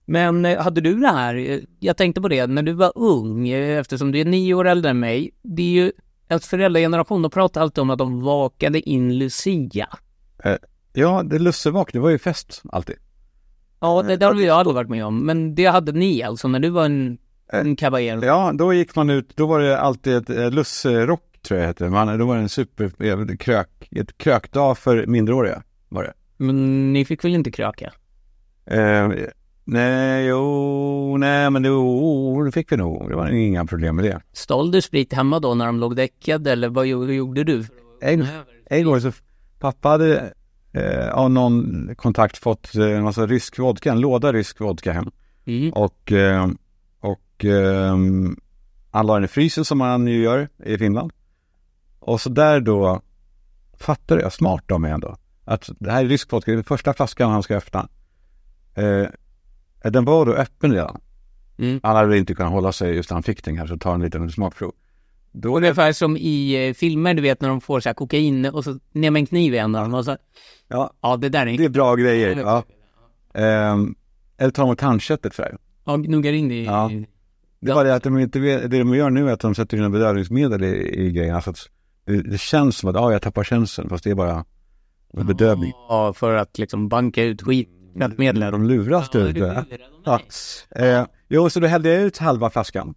Men 0.06 0.46
eh, 0.46 0.62
hade 0.62 0.82
du 0.82 0.96
det 0.96 1.08
här, 1.08 1.36
eh, 1.36 1.60
jag 1.80 1.98
tänkte 1.98 2.22
på 2.22 2.28
det, 2.28 2.48
när 2.48 2.64
du 2.64 2.74
var 2.74 2.92
ung, 2.96 3.50
eh, 3.50 3.80
eftersom 3.80 4.12
du 4.12 4.20
är 4.20 4.26
nio 4.26 4.54
år 4.54 4.68
äldre 4.68 4.92
än 4.92 5.00
mig, 5.00 5.32
det 5.42 5.62
är 5.62 5.84
ju 5.84 5.92
ens 6.30 6.48
föräldrageneration, 6.48 7.22
de 7.22 7.32
pratar 7.32 7.62
alltid 7.62 7.82
om 7.82 7.90
att 7.90 7.98
de 7.98 8.22
vakade 8.22 8.90
in 8.90 9.18
Lucia. 9.18 9.88
Ja, 10.94 11.24
det 11.24 11.40
lussevak, 11.40 11.94
det 11.94 12.00
var 12.00 12.10
ju 12.10 12.18
fest 12.18 12.64
alltid. 12.70 12.96
Ja, 13.80 14.04
det, 14.04 14.18
det 14.18 14.26
har 14.26 14.34
vi 14.34 14.50
aldrig 14.50 14.76
varit 14.76 14.90
med 14.90 15.06
om, 15.06 15.26
men 15.26 15.56
det 15.56 15.66
hade 15.66 15.92
ni 15.92 16.24
alltså 16.24 16.48
när 16.48 16.60
du 16.60 16.70
var 16.70 16.86
en, 16.86 17.18
en 17.52 17.76
caballero. 17.76 18.26
Ja, 18.26 18.52
då 18.54 18.74
gick 18.74 18.96
man 18.96 19.10
ut, 19.10 19.36
då 19.36 19.46
var 19.46 19.60
det 19.60 19.80
alltid 19.80 20.16
ett 20.16 20.30
eh, 20.30 20.52
lusserock 20.52 21.35
tror 21.46 21.60
jag 21.60 21.68
hette. 21.68 21.90
Man, 21.90 22.20
då 22.20 22.26
var 22.26 22.36
det 22.36 22.42
en 22.42 22.50
super, 22.50 23.38
krök, 23.38 23.90
ett 23.92 24.18
krökdag 24.18 24.78
för 24.78 25.06
minderåriga 25.06 25.64
var 25.90 26.04
det. 26.04 26.14
Men 26.38 26.94
ni 26.94 27.06
fick 27.06 27.24
väl 27.24 27.36
inte 27.36 27.52
kröka? 27.52 27.94
Eh, 28.66 29.12
nej, 29.64 30.26
jo, 30.26 31.18
nej 31.18 31.50
men 31.50 31.64
jo, 31.64 32.44
det 32.44 32.52
fick 32.52 32.72
vi 32.72 32.78
nog. 32.78 33.10
Det 33.10 33.16
var 33.16 33.28
inga 33.28 33.66
problem 33.66 33.96
med 33.96 34.06
det. 34.06 34.22
Stal 34.34 34.72
du 34.72 34.82
sprit 34.82 35.14
hemma 35.14 35.40
då 35.40 35.54
när 35.54 35.66
de 35.66 35.80
låg 35.80 35.96
däckade 35.96 36.52
eller 36.52 36.70
vad 36.70 36.86
gjorde, 36.86 37.14
gjorde 37.14 37.44
du? 37.44 37.66
En, 38.02 38.28
en 38.66 38.86
gång 38.86 39.02
så, 39.02 39.12
pappa 39.60 39.90
hade 39.90 40.34
eh, 40.74 41.10
av 41.10 41.32
någon 41.32 41.90
kontakt 41.96 42.38
fått 42.38 42.76
eh, 42.76 42.98
en 42.98 43.04
massa 43.04 43.28
rysk 43.28 43.60
vodka, 43.60 43.92
en 43.92 44.00
låda 44.00 44.34
rysk 44.34 44.60
vodka 44.60 44.92
hem. 44.92 45.12
Mm. 45.46 45.74
Och, 45.74 46.12
eh, 46.12 46.48
och 47.00 47.46
eh, 47.46 47.96
han 48.92 49.08
la 49.08 49.14
den 49.14 49.24
i 49.24 49.28
frysen 49.28 49.66
som 49.66 49.78
man 49.78 50.08
ju 50.08 50.24
gör 50.24 50.50
i 50.66 50.78
Finland. 50.78 51.12
Och 52.06 52.22
så 52.22 52.30
där 52.30 52.60
då 52.60 53.02
fattade 53.80 54.22
jag, 54.22 54.34
smart 54.34 54.72
av 54.72 54.82
mig 54.82 54.92
ändå, 54.92 55.18
att 55.46 55.70
det 55.80 55.92
här 55.92 56.06
är 56.06 56.10
rysk 56.10 56.32
vodka, 56.32 56.52
det 56.52 56.58
är 56.58 56.64
första 56.64 56.94
flaskan 56.94 57.32
han 57.32 57.44
ska 57.44 57.56
öppna. 57.56 57.88
Eh, 58.76 59.08
den 59.84 60.06
var 60.06 60.26
då 60.26 60.34
öppen 60.34 60.74
redan. 60.74 61.02
Mm. 61.58 61.80
Han 61.84 61.96
hade 61.96 62.18
inte 62.18 62.36
kunnat 62.36 62.52
hålla 62.52 62.72
sig 62.72 62.96
just 62.96 63.10
när 63.10 63.16
han 63.16 63.24
fick 63.24 63.44
den 63.44 63.58
kanske 63.58 63.74
och 63.74 63.82
ta 63.82 63.94
en 63.94 64.02
liten 64.02 64.32
smakprov. 64.32 64.72
Då 65.32 65.58
Ungefär 65.58 65.94
som 65.94 66.18
i 66.18 66.68
eh, 66.68 66.74
filmer, 66.74 67.14
du 67.14 67.22
vet 67.22 67.42
när 67.42 67.50
de 67.50 67.62
får 67.62 67.80
så 67.80 67.90
här 67.90 67.94
kokain 67.94 68.46
och 68.46 68.64
så 68.64 68.80
ner 68.92 69.12
med 69.12 69.20
en 69.20 69.26
kniv 69.26 69.54
i 69.54 69.58
dem 69.58 69.94
och 69.94 70.06
så, 70.06 70.18
ja, 70.68 70.94
ja 71.02 71.18
det 71.18 71.30
där 71.30 71.48
är 71.48 71.58
det 71.58 71.66
är 71.66 71.70
bra 71.70 71.96
grejer. 71.96 72.36
Ja. 72.36 72.64
Ehm, 73.34 73.96
eller 74.38 74.52
tar 74.52 74.66
de 74.66 74.76
tandköttet 74.76 75.36
för 75.36 75.44
det. 75.44 75.58
Ja, 75.86 75.98
gnuggar 75.98 76.34
in 76.34 76.50
det 76.50 76.56
i... 76.56 76.66
Ja. 76.66 76.92
Det 77.60 77.74
var 77.74 77.86
det 77.86 77.96
att 77.96 78.04
de 78.04 78.20
inte 78.20 78.40
vet, 78.40 78.72
det 78.72 78.80
de 78.80 78.96
gör 78.96 79.10
nu 79.10 79.30
är 79.30 79.34
att 79.34 79.40
de 79.40 79.56
sätter 79.56 79.78
in 79.78 79.92
bedövningsmedel 79.92 80.64
i, 80.64 81.06
i 81.06 81.12
grejen. 81.12 81.36
Alltså 81.36 81.50
att 81.50 81.70
det, 82.06 82.22
det 82.22 82.38
känns 82.38 82.78
som 82.78 82.90
att, 82.90 82.96
ja, 82.96 83.12
jag 83.12 83.22
tappar 83.22 83.44
känseln, 83.44 83.90
fast 83.90 84.04
det 84.04 84.10
är 84.10 84.16
bara 84.16 84.46
Med 85.14 85.26
bedövning. 85.26 85.74
Ja, 85.90 86.14
för 86.14 86.36
att 86.36 86.58
liksom 86.58 86.90
banka 86.90 87.24
ut 87.24 87.42
skit. 87.42 87.70
Tvättmedlet. 87.98 88.52
De 88.52 88.64
luras 88.66 89.10
du. 89.10 89.34
Ja, 89.36 89.64
ja. 90.06 90.20
Eh, 90.86 91.06
jo, 91.30 91.50
så 91.50 91.60
då 91.60 91.68
hällde 91.68 91.90
jag 91.90 92.02
ut 92.02 92.18
halva 92.18 92.50
flaskan. 92.50 92.96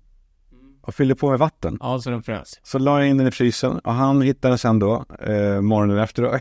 Och 0.83 0.94
fyllde 0.94 1.14
på 1.14 1.31
med 1.31 1.38
vatten. 1.38 1.77
Ja, 1.81 1.99
så 2.01 2.11
den 2.11 2.23
frös. 2.23 2.61
Så 2.62 2.79
la 2.79 2.99
jag 3.01 3.09
in 3.09 3.18
den 3.18 3.27
i 3.27 3.31
frysen 3.31 3.79
och 3.79 3.92
han 3.92 4.23
hittade 4.23 4.59
sen 4.59 4.79
då, 4.79 5.05
eh, 5.21 5.61
morgonen 5.61 5.99
efter 5.99 6.23
då, 6.23 6.38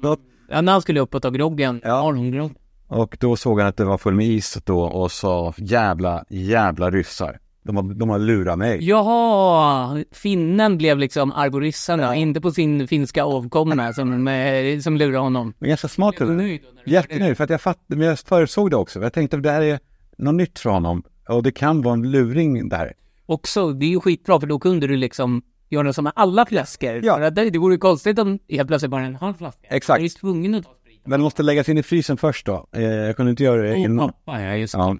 något. 0.08 0.20
Ja, 0.50 0.60
när 0.60 0.72
han 0.72 0.82
skulle 0.82 1.00
upp 1.00 1.14
och 1.14 1.22
ta 1.22 1.30
groggen. 1.30 1.80
Ja. 1.84 2.02
Morgongrogg. 2.02 2.52
Och 2.88 3.16
då 3.20 3.36
såg 3.36 3.60
han 3.60 3.68
att 3.68 3.76
det 3.76 3.84
var 3.84 3.98
full 3.98 4.14
med 4.14 4.26
is 4.26 4.58
då 4.64 4.80
och 4.80 5.12
sa 5.12 5.54
jävla, 5.56 6.24
jävla 6.28 6.90
ryssar. 6.90 7.38
De 7.62 7.76
har, 7.76 7.82
de 7.94 8.08
har 8.08 8.18
lurat 8.18 8.58
mig. 8.58 8.78
Jaha, 8.88 10.04
finnen 10.12 10.78
blev 10.78 10.98
liksom 10.98 11.32
arborissarna, 11.32 12.16
inte 12.16 12.40
på 12.40 12.50
sin 12.50 12.88
finska 12.88 13.24
avkomna 13.24 13.92
som, 13.92 14.28
eh, 14.28 14.78
som 14.80 14.96
lurade 14.96 15.18
honom. 15.18 15.54
Men 15.58 15.68
ganska 15.68 15.88
smart. 15.88 16.14
Nöjd 16.20 16.60
det? 16.84 16.90
Jättenöjd, 16.90 17.36
för 17.36 17.44
att 17.44 17.50
jag 17.50 17.60
fattade, 17.60 17.96
men 17.98 18.06
jag 18.08 18.18
förutsåg 18.18 18.70
det 18.70 18.76
också. 18.76 19.00
Jag 19.02 19.12
tänkte 19.12 19.36
att 19.36 19.42
det 19.42 19.50
här 19.50 19.62
är 19.62 19.78
något 20.18 20.34
nytt 20.34 20.58
för 20.58 20.70
honom. 20.70 21.02
Och 21.28 21.42
det 21.42 21.50
kan 21.50 21.82
vara 21.82 21.94
en 21.94 22.10
luring 22.10 22.68
där. 22.68 22.92
Också, 23.26 23.72
det 23.72 23.86
är 23.86 23.90
ju 23.90 24.00
skitbra 24.00 24.40
för 24.40 24.46
då 24.46 24.58
kunde 24.58 24.86
du 24.86 24.96
liksom 24.96 25.42
göra 25.68 25.92
som 25.92 26.04
med 26.04 26.12
alla 26.16 26.46
flaskor. 26.46 27.00
Ja. 27.04 27.30
Det, 27.30 27.50
det 27.50 27.58
vore 27.58 27.74
ju 27.74 27.78
konstigt 27.78 28.18
om 28.18 28.38
helt 28.48 28.68
plötsligt 28.68 28.90
bara 28.90 29.02
en 29.04 29.14
halv 29.14 29.34
flaska. 29.34 29.60
Exakt. 29.70 29.98
Du 30.00 30.04
är 30.04 30.08
tvungen 30.08 30.54
att 30.54 30.64
ta 30.64 30.70
sprit. 30.80 31.00
Men 31.04 31.20
det 31.20 31.24
måste 31.24 31.42
läggas 31.42 31.68
in 31.68 31.78
i 31.78 31.82
frysen 31.82 32.16
först 32.16 32.46
då. 32.46 32.66
Eh, 32.72 32.82
jag 32.82 33.16
kunde 33.16 33.30
inte 33.30 33.44
göra 33.44 33.62
det 33.62 33.72
Oh, 33.72 33.80
innan. 33.80 34.08
pappa, 34.08 34.42
ja 34.42 34.54
just 34.56 34.74
det. 34.74 34.78
Ja. 34.78 34.96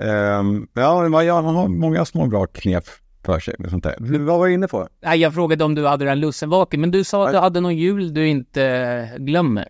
Ehm, 0.00 0.68
ja, 0.74 1.08
man 1.42 1.54
har 1.56 1.68
många 1.68 2.04
små 2.04 2.26
bra 2.26 2.46
knep 2.46 2.84
för 3.24 3.40
sig 3.40 3.54
med 3.58 3.70
sånt 3.70 3.84
där. 3.84 3.94
Vad 3.98 4.38
var 4.38 4.46
du 4.46 4.52
inne 4.54 4.68
på? 4.68 4.88
Nej, 5.00 5.18
jag 5.20 5.34
frågade 5.34 5.64
om 5.64 5.74
du 5.74 5.86
hade 5.86 6.04
den 6.04 6.20
lussevaken, 6.20 6.80
men 6.80 6.90
du 6.90 7.04
sa 7.04 7.26
att 7.26 7.32
du 7.32 7.38
hade 7.38 7.60
någon 7.60 7.76
jul 7.76 8.14
du 8.14 8.28
inte 8.28 9.10
glömmer. 9.18 9.68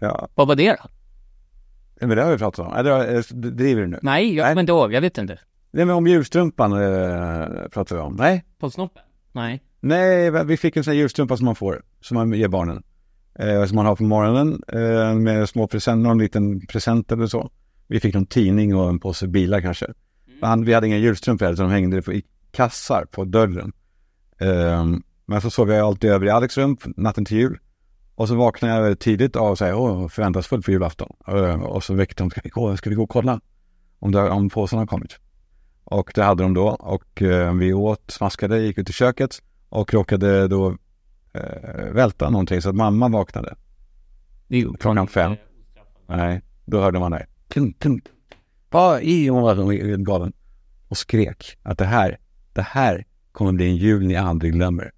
Ja, 0.00 0.28
Vad 0.34 0.48
var 0.48 0.54
det 0.54 0.70
då? 0.70 0.88
men 2.06 2.16
det 2.16 2.22
har 2.22 2.32
vi 2.32 2.38
pratat 2.38 2.66
om. 2.66 2.72
Eller 2.76 3.14
eh, 3.16 3.20
driver 3.32 3.80
du 3.82 3.86
nu? 3.88 3.98
Nej, 4.02 4.34
jag 4.36 4.48
kommer 4.48 4.60
inte 4.60 4.72
ihåg. 4.72 4.92
Jag 4.92 5.00
vet 5.00 5.18
inte. 5.18 5.38
Nej, 5.70 5.84
men 5.84 5.96
om 5.96 6.06
julstrumpan 6.06 6.72
eh, 6.72 7.68
pratar 7.68 7.96
vi 7.96 8.02
om. 8.02 8.16
Nej, 8.16 8.44
På 8.58 8.70
snoppen? 8.70 9.02
Nej. 9.32 9.62
nej, 9.80 10.44
vi 10.44 10.56
fick 10.56 10.76
en 10.76 10.84
sån 10.84 10.92
här 10.92 10.98
julstrumpa 10.98 11.36
som 11.36 11.44
man 11.46 11.54
får, 11.54 11.82
som 12.00 12.14
man 12.14 12.32
ger 12.32 12.48
barnen. 12.48 12.82
Eh, 13.38 13.64
som 13.64 13.76
man 13.76 13.86
har 13.86 13.96
på 13.96 14.02
morgonen 14.02 14.62
eh, 14.68 15.14
med 15.14 15.48
små 15.48 15.66
present, 15.66 16.02
någon 16.02 16.18
liten 16.18 16.66
present 16.66 17.12
eller 17.12 17.26
så. 17.26 17.50
Vi 17.90 18.00
fick 18.00 18.14
någon 18.14 18.26
tidning 18.26 18.76
och 18.76 18.88
en 18.88 18.98
påse 18.98 19.28
bilar 19.28 19.60
kanske. 19.60 19.86
Han, 20.40 20.64
vi 20.64 20.74
hade 20.74 20.86
inga 20.86 20.96
julstrumpor 20.96 21.44
heller, 21.44 21.56
så 21.56 21.62
de 21.62 21.70
hängde 21.70 21.96
i 21.98 22.22
kassar 22.50 23.04
på 23.04 23.24
dörren. 23.24 23.72
Ehm, 24.38 25.02
men 25.26 25.40
så 25.40 25.50
sov 25.50 25.70
jag 25.70 25.86
alltid 25.86 26.10
över 26.10 26.26
i 26.26 26.30
Alex 26.30 26.58
rum 26.58 26.76
natten 26.96 27.24
till 27.24 27.36
jul. 27.36 27.58
Och 28.14 28.28
så 28.28 28.34
vaknade 28.34 28.88
jag 28.88 28.98
tidigt 28.98 29.36
av 29.36 29.50
och 29.50 29.58
sa, 29.58 29.74
åh, 29.74 30.08
förväntansfullt 30.08 30.64
för 30.64 30.72
julafton. 30.72 31.16
Eh, 31.28 31.62
och 31.62 31.84
så 31.84 31.94
väckte 31.94 32.22
de, 32.22 32.30
ska 32.30 32.40
vi 32.44 32.50
gå, 32.50 32.76
ska 32.76 32.90
vi 32.90 32.96
gå 32.96 33.02
och 33.02 33.10
kolla 33.10 33.40
om, 33.98 34.12
det, 34.12 34.30
om 34.30 34.50
påsarna 34.50 34.82
har 34.82 34.86
kommit? 34.86 35.18
Och 35.84 36.12
det 36.14 36.22
hade 36.22 36.42
de 36.42 36.54
då 36.54 36.68
och 36.68 37.22
eh, 37.22 37.54
vi 37.54 37.72
åt, 37.72 38.10
smaskade, 38.10 38.60
gick 38.60 38.78
ut 38.78 38.90
i 38.90 38.92
köket 38.92 39.42
och 39.68 39.94
råkade 39.94 40.48
då 40.48 40.76
eh, 41.32 41.92
välta 41.92 42.30
någonting 42.30 42.62
så 42.62 42.68
att 42.68 42.76
mamma 42.76 43.08
vaknade. 43.08 43.54
Klockan 44.80 45.06
fem. 45.08 45.36
Nej, 46.06 46.42
då 46.64 46.80
hörde 46.80 46.98
man 46.98 47.10
det. 47.10 47.26
Tum, 47.50 47.72
tum. 47.72 48.00
Vad 48.70 49.02
i 49.02 49.28
hon 49.28 49.42
var 49.42 49.96
galen. 49.96 50.32
Och 50.88 50.96
skrek 50.96 51.58
att 51.62 51.78
det 51.78 51.84
här, 51.84 52.18
det 52.52 52.62
här 52.62 53.06
kommer 53.32 53.52
bli 53.52 53.66
en 53.66 53.76
jul 53.76 54.06
ni 54.06 54.16
aldrig 54.16 54.52
glömmer. 54.52 54.92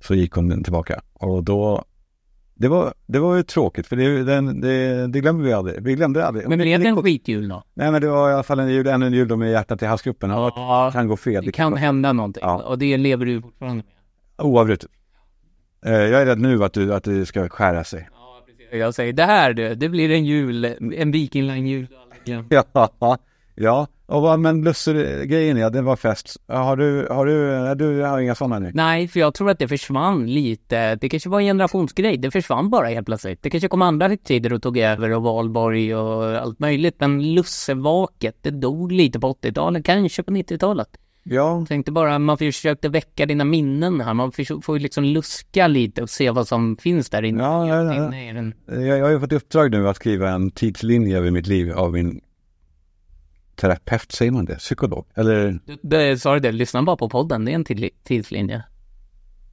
Så 0.00 0.14
gick 0.14 0.32
hon 0.32 0.62
tillbaka 0.62 1.00
och 1.12 1.44
då 1.44 1.84
det 2.54 2.68
var, 2.68 2.94
det 3.06 3.18
var 3.18 3.36
ju 3.36 3.42
tråkigt 3.42 3.86
för 3.86 3.96
det, 3.96 4.24
den, 4.24 4.60
det, 4.60 5.06
det 5.06 5.20
glömmer 5.20 5.44
vi 5.44 5.52
aldrig. 5.52 5.82
Vi 5.82 5.94
glömde 5.94 6.20
det 6.20 6.26
aldrig. 6.26 6.48
Men 6.48 6.58
blev 6.58 6.80
det 6.80 6.88
en 6.88 7.02
skitjul 7.02 7.48
då? 7.48 7.62
Nej 7.74 7.92
men 7.92 8.00
det 8.02 8.08
var 8.08 8.30
i 8.30 8.32
alla 8.32 8.42
fall 8.42 8.58
en 8.58 8.68
jul, 8.68 8.86
ännu 8.86 9.06
en 9.06 9.12
jul 9.12 9.28
då 9.28 9.36
med 9.36 9.50
hjärtat 9.50 9.82
i 9.82 9.86
halsgropen. 9.86 10.30
Ja. 10.30 10.90
Kan 10.92 11.08
gå 11.08 11.16
fel. 11.16 11.44
det 11.44 11.52
kan 11.52 11.76
hända 11.76 12.12
någonting. 12.12 12.42
Ja. 12.46 12.62
Och 12.62 12.78
det 12.78 12.96
lever 12.96 13.26
du 13.26 13.42
fortfarande 13.42 13.76
med. 13.76 14.46
Oavbrutet. 14.46 14.90
Eh, 15.84 15.92
jag 15.92 16.22
är 16.22 16.26
rädd 16.26 16.38
nu 16.38 16.64
att, 16.64 16.72
du, 16.72 16.94
att 16.94 17.04
det 17.04 17.26
ska 17.26 17.48
skära 17.48 17.84
sig. 17.84 18.08
Jag 18.72 18.94
säger, 18.94 19.12
det 19.12 19.24
här 19.24 19.52
du, 19.52 19.74
det 19.74 19.88
blir 19.88 20.10
en 20.10 20.24
jul, 20.24 20.64
en 20.96 21.10
Viking 21.10 21.46
Line-jul. 21.46 21.86
Ja, 22.24 23.18
ja. 23.54 23.86
Och 24.06 24.22
vad, 24.22 24.40
men 24.40 24.64
Lusse-grejen 24.64 25.56
ja, 25.56 25.70
det 25.70 25.82
var 25.82 25.96
fest. 25.96 26.36
Har 26.46 26.76
du, 26.76 27.08
har 27.10 27.26
du, 27.26 27.74
du 27.74 28.02
har 28.02 28.20
inga 28.20 28.34
sådana 28.34 28.58
nu? 28.58 28.70
Nej, 28.74 29.08
för 29.08 29.20
jag 29.20 29.34
tror 29.34 29.50
att 29.50 29.58
det 29.58 29.68
försvann 29.68 30.26
lite. 30.26 30.94
Det 30.94 31.08
kanske 31.08 31.28
var 31.28 31.40
en 31.40 31.46
generationsgrej. 31.46 32.16
Det 32.16 32.30
försvann 32.30 32.70
bara 32.70 32.88
helt 32.88 33.06
plötsligt. 33.06 33.42
Det 33.42 33.50
kanske 33.50 33.68
kom 33.68 33.82
andra 33.82 34.08
högtider 34.08 34.52
och 34.52 34.62
tog 34.62 34.78
över 34.78 35.10
och 35.10 35.22
valborg 35.22 35.94
och 35.94 36.24
allt 36.24 36.58
möjligt. 36.58 36.94
Men 36.98 37.34
lussevaket, 37.34 38.36
det 38.42 38.50
dog 38.50 38.92
lite 38.92 39.20
på 39.20 39.32
80-talet, 39.32 39.84
kanske 39.84 40.22
på 40.22 40.32
90-talet. 40.32 40.88
Ja, 41.30 41.64
Tänkte 41.68 41.92
bara, 41.92 42.18
man 42.18 42.38
försökte 42.38 42.88
väcka 42.88 43.26
dina 43.26 43.44
minnen 43.44 44.00
här. 44.00 44.14
Man 44.14 44.32
får 44.62 44.76
ju 44.76 44.82
liksom 44.82 45.04
luska 45.04 45.66
lite 45.66 46.02
och 46.02 46.10
se 46.10 46.30
vad 46.30 46.48
som 46.48 46.76
finns 46.76 47.10
där 47.10 47.22
inne. 47.22 47.42
Ja, 47.42 47.68
ja, 47.68 47.94
ja. 47.94 48.06
inne 48.06 48.30
i 48.30 48.32
den. 48.32 48.54
jag, 48.66 48.98
jag 48.98 49.04
har 49.04 49.10
ju 49.10 49.20
fått 49.20 49.32
i 49.32 49.36
uppdrag 49.36 49.70
nu 49.70 49.88
att 49.88 49.96
skriva 49.96 50.30
en 50.30 50.50
tidslinje 50.50 51.18
över 51.18 51.30
mitt 51.30 51.46
liv 51.46 51.72
av 51.72 51.92
min 51.92 52.20
terapeut, 53.54 54.12
säger 54.12 54.32
man 54.32 54.44
det? 54.44 54.54
Psykolog? 54.56 55.06
Eller? 55.14 55.58
Du, 55.66 55.78
det, 55.82 56.18
sa 56.18 56.34
du 56.34 56.40
det? 56.40 56.52
Lyssna 56.52 56.82
bara 56.82 56.96
på 56.96 57.08
podden, 57.08 57.44
det 57.44 57.52
är 57.52 57.54
en 57.54 57.90
tidslinje. 58.04 58.62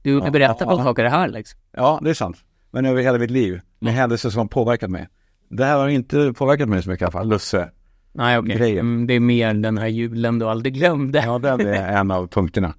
Du 0.02 0.10
Ja, 0.10 0.30
berättar 0.30 0.66
ja. 0.66 0.74
om 0.74 0.84
saker 0.84 1.04
här 1.04 1.28
liksom. 1.28 1.60
Ja, 1.72 2.00
det 2.02 2.10
är 2.10 2.14
sant. 2.14 2.36
Men 2.70 2.86
över 2.86 3.02
hela 3.02 3.18
mitt 3.18 3.30
liv. 3.30 3.60
Med 3.78 3.92
händelser 3.94 4.30
som 4.30 4.38
har 4.38 4.46
påverkat 4.46 4.90
mig. 4.90 5.08
Det 5.48 5.64
här 5.64 5.76
har 5.78 5.88
inte 5.88 6.32
påverkat 6.36 6.68
mig 6.68 6.82
så 6.82 6.90
mycket 6.90 7.02
i 7.02 7.04
alla 7.04 7.12
fall. 7.12 7.28
Lusse. 7.28 7.70
Nej. 8.16 8.42
Grejen. 8.42 8.78
Mm, 8.78 9.06
det 9.06 9.14
är 9.14 9.20
mer 9.20 9.54
den 9.54 9.78
här 9.78 9.86
julen 9.86 10.38
du 10.38 10.46
aldrig 10.46 10.74
glömde. 10.74 11.22
Ja, 11.24 11.38
den 11.38 11.60
är 11.60 11.98
en 12.00 12.10
av 12.10 12.26
punkterna. 12.26 12.74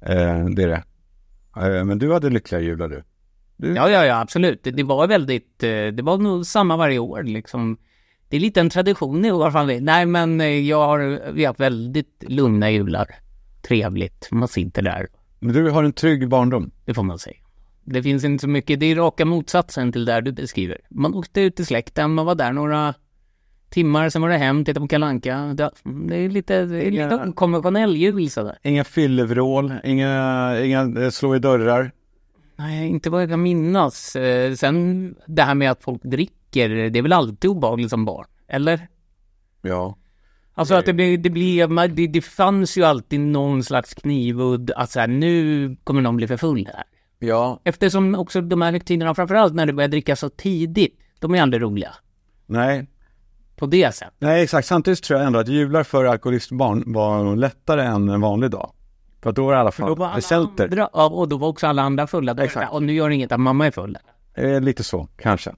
Eh, 0.00 0.44
det 0.44 0.62
är 0.62 0.68
det. 0.68 0.84
Eh, 1.56 1.84
men 1.84 1.98
du 1.98 2.12
hade 2.12 2.30
lyckliga 2.30 2.60
jular 2.60 2.88
du. 2.88 3.02
du 3.56 3.74
Ja, 3.74 3.90
ja, 3.90 4.06
ja, 4.06 4.20
absolut. 4.20 4.64
Det, 4.64 4.70
det 4.70 4.82
var 4.82 5.06
väldigt, 5.06 5.62
eh, 5.62 5.68
det 5.68 6.02
var 6.02 6.18
nog 6.18 6.46
samma 6.46 6.76
varje 6.76 6.98
år 6.98 7.22
liksom. 7.22 7.76
Det 8.28 8.36
är 8.36 8.40
lite 8.40 8.60
en 8.60 8.70
tradition 8.70 9.24
i 9.24 9.30
alla 9.30 9.52
fall. 9.52 9.80
Nej, 9.80 10.06
men 10.06 10.40
eh, 10.40 10.46
jag 10.46 10.86
har, 10.86 11.32
vi 11.32 11.44
har 11.44 11.46
haft 11.46 11.60
väldigt 11.60 12.24
lugna 12.28 12.70
jular. 12.70 13.06
Trevligt. 13.62 14.28
Man 14.30 14.48
sitter 14.48 14.82
där. 14.82 15.08
Men 15.38 15.54
du 15.54 15.70
har 15.70 15.84
en 15.84 15.92
trygg 15.92 16.28
barndom. 16.28 16.70
Det 16.84 16.94
får 16.94 17.02
man 17.02 17.18
säga. 17.18 17.36
Det 17.84 18.02
finns 18.02 18.24
inte 18.24 18.42
så 18.42 18.48
mycket, 18.48 18.80
det 18.80 18.86
är 18.86 18.96
raka 18.96 19.24
motsatsen 19.24 19.92
till 19.92 20.04
där 20.04 20.20
du 20.20 20.32
beskriver. 20.32 20.80
Man 20.90 21.14
åkte 21.14 21.40
ut 21.40 21.56
till 21.56 21.66
släkten, 21.66 22.14
man 22.14 22.26
var 22.26 22.34
där 22.34 22.52
några 22.52 22.94
timmar, 23.74 24.08
sen 24.08 24.22
var 24.22 24.28
det 24.28 24.36
hem, 24.36 24.64
titta 24.64 24.80
på 24.80 24.88
Kalle 24.88 25.06
Anka. 25.06 25.38
Det, 25.54 25.70
det 26.08 26.16
är 26.16 26.28
lite, 26.28 26.64
det 26.64 26.86
är 26.86 26.90
lite 26.90 27.02
Ja. 27.26 27.32
konventionell 27.32 27.96
jul 27.96 28.30
sådär. 28.30 28.58
Inga 28.62 28.84
fyllevrål, 28.84 29.72
inga, 29.84 30.54
inga 30.64 31.02
eh, 31.04 31.10
slå 31.10 31.36
i 31.36 31.38
dörrar. 31.38 31.92
Nej, 32.56 32.88
inte 32.88 33.10
vad 33.10 33.22
jag 33.22 33.28
kan 33.30 33.42
minnas. 33.42 34.16
Eh, 34.16 34.54
Sen 34.54 35.14
det 35.26 35.42
här 35.42 35.54
med 35.54 35.70
att 35.70 35.82
folk 35.82 36.02
dricker, 36.02 36.68
det 36.68 36.98
är 36.98 37.02
väl 37.02 37.12
alltid 37.12 37.50
obehagligt 37.50 37.90
som 37.90 38.04
barn? 38.04 38.26
Eller? 38.48 38.88
Ja. 39.62 39.96
Alltså 40.54 40.74
att 40.74 40.86
det 40.86 40.92
blir, 40.92 41.18
det 41.18 41.30
blir, 41.30 41.88
det, 41.88 42.06
det 42.06 42.20
fanns 42.20 42.78
ju 42.78 42.84
alltid 42.84 43.20
någon 43.20 43.62
slags 43.62 43.94
knivudd 43.94 44.70
att 44.70 44.90
så 44.90 45.00
här, 45.00 45.06
nu 45.08 45.76
kommer 45.84 46.00
någon 46.00 46.16
bli 46.16 46.26
för 46.26 46.36
full 46.36 46.66
här. 46.74 46.84
Ja. 47.18 47.60
Eftersom 47.64 48.14
också 48.14 48.40
de 48.40 48.62
här 48.62 48.72
högtiderna, 48.72 49.14
framförallt 49.14 49.54
när 49.54 49.66
det 49.66 49.72
börjar 49.72 49.88
dricka 49.88 50.16
så 50.16 50.28
tidigt, 50.28 51.00
de 51.18 51.34
är 51.34 51.42
aldrig 51.42 51.62
roliga. 51.62 51.94
Nej. 52.46 52.86
På 53.56 53.66
det 53.66 53.94
sättet. 53.94 54.14
Nej, 54.18 54.42
exakt. 54.42 54.68
Samtidigt 54.68 55.02
tror 55.02 55.18
jag 55.18 55.26
ändå 55.26 55.38
att 55.38 55.48
jular 55.48 55.82
för 55.82 56.04
alkoholistbarn 56.04 56.82
var 56.86 57.36
lättare 57.36 57.82
än 57.82 58.08
en 58.08 58.20
vanlig 58.20 58.50
dag. 58.50 58.70
För 59.22 59.30
att 59.30 59.36
då 59.36 59.44
var 59.44 59.52
det 59.52 59.56
i 59.56 59.60
alla 59.60 59.72
fall 59.72 59.96
presenter. 60.14 60.64
andra, 60.64 60.88
ja, 60.92 61.06
och 61.06 61.28
då 61.28 61.36
var 61.36 61.48
också 61.48 61.66
alla 61.66 61.82
andra 61.82 62.06
fulla. 62.06 62.44
Exakt. 62.44 62.72
Och 62.72 62.82
nu 62.82 62.92
gör 62.92 63.08
det 63.08 63.14
inget 63.14 63.32
att 63.32 63.40
mamma 63.40 63.66
är 63.66 63.70
full. 63.70 63.98
Eh, 64.34 64.60
lite 64.60 64.84
så, 64.84 65.08
kanske. 65.16 65.50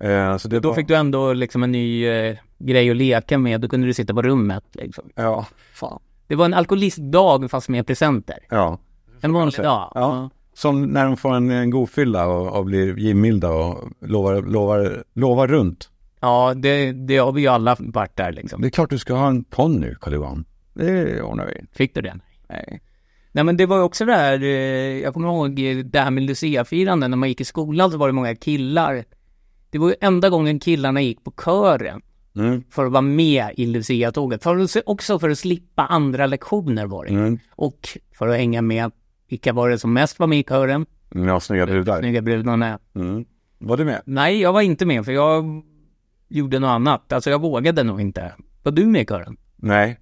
Eh, 0.00 0.36
så 0.36 0.48
det 0.48 0.60
Då 0.60 0.68
var... 0.68 0.74
fick 0.74 0.88
du 0.88 0.94
ändå 0.94 1.32
liksom 1.32 1.62
en 1.62 1.72
ny 1.72 2.06
eh, 2.06 2.36
grej 2.58 2.90
att 2.90 2.96
leka 2.96 3.38
med. 3.38 3.60
Då 3.60 3.68
kunde 3.68 3.86
du 3.86 3.94
sitta 3.94 4.14
på 4.14 4.22
rummet 4.22 4.64
liksom. 4.72 5.04
Ja, 5.14 5.46
fan. 5.72 6.00
Det 6.26 6.34
var 6.34 6.44
en 6.44 6.54
alkoholistdag 6.54 7.50
fast 7.50 7.68
med 7.68 7.86
presenter. 7.86 8.38
Ja. 8.50 8.78
En 9.20 9.32
vanlig 9.32 9.54
dag. 9.54 9.92
Ja. 9.94 10.30
Som 10.54 10.82
när 10.82 11.04
de 11.04 11.16
får 11.16 11.34
en, 11.34 11.50
en 11.50 11.70
god 11.70 11.90
fylla 11.90 12.26
och, 12.26 12.58
och 12.58 12.64
blir 12.64 12.98
givmilda 12.98 13.50
och 13.50 13.88
lovar, 14.00 14.42
lovar, 14.42 15.04
lovar 15.14 15.46
runt. 15.48 15.90
Ja, 16.20 16.54
det, 16.56 16.92
det 16.92 17.16
har 17.16 17.32
vi 17.32 17.40
ju 17.40 17.46
alla 17.48 17.76
varit 17.78 18.16
där 18.16 18.32
liksom. 18.32 18.60
Det 18.62 18.68
är 18.68 18.70
klart 18.70 18.90
du 18.90 18.98
ska 18.98 19.14
ha 19.14 19.28
en 19.28 19.44
ponny, 19.44 19.94
Carl-Johan. 20.00 20.44
Det 20.74 21.22
ordnar 21.22 21.46
vi. 21.46 21.66
Fick 21.72 21.94
du 21.94 22.00
det? 22.00 22.14
Nej. 22.48 22.80
Nej 23.32 23.44
men 23.44 23.56
det 23.56 23.66
var 23.66 23.76
ju 23.76 23.82
också 23.82 24.04
det 24.04 24.14
här, 24.14 24.42
eh, 24.42 24.48
jag 25.02 25.14
kommer 25.14 25.28
ihåg 25.28 25.56
det 25.90 26.00
här 26.00 26.10
med 26.10 26.22
Lucia-firande, 26.22 27.08
när 27.08 27.16
man 27.16 27.28
gick 27.28 27.40
i 27.40 27.44
skolan 27.44 27.90
så 27.90 27.96
var 27.98 28.06
det 28.06 28.12
många 28.12 28.34
killar. 28.34 29.04
Det 29.70 29.78
var 29.78 29.88
ju 29.88 29.94
enda 30.00 30.28
gången 30.30 30.60
killarna 30.60 31.00
gick 31.00 31.24
på 31.24 31.32
kören 31.44 32.00
Mm. 32.36 32.62
för 32.70 32.86
att 32.86 32.92
vara 32.92 33.02
med 33.02 33.50
i 33.56 33.66
Lucia-tåget. 33.66 34.42
För 34.42 34.56
att, 34.56 34.76
också 34.86 35.18
för 35.18 35.30
att 35.30 35.38
slippa 35.38 35.86
andra 35.86 36.26
lektioner 36.26 36.86
var 36.86 37.04
det. 37.04 37.10
Mm. 37.10 37.38
Och 37.50 37.88
för 38.18 38.28
att 38.28 38.36
hänga 38.36 38.62
med, 38.62 38.90
vilka 39.28 39.52
var 39.52 39.68
det 39.68 39.78
som 39.78 39.92
mest 39.92 40.18
var 40.18 40.26
med 40.26 40.38
i 40.38 40.42
kören? 40.42 40.86
Ja, 41.14 41.40
snygga 41.40 41.66
brudar. 41.66 41.98
Snygga 42.00 42.22
brudarna. 42.22 42.78
Mm. 42.94 43.24
Var 43.58 43.76
du 43.76 43.84
med? 43.84 44.02
Nej, 44.04 44.40
jag 44.40 44.52
var 44.52 44.60
inte 44.60 44.86
med 44.86 45.04
för 45.04 45.12
jag 45.12 45.62
gjorde 46.28 46.58
något 46.58 46.68
annat. 46.68 47.12
Alltså 47.12 47.30
jag 47.30 47.40
vågade 47.40 47.82
nog 47.82 48.00
inte. 48.00 48.32
Var 48.62 48.72
du 48.72 48.86
med 48.86 49.02
i 49.02 49.06
kören? 49.06 49.36
Nej. 49.56 50.00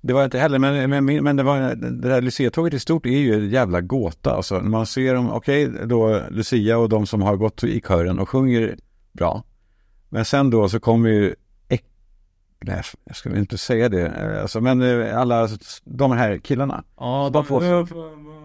Det 0.00 0.12
var 0.12 0.20
jag 0.20 0.26
inte 0.26 0.38
heller, 0.38 0.58
men, 0.58 0.90
men, 0.90 1.24
men 1.24 1.36
det 1.36 1.42
var 1.42 1.60
det 1.74 2.08
där 2.08 2.20
Lucia-tåget 2.22 2.74
i 2.74 2.80
stort 2.80 3.06
är 3.06 3.10
ju 3.10 3.34
en 3.34 3.50
jävla 3.50 3.80
gåta. 3.80 4.32
Alltså, 4.34 4.60
man 4.60 4.86
ser 4.86 5.14
dem, 5.14 5.30
okej, 5.32 5.70
då 5.84 6.20
Lucia 6.30 6.78
och 6.78 6.88
de 6.88 7.06
som 7.06 7.22
har 7.22 7.36
gått 7.36 7.64
i 7.64 7.80
kören 7.80 8.18
och 8.18 8.28
sjunger 8.28 8.76
bra. 9.12 9.44
Men 10.08 10.24
sen 10.24 10.50
då 10.50 10.68
så 10.68 10.80
kommer 10.80 11.08
ju, 11.10 11.34
nej, 12.60 12.82
jag 13.04 13.16
ska 13.16 13.30
väl 13.30 13.38
inte 13.38 13.58
säga 13.58 13.88
det, 13.88 14.40
alltså, 14.42 14.60
men 14.60 14.82
eh, 14.82 15.18
alla 15.18 15.48
de 15.84 16.12
här 16.12 16.38
killarna. 16.38 16.84
Ja, 16.96 17.30
de 17.32 17.44
får- 17.44 17.62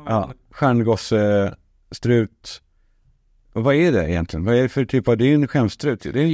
Ja, 0.06 0.32
stjärngosse, 0.52 1.56
strut. 1.92 2.62
Och 3.54 3.64
vad 3.64 3.76
är 3.76 3.92
det 3.92 4.10
egentligen? 4.12 4.46
Vad 4.46 4.56
är 4.56 4.62
det 4.62 4.70
för 4.70 4.86
typ 4.86 5.08
av, 5.08 5.18
det 5.18 5.24
är 5.26 5.28
ju 5.28 5.34
en 5.36 5.48
skämstrut. 5.48 6.04
Det 6.14 6.20
är 6.22 6.26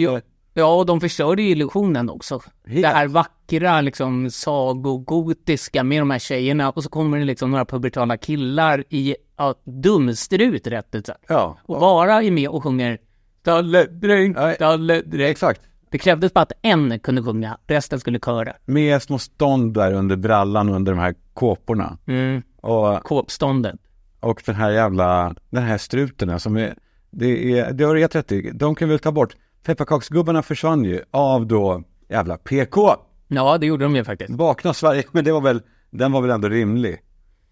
Ja, 0.54 0.76
och 0.76 0.86
de 0.86 1.02
förstörde 1.02 1.42
ju 1.42 1.50
illusionen 1.50 2.10
också. 2.10 2.42
Helt. 2.68 2.82
Det 2.82 2.88
här 2.88 3.08
vackra, 3.08 3.82
liksom 3.82 4.30
sagogotiska 4.32 5.84
med 5.84 6.02
de 6.02 6.10
här 6.12 6.20
tjejerna 6.20 6.70
och 6.70 6.84
så 6.84 6.90
kommer 6.90 7.20
det 7.20 7.26
liksom 7.26 7.52
några 7.52 7.66
pubertala 7.66 8.18
killar 8.18 8.84
i 8.90 9.16
ja, 9.38 9.56
dumstrut 9.64 10.68
rätt 10.68 10.96
ut 10.96 11.06
sagt. 11.06 11.26
ja, 11.28 11.58
Och 11.64 11.80
bara 11.80 12.24
är 12.24 12.32
med 12.32 12.50
och 12.50 12.64
sjunger 12.64 12.98
Stalledräng, 13.42 14.34
Nej. 14.34 14.56
stalledräng. 14.56 15.30
exakt. 15.32 15.62
Det 15.90 15.98
krävdes 15.98 16.34
bara 16.34 16.42
att 16.42 16.52
en 16.62 17.00
kunde 17.00 17.24
sjunga, 17.24 17.58
resten 17.68 18.00
skulle 18.00 18.20
köra. 18.20 18.54
Med 18.66 19.02
små 19.02 19.20
stånd 19.20 19.74
där 19.74 19.94
under 19.94 20.16
brallan 20.16 20.70
och 20.70 20.76
under 20.76 20.92
de 20.92 21.00
här 21.00 21.16
kåporna. 21.34 21.98
Mm. 22.08 22.42
Och, 22.62 23.04
Kåpståndet. 23.04 23.76
och 24.20 24.42
den 24.46 24.56
här 24.56 24.72
jävla, 24.72 25.36
den 25.50 25.64
här 25.64 25.78
struten 25.78 26.40
som 26.40 26.58
är, 26.58 26.76
det 27.12 27.60
är, 27.60 27.74
det 27.74 27.84
har 27.84 27.94
du 27.96 28.00
helt 28.00 28.16
rätt 28.16 28.32
i. 28.32 28.52
De 28.54 28.76
kan 28.76 28.88
vi 28.88 28.94
väl 28.94 29.00
ta 29.00 29.12
bort. 29.12 29.36
Pepparkaksgubbarna 29.64 30.44
försvann 30.44 30.86
ju 30.86 31.02
av 31.12 31.48
då 31.48 31.84
jävla 32.10 32.38
PK. 32.38 32.96
Ja, 33.28 33.58
det 33.58 33.66
gjorde 33.66 33.86
de 33.86 33.96
ju 33.96 34.04
faktiskt. 34.04 34.32
Vakna 34.32 34.74
Sverige, 34.74 35.04
men 35.12 35.26
det 35.26 35.32
var 35.32 35.42
väl, 35.42 35.62
den 35.90 36.12
var 36.12 36.22
väl 36.22 36.32
ändå 36.32 36.50
rimlig. 36.50 37.00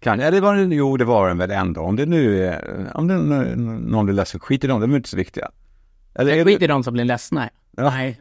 Kan, 0.00 0.18
det 0.18 0.40
var 0.40 0.54
den, 0.54 0.72
jo 0.72 0.96
det 0.96 1.04
var 1.04 1.28
den 1.28 1.38
väl 1.38 1.50
ändå. 1.50 1.80
Om 1.80 1.96
det 1.96 2.06
nu 2.06 2.46
är, 2.46 2.90
om 2.94 3.08
det, 3.08 3.14
någon 3.14 4.04
blir 4.04 4.14
ledsen, 4.14 4.40
skit 4.40 4.64
i 4.64 4.66
dem, 4.66 4.80
de 4.80 4.92
är 4.92 4.96
inte 4.96 5.08
så 5.08 5.16
viktiga. 5.16 5.50
Eller 6.14 6.32
är 6.32 6.44
Skit 6.44 6.58
du, 6.58 6.64
i 6.64 6.68
de 6.68 6.84
som 6.84 6.94
blir 6.94 7.04
ledsna. 7.04 7.50
Ja. 7.76 7.82
Nej. 7.82 8.20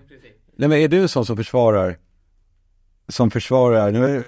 nej, 0.55 0.69
men 0.69 0.77
är 0.77 0.87
du 0.87 1.01
en 1.01 1.09
sån 1.09 1.25
som 1.25 1.37
försvarar, 1.37 1.97
som 3.07 3.31
försvarar, 3.31 3.91
nu 3.91 4.05
är, 4.05 4.23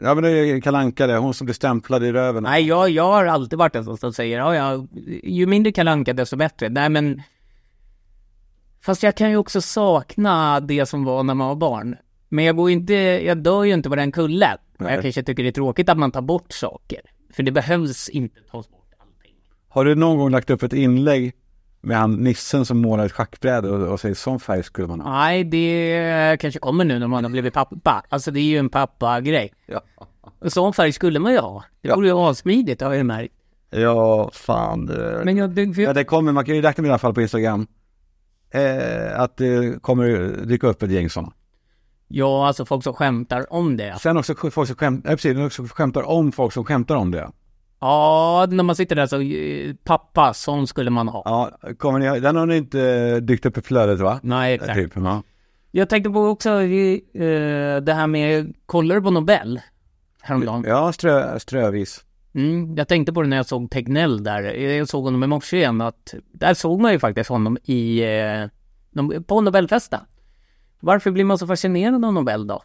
ja 0.00 0.14
men 0.14 0.24
det 0.24 0.30
är 0.30 0.60
Kalle 0.60 0.78
Anka 0.78 1.06
det, 1.06 1.16
hon 1.16 1.34
som 1.34 1.44
blir 1.44 1.54
stämplad 1.54 2.04
i 2.04 2.12
röven. 2.12 2.42
Nej, 2.42 2.66
jag, 2.66 2.90
jag 2.90 3.04
har 3.04 3.26
alltid 3.26 3.58
varit 3.58 3.76
en 3.76 3.84
sån 3.84 3.98
som 3.98 4.12
säger, 4.12 4.38
ja, 4.38 4.54
ja, 4.54 4.86
ju 5.22 5.46
mindre 5.46 5.72
Kalle 5.72 5.90
Anka 5.90 6.12
desto 6.12 6.36
bättre. 6.36 6.68
Nej, 6.68 6.88
men... 6.88 7.22
Fast 8.84 9.02
jag 9.02 9.14
kan 9.14 9.30
ju 9.30 9.36
också 9.36 9.60
sakna 9.60 10.60
det 10.60 10.86
som 10.86 11.04
var 11.04 11.22
när 11.22 11.34
man 11.34 11.48
var 11.48 11.54
barn. 11.54 11.96
Men 12.28 12.44
jag 12.44 12.56
går 12.56 12.70
inte, 12.70 12.94
jag 12.94 13.38
dör 13.38 13.64
ju 13.64 13.74
inte 13.74 13.88
på 13.88 13.96
den 13.96 14.12
kullen. 14.12 14.58
Nej. 14.78 14.94
jag 14.94 15.02
kanske 15.02 15.22
tycker 15.22 15.42
det 15.42 15.48
är 15.48 15.52
tråkigt 15.52 15.88
att 15.88 15.98
man 15.98 16.12
tar 16.12 16.22
bort 16.22 16.52
saker. 16.52 17.00
För 17.32 17.42
det 17.42 17.52
behövs 17.52 18.08
inte 18.08 18.40
tas 18.40 18.68
bort 18.68 18.90
allting. 18.98 19.32
Har 19.68 19.84
du 19.84 19.94
någon 19.94 20.18
gång 20.18 20.30
lagt 20.30 20.50
upp 20.50 20.62
ett 20.62 20.72
inlägg 20.72 21.32
med 21.80 21.96
han 21.96 22.14
nissen 22.14 22.64
som 22.66 22.78
målar 22.78 23.06
ett 23.06 23.12
schackbräde 23.12 23.70
och, 23.70 23.92
och 23.92 24.00
säger 24.00 24.14
sån 24.14 24.40
färg 24.40 24.62
skulle 24.62 24.88
man 24.88 25.00
ha? 25.00 25.10
Nej, 25.10 25.44
det 25.44 26.36
kanske 26.40 26.60
kommer 26.60 26.84
nu 26.84 26.98
när 26.98 27.06
man 27.06 27.24
har 27.24 27.30
blivit 27.30 27.54
pappa. 27.54 28.04
Alltså 28.08 28.30
det 28.30 28.40
är 28.40 28.44
ju 28.44 28.58
en 28.58 28.68
pappa-grej. 28.68 29.52
Ja. 29.66 29.80
Sån 30.46 30.72
färg 30.72 30.92
skulle 30.92 31.18
man 31.18 31.32
ju 31.32 31.38
ha. 31.38 31.64
Det 31.80 31.94
vore 31.94 32.08
ju 32.08 32.14
asmidigt 32.14 32.80
har 32.80 32.94
jag 32.94 33.06
märkt. 33.06 33.34
Ja, 33.70 34.30
fan. 34.32 34.86
Det... 34.86 35.22
Men 35.24 35.36
jag, 35.36 35.50
det, 35.50 35.74
för 35.74 35.82
Ja, 35.82 35.92
det 35.92 36.04
kommer, 36.04 36.32
man 36.32 36.44
kan 36.44 36.56
ju 36.56 36.62
räkna 36.62 36.82
med 36.82 36.88
i 36.88 36.90
alla 36.90 36.98
fall 36.98 37.14
på 37.14 37.22
Instagram. 37.22 37.66
Eh, 38.54 39.20
att 39.20 39.36
det 39.36 39.82
kommer 39.82 40.06
dyka 40.46 40.66
upp 40.66 40.82
ett 40.82 40.90
gäng 40.90 41.10
sådana. 41.10 41.32
ja, 42.08 42.46
alltså 42.46 42.64
folk 42.64 42.84
som 42.84 42.94
skämtar 42.94 43.52
om 43.52 43.76
det. 43.76 43.96
Sen 44.00 44.16
också 44.16 44.34
folk 44.50 44.66
som 44.68 44.76
skämt, 44.76 45.06
eh, 45.06 45.10
precis, 45.10 45.38
också 45.38 45.64
skämtar 45.64 46.02
om 46.02 46.32
folk 46.32 46.52
som 46.52 46.64
skämtar 46.64 46.96
om 46.96 47.10
det. 47.10 47.30
Ja, 47.80 48.46
när 48.50 48.64
man 48.64 48.76
sitter 48.76 48.96
där 48.96 49.06
så, 49.06 49.20
eh, 49.20 49.74
pappa, 49.84 50.34
sån 50.34 50.66
skulle 50.66 50.90
man 50.90 51.08
ha. 51.08 51.22
Ja, 51.24 51.74
kommer 51.78 51.98
ni, 51.98 52.20
den 52.20 52.36
har 52.36 52.46
ni 52.46 52.56
inte 52.56 53.20
dykt 53.20 53.46
upp 53.46 53.58
i 53.58 53.62
flödet 53.62 54.00
va? 54.00 54.20
Nej, 54.22 54.54
exakt. 54.54 54.74
Typ, 54.74 54.92
ja. 54.96 55.22
Jag 55.70 55.88
tänkte 55.88 56.10
på 56.10 56.20
också 56.26 56.50
eh, 56.50 57.80
det 57.82 57.92
här 57.94 58.06
med, 58.06 58.54
kollar 58.66 58.94
du 58.94 59.02
på 59.02 59.10
Nobel? 59.10 59.60
Häromdagen. 60.22 60.64
Ja, 60.66 60.92
strö, 60.92 61.38
strövis. 61.38 62.04
Mm, 62.34 62.74
jag 62.76 62.88
tänkte 62.88 63.12
på 63.12 63.22
det 63.22 63.28
när 63.28 63.36
jag 63.36 63.46
såg 63.46 63.70
Tegnell 63.70 64.22
där. 64.24 64.42
Jag 64.42 64.88
såg 64.88 65.04
honom 65.04 65.24
i 65.24 65.26
morse 65.26 65.56
igen 65.56 65.80
att 65.80 66.14
där 66.32 66.54
såg 66.54 66.80
man 66.80 66.92
ju 66.92 66.98
faktiskt 66.98 67.30
honom 67.30 67.58
i, 67.64 68.00
eh, 68.02 69.20
på 69.26 69.40
Nobelfesten. 69.40 70.00
Varför 70.80 71.10
blir 71.10 71.24
man 71.24 71.38
så 71.38 71.46
fascinerad 71.46 72.04
av 72.04 72.12
Nobel 72.12 72.46
då? 72.46 72.62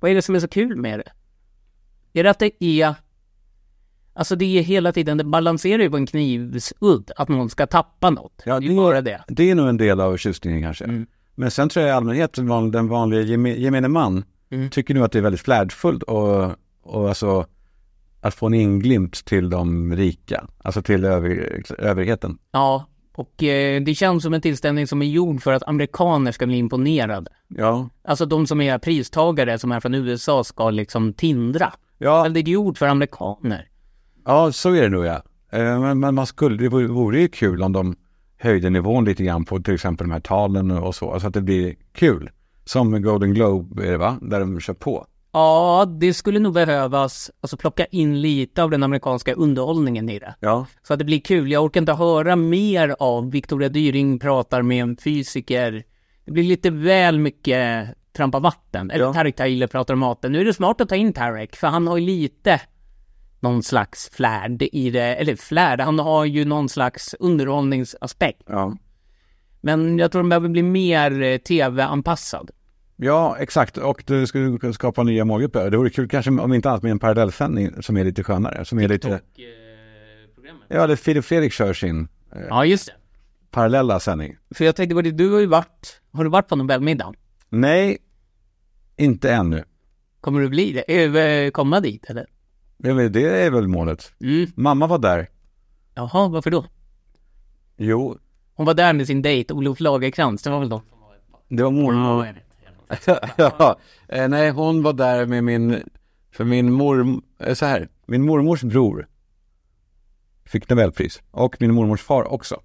Vad 0.00 0.10
är 0.10 0.14
det 0.14 0.22
som 0.22 0.34
är 0.34 0.40
så 0.40 0.48
kul 0.48 0.76
med 0.76 0.98
det? 0.98 1.12
Är 2.20 2.24
det 2.24 2.30
att 2.30 2.38
det 2.38 2.64
är, 2.64 2.94
alltså 4.14 4.36
det 4.36 4.58
är 4.58 4.62
hela 4.62 4.92
tiden, 4.92 5.18
det 5.18 5.24
balanserar 5.24 5.82
ju 5.82 5.90
på 5.90 5.96
en 5.96 6.06
knivsudd 6.06 7.10
att 7.16 7.28
någon 7.28 7.50
ska 7.50 7.66
tappa 7.66 8.10
något. 8.10 8.42
Ja, 8.44 8.60
det 8.60 8.66
är 8.66 8.76
bara 8.76 9.00
det. 9.00 9.24
Det 9.28 9.50
är 9.50 9.54
nog 9.54 9.68
en 9.68 9.76
del 9.76 10.00
av 10.00 10.16
tjusningen 10.16 10.62
kanske. 10.62 10.84
Mm. 10.84 11.06
Men 11.34 11.50
sen 11.50 11.68
tror 11.68 11.86
jag 11.86 11.92
i 11.92 11.96
allmänhet 11.96 12.32
den 12.32 12.48
van- 12.48 12.70
den 12.70 12.88
vanliga 12.88 13.20
geme- 13.22 13.56
gemene 13.58 13.88
man 13.88 14.24
Mm. 14.52 14.70
tycker 14.70 14.94
nog 14.94 15.04
att 15.04 15.12
det 15.12 15.18
är 15.18 15.22
väldigt 15.22 15.40
flärdfullt 15.40 16.02
och, 16.02 16.50
och 16.82 17.08
alltså 17.08 17.46
att 18.20 18.34
få 18.34 18.46
en 18.46 18.54
inglimt 18.54 19.24
till 19.24 19.50
de 19.50 19.96
rika, 19.96 20.46
alltså 20.62 20.82
till 20.82 21.04
över, 21.04 21.62
överheten. 21.78 22.38
Ja, 22.52 22.86
och 23.14 23.42
eh, 23.42 23.82
det 23.82 23.94
känns 23.94 24.22
som 24.22 24.34
en 24.34 24.40
tillställning 24.40 24.86
som 24.86 25.02
är 25.02 25.06
gjord 25.06 25.42
för 25.42 25.52
att 25.52 25.68
amerikaner 25.68 26.32
ska 26.32 26.46
bli 26.46 26.56
imponerade. 26.56 27.30
Ja, 27.48 27.88
Alltså 28.04 28.26
de 28.26 28.46
som 28.46 28.60
är 28.60 28.78
pristagare 28.78 29.58
som 29.58 29.72
är 29.72 29.80
från 29.80 29.94
USA 29.94 30.44
ska 30.44 30.70
liksom 30.70 31.12
tindra. 31.12 31.72
ja, 31.98 32.22
Men 32.22 32.32
det 32.32 32.40
är 32.40 32.48
gjort 32.48 32.78
för 32.78 32.86
amerikaner. 32.86 33.68
ja 34.24 34.52
så 34.52 34.74
är 34.74 34.82
det 34.82 34.88
nog 34.88 35.04
ja. 35.04 35.22
Eh, 35.52 35.80
Men, 35.80 36.00
men 36.00 36.14
man 36.14 36.26
skulle, 36.26 36.56
det 36.56 36.68
vore, 36.68 37.20
ju 37.20 37.28
kul 37.28 37.62
om 37.62 37.72
de 37.72 37.96
höjde 38.38 38.70
nivån 38.70 39.04
lite 39.04 39.24
grann 39.24 39.44
på 39.44 39.60
till 39.60 39.74
exempel 39.74 40.06
de 40.08 40.12
här 40.12 40.20
talen 40.20 40.70
och 40.70 40.94
så, 40.94 41.20
så 41.20 41.26
att 41.26 41.34
det 41.34 41.40
blir 41.40 41.74
kul. 41.92 42.30
Som 42.64 43.02
Golden 43.02 43.34
Globe 43.34 43.86
är 43.86 43.90
det 43.90 43.98
va, 43.98 44.18
där 44.22 44.40
de 44.40 44.60
kör 44.60 44.74
på. 44.74 45.06
Ja, 45.32 45.84
det 46.00 46.14
skulle 46.14 46.38
nog 46.38 46.54
behövas, 46.54 47.30
alltså 47.40 47.56
plocka 47.56 47.84
in 47.84 48.20
lite 48.20 48.62
av 48.62 48.70
den 48.70 48.82
amerikanska 48.82 49.34
underhållningen 49.34 50.08
i 50.08 50.18
det. 50.18 50.34
Ja, 50.40 50.66
Så 50.82 50.92
att 50.92 50.98
det 50.98 51.04
blir 51.04 51.20
kul. 51.20 51.52
Jag 51.52 51.64
orkar 51.64 51.80
inte 51.80 51.92
höra 51.92 52.36
mer 52.36 52.96
av 52.98 53.30
Victoria 53.30 53.68
Dyring 53.68 54.18
pratar 54.18 54.62
med 54.62 54.82
en 54.82 54.96
fysiker. 54.96 55.82
Det 56.24 56.32
blir 56.32 56.44
lite 56.44 56.70
väl 56.70 57.18
mycket 57.18 57.88
trampa 58.12 58.38
vatten. 58.38 58.90
Eller 58.90 59.04
Ja. 59.04 59.12
Tarek 59.12 59.36
Taylor 59.36 59.66
pratar 59.66 59.94
om 59.94 60.00
maten. 60.00 60.32
Nu 60.32 60.40
är 60.40 60.44
det 60.44 60.54
smart 60.54 60.80
att 60.80 60.88
ta 60.88 60.96
in 60.96 61.12
Tarek, 61.12 61.56
för 61.56 61.66
han 61.66 61.86
har 61.86 61.96
ju 61.96 62.06
lite 62.06 62.60
någon 63.40 63.62
slags 63.62 64.10
flärd 64.12 64.62
i 64.62 64.90
det, 64.90 65.14
eller 65.14 65.36
flärd, 65.36 65.80
han 65.80 65.98
har 65.98 66.24
ju 66.24 66.44
någon 66.44 66.68
slags 66.68 67.14
underhållningsaspekt. 67.20 68.42
ja. 68.46 68.76
Men 69.62 69.98
jag 69.98 70.12
tror 70.12 70.22
den 70.22 70.28
behöver 70.28 70.48
bli 70.48 70.62
mer 70.62 71.22
eh, 71.22 71.38
tv-anpassad. 71.38 72.50
Ja, 73.02 73.36
exakt. 73.38 73.76
Och 73.76 74.02
du 74.06 74.26
skulle 74.26 74.72
skapa 74.72 75.02
nya 75.02 75.24
målgrupper. 75.24 75.70
Det 75.70 75.76
vore 75.76 75.90
kul 75.90 76.08
kanske 76.08 76.30
om 76.30 76.52
inte 76.52 76.70
annat 76.70 76.82
med 76.82 76.90
en 76.92 76.98
parallellsändning 76.98 77.82
som 77.82 77.96
är 77.96 78.04
lite 78.04 78.22
skönare. 78.24 78.64
Som 78.64 78.78
är 78.80 78.88
lite, 78.88 79.20
ja, 80.68 80.86
det 80.86 80.96
Filip 80.96 81.24
Fredrik 81.24 81.52
kör 81.52 81.72
sin 81.72 82.08
eh, 82.32 82.40
Ja, 82.48 82.64
just 82.64 82.86
det. 82.86 82.92
parallella 83.50 84.00
sändning. 84.00 84.36
För 84.54 84.64
jag 84.64 84.76
tänkte 84.76 84.94
på 84.94 85.02
det, 85.02 85.10
du 85.10 85.32
har 85.32 85.40
ju 85.40 85.46
varit, 85.46 86.00
har 86.12 86.24
du 86.24 86.30
varit 86.30 86.48
på 86.48 86.56
Nobelmiddagen? 86.56 87.14
Nej, 87.48 87.98
inte 88.96 89.32
ännu. 89.32 89.64
Kommer 90.20 90.40
du 90.40 90.48
bli 90.48 90.72
det? 90.72 91.04
Eh, 91.04 91.50
komma 91.50 91.80
dit 91.80 92.04
eller? 92.10 92.26
Ja, 92.76 92.94
men 92.94 93.12
Det 93.12 93.24
är 93.42 93.50
väl 93.50 93.68
målet. 93.68 94.12
Mm. 94.20 94.46
Mamma 94.54 94.86
var 94.86 94.98
där. 94.98 95.28
Jaha, 95.94 96.28
varför 96.28 96.50
då? 96.50 96.64
Jo, 97.76 98.18
Hon 98.54 98.66
var 98.66 98.74
där 98.74 98.92
med 98.92 99.06
sin 99.06 99.22
dejt, 99.22 99.54
Olof 99.54 99.80
Lagercrantz, 99.80 100.42
det 100.42 100.50
var 100.50 100.60
väl 100.60 100.68
de? 100.68 100.82
det 101.48 101.62
var 101.62 101.70
mormor. 101.70 102.22
vet. 102.22 102.36
ja, 103.36 103.78
eh, 104.08 104.28
nej, 104.28 104.50
hon 104.50 104.82
var 104.82 104.92
där 104.92 105.26
med 105.26 105.44
min, 105.44 105.82
för 106.32 106.44
min 106.44 106.72
mor, 106.72 107.20
eh, 107.38 107.54
så 107.54 107.66
här, 107.66 107.88
min 108.06 108.22
mormors 108.22 108.62
bror 108.62 109.06
fick 110.44 110.68
Nobelpris. 110.68 111.22
Och 111.30 111.56
min 111.60 111.74
mormors 111.74 112.02
far 112.02 112.32
också. 112.32 112.60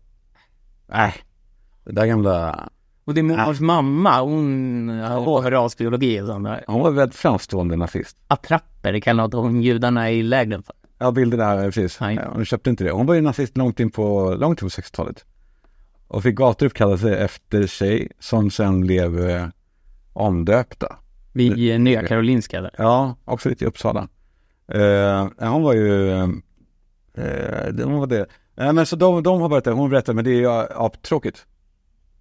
Nej, 0.88 1.14
det 1.84 1.92
där 1.92 2.06
gamla, 2.06 2.70
Och 3.06 3.14
din 3.14 3.28
mormors 3.28 3.60
mamma, 3.60 4.22
hon 4.22 4.90
har 4.90 5.52
rasbiologi 5.52 6.22
och 6.22 6.28
sånt 6.28 6.46
där. 6.46 6.64
hon 6.68 6.82
var 6.82 6.92
väldigt 6.92 7.16
framstående 7.16 7.76
nazist. 7.76 8.18
Attrapper 8.28 9.00
kallade 9.00 9.38
hon 9.38 9.62
judarna 9.62 10.12
i 10.12 10.24
lägren 10.24 10.64
för. 10.64 10.76
Ja, 10.98 11.12
bilder 11.12 11.38
där, 11.38 11.66
precis. 11.66 12.00
Nej. 12.00 12.16
Ja, 12.16 12.32
hon 12.34 12.46
köpte 12.46 12.70
inte 12.70 12.84
det. 12.84 12.92
Hon 12.92 13.06
var 13.06 13.16
ju 13.16 13.22
nazist 13.22 13.58
långt 13.58 13.80
in 13.80 13.92
på, 13.92 14.36
långt 14.40 14.62
in 14.62 14.66
på 14.66 14.82
60-talet. 14.82 15.26
Och 16.08 16.24
fick 16.24 16.36
gator 16.36 16.66
uppkallade 16.66 17.18
efter 17.18 17.68
sig 17.68 18.12
som 18.20 18.52
sen 18.52 18.82
blev 18.82 19.30
eh, 19.30 19.48
omdöpta. 20.16 20.96
Vid 21.34 21.72
eh, 21.72 21.80
Nya 21.80 22.08
Karolinska 22.08 22.62
där. 22.62 22.72
Ja, 22.78 23.16
också 23.26 23.50
lite 23.50 23.64
i 23.64 23.68
Uppsala. 23.68 24.08
Eh, 24.72 25.50
hon 25.50 25.64
var 25.64 25.74
ju, 25.74 26.10
eh, 26.10 26.28
hon 27.84 28.00
var 28.00 28.08
det. 28.08 28.26
Nej 28.56 28.74
men 28.74 28.86
så 28.86 28.96
de, 28.96 29.24
de 29.24 29.42
har 29.42 29.62
där, 29.62 29.72
hon 29.72 29.90
berättade, 29.90 30.16
men 30.16 30.26
det 30.26 30.32
är 30.32 30.36
ju 30.36 30.50
aptråkigt. 30.76 31.46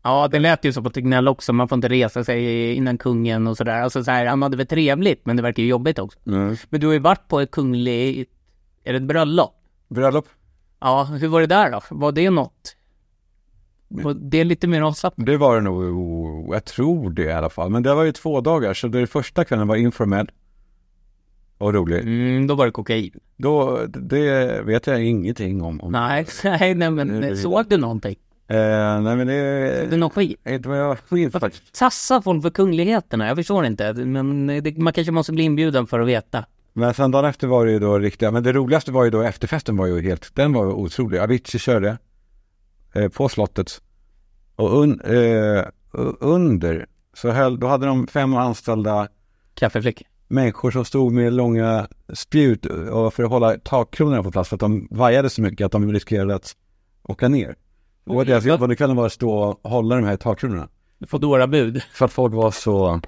Ja, 0.03 0.29
det 0.29 0.39
lät 0.39 0.65
ju 0.65 0.73
så 0.73 0.83
på 0.83 0.91
Tegnell 0.91 1.29
också. 1.29 1.53
Man 1.53 1.69
får 1.69 1.77
inte 1.77 1.89
resa 1.89 2.25
sig 2.25 2.75
innan 2.75 2.99
kungen 2.99 3.47
och 3.47 3.57
sådär. 3.57 3.83
Alltså 3.83 4.05
så 4.05 4.11
här, 4.11 4.27
han 4.27 4.43
hade 4.43 4.57
väl 4.57 4.67
trevligt, 4.67 5.27
men 5.27 5.37
det 5.37 5.43
verkar 5.43 5.63
ju 5.63 5.69
jobbigt 5.69 5.99
också. 5.99 6.19
Mm. 6.27 6.57
Men 6.69 6.81
du 6.81 6.87
har 6.87 6.95
ju 6.95 6.99
varit 6.99 7.29
på 7.29 7.41
ett 7.41 7.51
kunglig, 7.51 8.27
är 8.85 8.93
det 8.93 8.97
ett 8.97 9.03
bröllop? 9.03 9.55
Bröllop? 9.89 10.29
Ja, 10.81 11.05
hur 11.05 11.29
var 11.29 11.41
det 11.41 11.47
där 11.47 11.71
då? 11.71 11.81
Var 11.91 12.13
det 12.13 12.31
något? 12.31 12.77
Det 14.15 14.45
lite 14.45 14.67
mer 14.67 14.83
avslappnat? 14.83 15.27
Det 15.27 15.37
var 15.37 15.55
det 15.57 15.61
nog, 15.61 16.55
jag 16.55 16.65
tror 16.65 17.11
det 17.11 17.23
i 17.23 17.33
alla 17.33 17.51
fall. 17.51 17.71
Men 17.71 17.83
det 17.83 17.95
var 17.95 18.05
ju 18.05 18.13
två 18.13 18.41
dagar, 18.41 18.75
så 18.75 18.89
det 18.89 19.07
första 19.07 19.45
kvällen 19.45 19.69
var 19.69 19.77
informell. 19.77 20.31
Och 21.59 21.75
rolig. 21.75 22.01
Mm, 22.01 22.47
då 22.47 22.55
var 22.55 22.67
det 22.67 22.73
kokain. 22.73 23.21
Då, 23.37 23.81
det 23.87 24.63
vet 24.63 24.87
jag 24.87 25.05
ingenting 25.05 25.63
om. 25.63 25.81
om. 25.81 25.93
Nej, 25.93 26.27
nej, 26.45 26.75
nej 26.75 26.91
men 26.91 27.37
såg 27.37 27.69
du 27.69 27.77
någonting? 27.77 28.17
Eh, 28.49 28.57
nej 29.01 29.17
men 29.17 29.27
det... 29.27 29.79
Såg 29.81 29.91
du 29.91 29.97
någon 29.97 30.11
skit? 30.11 30.41
Inte 30.49 30.69
vad 30.69 30.79
jag 30.79 30.99
skit 30.99 31.33
faktiskt. 31.33 31.79
Tassar 31.79 32.21
folk 32.21 32.43
för 32.43 32.51
kungligheterna? 32.51 33.27
Jag 33.27 33.37
förstår 33.37 33.67
inte. 33.67 33.93
Men 33.93 34.47
det, 34.47 34.79
man 34.79 34.93
kanske 34.93 35.13
måste 35.13 35.33
bli 35.33 35.45
inbjuden 35.45 35.87
för 35.87 36.01
att 36.01 36.09
veta. 36.09 36.45
Men 36.73 36.95
sen 36.95 37.11
dagen 37.11 37.25
efter 37.25 37.47
var 37.47 37.67
det 37.67 37.73
ju 37.73 37.79
då 37.79 37.99
riktiga, 37.99 38.31
men 38.31 38.43
det 38.43 38.53
roligaste 38.53 38.93
var 38.93 39.05
ju 39.05 39.11
då 39.11 39.23
efterfesten 39.23 39.77
var 39.77 39.87
ju 39.87 40.03
helt, 40.03 40.35
den 40.35 40.53
var 40.53 40.67
otrolig. 40.67 41.19
Avicii 41.19 41.59
körde 41.59 41.99
eh, 42.95 43.09
på 43.09 43.29
slottet. 43.29 43.81
Och 44.57 44.83
un, 44.83 45.01
eh, 45.01 45.65
under 46.21 46.87
så 47.15 47.31
höll, 47.31 47.61
då 47.61 47.67
hade 47.67 47.87
de 47.87 48.07
fem 48.07 48.35
anställda 48.35 49.09
Kaffeflick. 49.55 50.03
människor 50.29 50.71
som 50.71 50.85
stod 50.85 51.13
med 51.13 51.33
långa 51.33 51.89
spjut 52.13 52.67
och 52.67 53.15
för 53.15 53.23
att 53.23 53.31
hålla 53.31 53.59
takkronorna 53.59 54.23
på 54.23 54.31
plats 54.31 54.49
för 54.49 54.57
att 54.57 54.61
de 54.61 54.89
vajade 54.91 55.31
så 55.31 55.43
mycket 55.43 55.65
att 55.65 55.73
de 55.73 55.93
riskerade 55.93 56.35
att 56.35 56.57
åka 57.03 57.29
ner. 57.29 57.57
Och 58.07 58.17
Oj, 58.17 58.25
deras 58.27 58.45
jobb 58.45 58.63
under 58.63 58.77
kvällen 58.77 58.97
var 58.97 59.07
att 59.07 59.13
stå 59.13 59.39
och 59.39 59.71
hålla 59.71 59.97
de 59.97 60.05
här 60.05 60.17
takkronorna. 60.17 60.69
Foodora-bud. 61.07 61.83
För 61.93 62.05
att 62.05 62.13
folk 62.13 62.35
var 62.35 62.51
så 62.51 63.01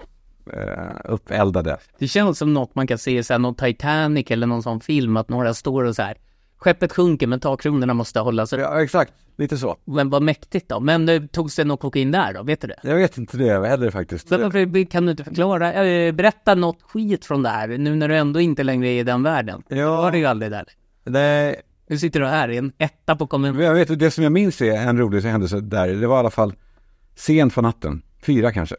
eh, 0.52 0.94
uppeldade. 1.04 1.76
Det 1.98 2.08
känns 2.08 2.38
som 2.38 2.54
något 2.54 2.74
man 2.74 2.86
kan 2.86 2.98
se 2.98 3.18
i 3.18 3.22
så 3.22 3.34
här, 3.34 3.38
någon 3.38 3.54
Titanic 3.54 4.30
eller 4.30 4.46
någon 4.46 4.62
sån 4.62 4.80
film 4.80 5.16
att 5.16 5.28
några 5.28 5.54
står 5.54 5.84
och 5.84 5.96
så 5.96 6.02
här. 6.02 6.16
Skeppet 6.56 6.92
sjunker 6.92 7.26
men 7.26 7.40
takkronorna 7.40 7.94
måste 7.94 8.20
hållas 8.20 8.52
upp. 8.52 8.60
Ja, 8.60 8.82
exakt. 8.82 9.12
Lite 9.38 9.58
så. 9.58 9.76
Men 9.84 10.10
vad 10.10 10.22
mäktigt 10.22 10.68
då. 10.68 10.80
Men 10.80 11.06
det 11.06 11.28
togs 11.32 11.56
det 11.56 11.64
något 11.64 11.80
kokain 11.80 12.10
där 12.10 12.34
då? 12.34 12.42
Vet 12.42 12.60
du 12.60 12.66
det? 12.68 12.76
Jag 12.82 12.96
vet 12.96 13.18
inte 13.18 13.36
det 13.36 13.68
heller 13.68 13.90
faktiskt. 13.90 14.28
Så 14.28 14.38
varför 14.38 14.84
kan 14.90 15.04
du 15.06 15.10
inte 15.10 15.24
förklara? 15.24 15.84
eh, 15.84 16.12
Berätta 16.12 16.54
något 16.54 16.82
skit 16.82 17.24
från 17.24 17.42
det 17.42 17.48
här 17.48 17.68
nu 17.68 17.94
när 17.96 18.08
du 18.08 18.16
ändå 18.16 18.40
inte 18.40 18.62
längre 18.62 18.88
är 18.88 19.00
i 19.00 19.02
den 19.02 19.22
världen. 19.22 19.62
Ja. 19.68 19.76
Du 19.76 19.82
var 19.84 20.10
det 20.12 20.18
ju 20.18 20.24
aldrig 20.26 20.50
där. 20.52 20.64
Nej, 21.04 21.60
Nu 21.88 21.98
sitter 21.98 22.20
du 22.20 22.26
här 22.26 22.48
i 22.48 22.56
en 22.56 22.72
etta 22.78 23.16
på 23.16 23.26
kommun. 23.26 23.56
Men 23.56 23.64
Jag 23.66 23.74
vet, 23.74 23.98
det 23.98 24.10
som 24.10 24.24
jag 24.24 24.32
minns 24.32 24.60
är 24.62 24.72
en 24.76 24.98
rolig 24.98 25.20
händelse 25.22 25.60
där, 25.60 25.88
det 25.88 26.06
var 26.06 26.16
i 26.16 26.18
alla 26.18 26.30
fall 26.30 26.52
sent 27.14 27.54
på 27.54 27.62
natten, 27.62 28.02
fyra 28.22 28.52
kanske. 28.52 28.76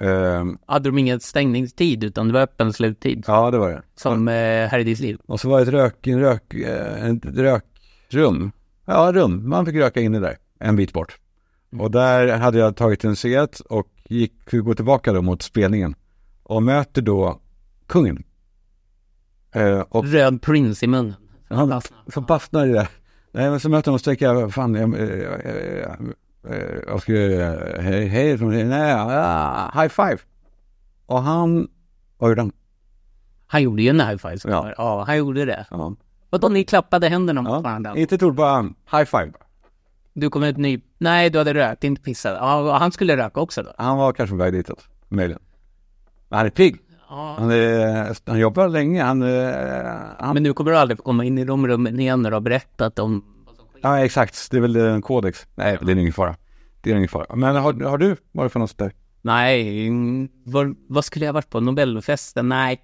Ehm, 0.00 0.58
Hade 0.66 0.88
de 0.88 0.98
ingen 0.98 1.20
stängningstid 1.20 2.04
utan 2.04 2.26
det 2.28 2.32
var 2.34 2.40
öppen 2.40 2.72
sluttid. 2.72 3.24
ja, 3.26 3.50
det 3.50 3.58
var 3.58 3.68
det. 3.70 3.82
Som 3.96 4.28
eh, 4.28 4.34
här 4.68 4.78
i 4.78 4.84
ditt 4.84 5.00
liv. 5.00 5.18
Och 5.26 5.40
så 5.40 5.48
var 5.48 5.56
det 5.58 5.62
ett 5.62 5.68
rök, 5.68 6.06
en 6.06 6.20
rök, 6.20 6.54
eh, 6.54 7.04
ett 7.10 7.24
rökrum. 7.24 8.52
Ja, 8.90 9.12
rum. 9.14 9.48
Man 9.48 9.66
fick 9.66 9.74
röka 9.76 10.00
inne 10.00 10.18
där, 10.18 10.36
en 10.58 10.76
bit 10.76 10.92
bort. 10.92 11.18
Och 11.78 11.90
där 11.90 12.38
hade 12.38 12.58
jag 12.58 12.76
tagit 12.76 13.04
en 13.04 13.16
cigarett 13.16 13.60
och 13.60 13.88
gick, 14.04 14.32
fick 14.50 14.64
gå 14.64 14.74
tillbaka 14.74 15.12
då 15.12 15.22
mot 15.22 15.42
spelningen. 15.42 15.94
Och 16.42 16.62
möter 16.62 17.02
då 17.02 17.40
kungen. 17.86 18.24
Eh, 19.52 19.80
och 19.80 20.06
Röd 20.06 20.42
prins 20.42 20.82
i 20.82 20.86
munnen. 20.86 21.14
Han 21.48 21.80
så 22.14 22.22
fastnar 22.22 22.66
i 22.66 22.72
det. 22.72 22.88
Nej, 23.32 23.50
men 23.50 23.60
så 23.60 23.68
möter 23.68 23.90
han 23.90 23.94
och 23.94 24.00
sträcker 24.00 24.26
jag, 24.26 24.54
fan, 24.54 24.74
jag, 24.74 24.98
jag, 24.98 25.08
jag, 25.44 25.76
jag, 25.78 26.84
jag 26.86 27.02
skulle, 27.02 27.76
hej, 27.80 28.06
hej, 28.06 28.36
nej, 28.64 28.94
high 29.74 29.88
five. 29.88 30.18
Och 31.06 31.22
han, 31.22 31.68
vad 32.18 32.30
gjorde 32.30 32.40
han? 32.42 32.52
Han 33.46 33.62
gjorde 33.62 33.82
ju 33.82 33.88
en 33.88 34.00
high 34.00 34.16
five. 34.16 34.38
så- 34.38 34.48
Ja. 34.48 34.74
ja, 34.76 35.04
han 35.06 35.18
gjorde 35.18 35.44
det. 35.44 35.66
Ja. 35.70 35.94
Och 36.30 36.40
då 36.40 36.48
ni 36.48 36.64
klappade 36.64 37.08
händerna 37.08 37.42
mot 37.42 37.52
ja. 37.52 37.60
varandra. 37.60 37.96
Inte 37.96 38.24
ord, 38.24 38.34
bara 38.34 38.62
high 38.62 39.04
five. 39.04 39.32
Du 40.12 40.30
kom 40.30 40.42
ut 40.44 40.56
ny... 40.56 40.80
Nej, 40.98 41.30
du 41.30 41.38
hade 41.38 41.54
rökt, 41.54 41.84
inte 41.84 42.02
pissat. 42.02 42.36
Ja, 42.40 42.78
han 42.78 42.92
skulle 42.92 43.16
röka 43.16 43.40
också 43.40 43.62
då. 43.62 43.72
Han 43.78 43.96
var 43.96 44.12
kanske 44.12 44.32
på 44.32 44.38
väg 44.38 44.52
ditåt, 44.52 44.88
möjligen. 45.08 45.42
Men 46.28 46.36
han 46.36 46.46
är 46.46 46.50
pigg. 46.50 46.76
Ja. 47.08 47.34
Han, 47.38 47.50
är, 47.50 48.30
han 48.30 48.38
jobbar 48.38 48.68
länge, 48.68 49.02
han, 49.02 49.22
eh, 49.22 49.54
han 50.18 50.34
Men 50.34 50.42
nu 50.42 50.52
kommer 50.52 50.70
du 50.70 50.78
aldrig 50.78 50.98
få 50.98 51.04
komma 51.04 51.24
in 51.24 51.38
i 51.38 51.44
de 51.44 51.68
rummen 51.68 52.00
igen 52.00 52.22
när 52.22 52.30
du 52.30 52.36
har 52.36 52.40
berättat 52.40 52.98
om... 52.98 53.24
ja 53.82 54.04
exakt, 54.04 54.50
det 54.50 54.56
är 54.56 54.60
väl 54.60 54.76
en 54.76 55.02
kodex. 55.02 55.46
Nej, 55.54 55.78
det 55.82 55.92
är 55.92 55.96
ingen 55.96 56.12
fara. 56.12 56.36
Det 56.80 56.90
är 56.90 56.96
ingen 56.96 57.08
fara. 57.08 57.36
Men 57.36 57.56
har, 57.56 57.84
har 57.84 57.98
du 57.98 58.16
varit 58.32 58.52
för 58.52 58.60
något 58.60 58.78
där? 58.78 58.92
Nej, 59.22 59.90
vad, 60.88 61.04
skulle 61.04 61.26
jag 61.26 61.32
varit 61.32 61.50
på? 61.50 61.60
Nobelfesten? 61.60 62.48
Nej. 62.48 62.80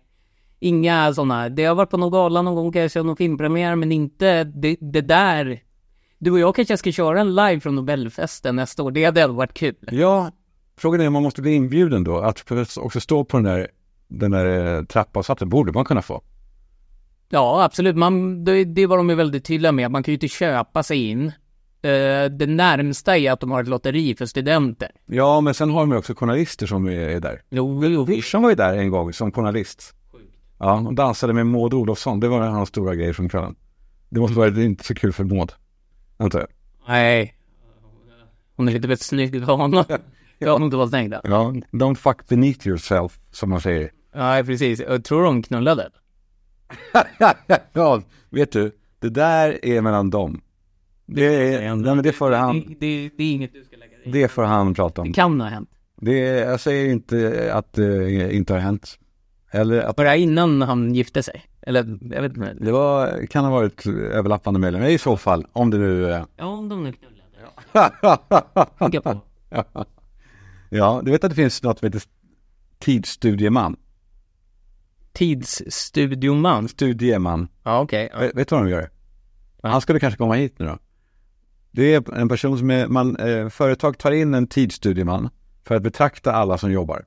Inga 0.64 1.14
sådana. 1.14 1.48
Det 1.48 1.64
har 1.64 1.74
varit 1.74 1.90
på 1.90 1.96
någon 1.96 2.10
gala 2.10 2.42
någon 2.42 2.54
gång 2.54 2.72
kanske, 2.72 3.02
någon 3.02 3.16
filmpremiär, 3.16 3.76
men 3.76 3.92
inte 3.92 4.44
det, 4.44 4.76
det 4.80 5.00
där. 5.00 5.62
Du 6.18 6.30
och 6.30 6.38
jag 6.38 6.56
kanske 6.56 6.76
ska 6.76 6.92
köra 6.92 7.20
en 7.20 7.34
live 7.34 7.60
från 7.60 7.74
Nobelfesten 7.74 8.56
nästa 8.56 8.82
år. 8.82 8.90
Det 8.90 9.04
hade 9.04 9.22
ändå 9.22 9.34
varit 9.34 9.54
kul. 9.54 9.88
Ja, 9.90 10.30
frågan 10.78 11.00
är 11.00 11.06
om 11.06 11.12
man 11.12 11.22
måste 11.22 11.42
bli 11.42 11.54
inbjuden 11.54 12.04
då. 12.04 12.18
Att 12.18 12.44
också 12.76 13.00
stå 13.00 13.24
på 13.24 13.36
den 13.36 13.44
där, 13.44 13.68
den 14.08 14.30
där 14.30 14.76
eh, 14.76 14.84
trappavsatsen 14.84 15.48
borde 15.48 15.72
man 15.72 15.84
kunna 15.84 16.02
få. 16.02 16.22
Ja, 17.28 17.64
absolut. 17.64 17.96
Man, 17.96 18.44
det, 18.44 18.64
det 18.64 18.86
var 18.86 18.96
de 18.96 19.10
ju 19.10 19.14
väldigt 19.14 19.44
tydliga 19.44 19.72
med. 19.72 19.90
Man 19.90 20.02
kan 20.02 20.12
ju 20.12 20.16
inte 20.16 20.28
köpa 20.28 20.82
sig 20.82 21.10
in. 21.10 21.26
Eh, 21.82 22.30
det 22.30 22.46
närmsta 22.46 23.16
är 23.16 23.32
att 23.32 23.40
de 23.40 23.50
har 23.50 23.62
ett 23.62 23.68
lotteri 23.68 24.14
för 24.14 24.26
studenter. 24.26 24.90
Ja, 25.06 25.40
men 25.40 25.54
sen 25.54 25.70
har 25.70 25.80
de 25.80 25.90
ju 25.90 25.98
också 25.98 26.14
journalister 26.14 26.66
som 26.66 26.86
är, 26.86 26.92
är 26.92 27.20
där. 27.20 27.42
Jo, 27.50 27.84
jo, 27.84 28.04
Vision 28.04 28.42
var 28.42 28.50
ju 28.50 28.56
där 28.56 28.76
en 28.76 28.90
gång 28.90 29.12
som 29.12 29.32
journalist. 29.32 29.94
Ja, 30.58 30.80
och 30.80 30.94
dansade 30.94 31.32
med 31.32 31.46
Maud 31.46 31.74
Olofsson. 31.74 32.20
Det 32.20 32.28
var 32.28 32.40
hans 32.40 32.68
stora 32.68 32.94
grej 32.94 33.12
från 33.12 33.28
kvällen. 33.28 33.54
Det 34.08 34.20
måste 34.20 34.36
vara 34.38 34.50
det 34.50 34.64
inte 34.64 34.84
så 34.84 34.94
kul 34.94 35.12
för 35.12 35.24
Maud. 35.24 35.52
Antar 36.16 36.38
jag. 36.38 36.48
Nej. 36.88 37.34
Hon 38.56 38.68
är 38.68 38.72
lite 38.72 38.88
väl 38.88 38.98
snygg 38.98 39.44
för 39.46 39.52
honom. 39.52 39.84
Jag 40.38 40.58
har 40.58 40.64
inte 40.64 40.76
varit 40.76 40.90
snygg 40.90 41.10
där. 41.10 41.20
Ja, 41.24 41.54
don't 41.72 41.94
fuck 41.94 42.28
beneath 42.28 42.66
yourself, 42.68 43.18
som 43.30 43.50
man 43.50 43.60
säger. 43.60 43.90
Nej, 44.14 44.44
precis. 44.44 44.80
Jag 44.80 45.04
tror 45.04 45.24
de 45.24 45.42
knullade. 45.42 45.90
ja, 47.72 48.02
vet 48.30 48.52
du, 48.52 48.72
det 48.98 49.08
där 49.08 49.64
är 49.64 49.80
mellan 49.80 50.10
dem. 50.10 50.40
Det 51.06 51.54
är, 51.54 51.74
nej, 51.76 51.94
men 51.94 52.04
det 52.04 52.12
får 52.12 52.30
han, 52.30 52.60
Det, 52.60 52.66
det, 52.80 53.10
det 53.16 53.24
är 53.24 53.32
inget 53.32 53.52
du 53.52 53.64
ska 53.64 53.76
lägga 53.76 53.96
dig 53.98 54.12
det 54.12 54.28
får 54.28 54.42
han 54.42 54.74
prata 54.74 55.02
Det 55.02 55.08
om. 55.08 55.12
kan 55.12 55.40
ha 55.40 55.48
hänt. 55.48 55.70
Det, 55.96 56.18
jag 56.18 56.60
säger 56.60 56.90
inte 56.92 57.50
att 57.54 57.72
det 57.72 58.34
inte 58.34 58.52
har 58.52 58.60
hänt. 58.60 58.98
Eller 59.54 59.82
att 59.82 59.96
Var 59.96 60.04
det 60.04 60.18
innan 60.18 60.62
han 60.62 60.94
gifte 60.94 61.22
sig? 61.22 61.44
Eller, 61.62 61.98
jag 62.00 62.22
vet 62.22 62.36
inte. 62.36 62.54
det 62.60 62.72
var, 62.72 63.26
kan 63.26 63.44
ha 63.44 63.50
varit 63.50 63.86
överlappande 63.86 64.60
medlemmar 64.60 64.86
i 64.86 64.98
så 64.98 65.16
fall, 65.16 65.46
om 65.52 65.70
det 65.70 65.78
nu 65.78 66.06
är... 66.06 66.26
Ja, 66.36 66.44
om 66.44 66.68
de 66.68 66.84
nu 66.84 66.92
knullade. 66.92 67.14
På. 69.00 69.20
ja, 70.70 71.00
du 71.04 71.10
vet 71.10 71.24
att 71.24 71.30
det 71.30 71.34
finns 71.34 71.62
något 71.62 71.78
som 71.78 71.86
heter 71.86 72.02
tidsstudieman. 72.78 73.76
Tidsstudioman. 75.12 76.68
Studieman. 76.68 77.48
Ja, 77.62 77.80
okej. 77.80 78.10
Ja. 78.12 78.18
Vet, 78.34 78.48
du 78.48 78.54
vad 78.54 78.64
de 78.64 78.70
gör? 78.70 78.90
Han 79.62 79.80
skulle 79.80 80.00
kanske 80.00 80.18
komma 80.18 80.34
hit 80.34 80.58
nu 80.58 80.66
då. 80.66 80.78
Det 81.70 81.94
är 81.94 82.14
en 82.14 82.28
person 82.28 82.58
som 82.58 82.70
är, 82.70 82.86
man, 82.86 83.16
eh, 83.16 83.48
företag 83.48 83.98
tar 83.98 84.10
in 84.12 84.34
en 84.34 84.46
tidsstudieman 84.46 85.28
för 85.64 85.74
att 85.74 85.82
betrakta 85.82 86.32
alla 86.32 86.58
som 86.58 86.72
jobbar. 86.72 87.04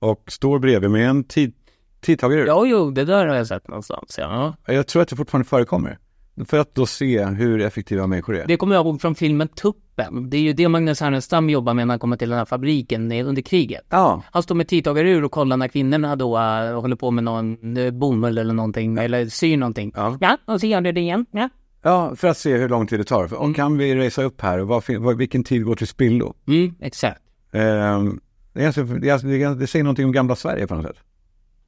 Och 0.00 0.24
står 0.32 0.58
bredvid 0.58 0.90
med 0.90 1.10
en 1.10 1.24
tid, 1.24 1.52
tidtagare. 2.00 2.46
Ja, 2.46 2.66
jo, 2.66 2.90
det 2.90 3.04
där 3.04 3.26
har 3.26 3.36
jag 3.36 3.46
sett 3.46 3.68
någonstans. 3.68 4.14
Ja. 4.18 4.54
Jag 4.66 4.86
tror 4.86 5.02
att 5.02 5.08
det 5.08 5.16
fortfarande 5.16 5.48
förekommer. 5.48 5.98
För 6.44 6.58
att 6.58 6.74
då 6.74 6.86
se 6.86 7.24
hur 7.24 7.60
effektiva 7.60 8.06
människor 8.06 8.36
är. 8.36 8.46
Det 8.46 8.56
kommer 8.56 8.74
jag 8.74 8.86
ihåg 8.86 9.00
från 9.00 9.14
filmen 9.14 9.48
Tuppen. 9.48 10.30
Det 10.30 10.36
är 10.36 10.40
ju 10.40 10.52
det 10.52 10.68
Magnus 10.68 11.00
Härenstam 11.00 11.50
jobbar 11.50 11.74
med 11.74 11.86
när 11.86 11.92
han 11.92 11.98
kommer 11.98 12.16
till 12.16 12.28
den 12.28 12.38
här 12.38 12.44
fabriken 12.44 13.12
under 13.12 13.42
kriget. 13.42 13.86
Ja, 13.90 14.22
Han 14.30 14.42
står 14.42 14.54
med 14.54 14.68
tidtagarur 14.68 15.24
och 15.24 15.32
kollar 15.32 15.56
när 15.56 15.68
kvinnorna 15.68 16.16
då 16.16 16.38
uh, 16.38 16.80
håller 16.80 16.96
på 16.96 17.10
med 17.10 17.24
någon 17.24 17.76
uh, 17.76 17.90
bomull 17.90 18.38
eller 18.38 18.54
någonting, 18.54 18.98
eller 18.98 19.26
syr 19.26 19.56
någonting. 19.56 19.92
Ja. 19.96 20.18
ja, 20.20 20.36
och 20.44 20.60
så 20.60 20.66
gör 20.66 20.80
du 20.80 20.92
det 20.92 21.00
igen. 21.00 21.26
Ja. 21.30 21.48
ja, 21.82 22.16
för 22.16 22.28
att 22.28 22.38
se 22.38 22.56
hur 22.56 22.68
lång 22.68 22.86
tid 22.86 23.00
det 23.00 23.04
tar. 23.04 23.34
Och 23.34 23.56
kan 23.56 23.78
vi 23.78 23.94
resa 23.94 24.22
upp 24.22 24.40
här 24.40 24.58
och 24.58 24.68
vad, 24.68 25.16
vilken 25.16 25.44
tid 25.44 25.64
går 25.64 25.76
till 25.76 25.86
spillo? 25.88 26.34
Mm, 26.48 26.74
exakt. 26.80 27.22
Ehm, 27.52 28.20
det, 28.52 28.62
är 28.62 28.66
alltså, 28.66 28.82
det, 28.84 29.08
är 29.08 29.12
alltså, 29.12 29.26
det, 29.28 29.42
är- 29.42 29.54
det 29.54 29.66
säger 29.66 29.84
någonting 29.84 30.04
om 30.04 30.12
gamla 30.12 30.36
Sverige 30.36 30.66
på 30.66 30.74
något 30.74 30.86
sätt. 30.86 30.96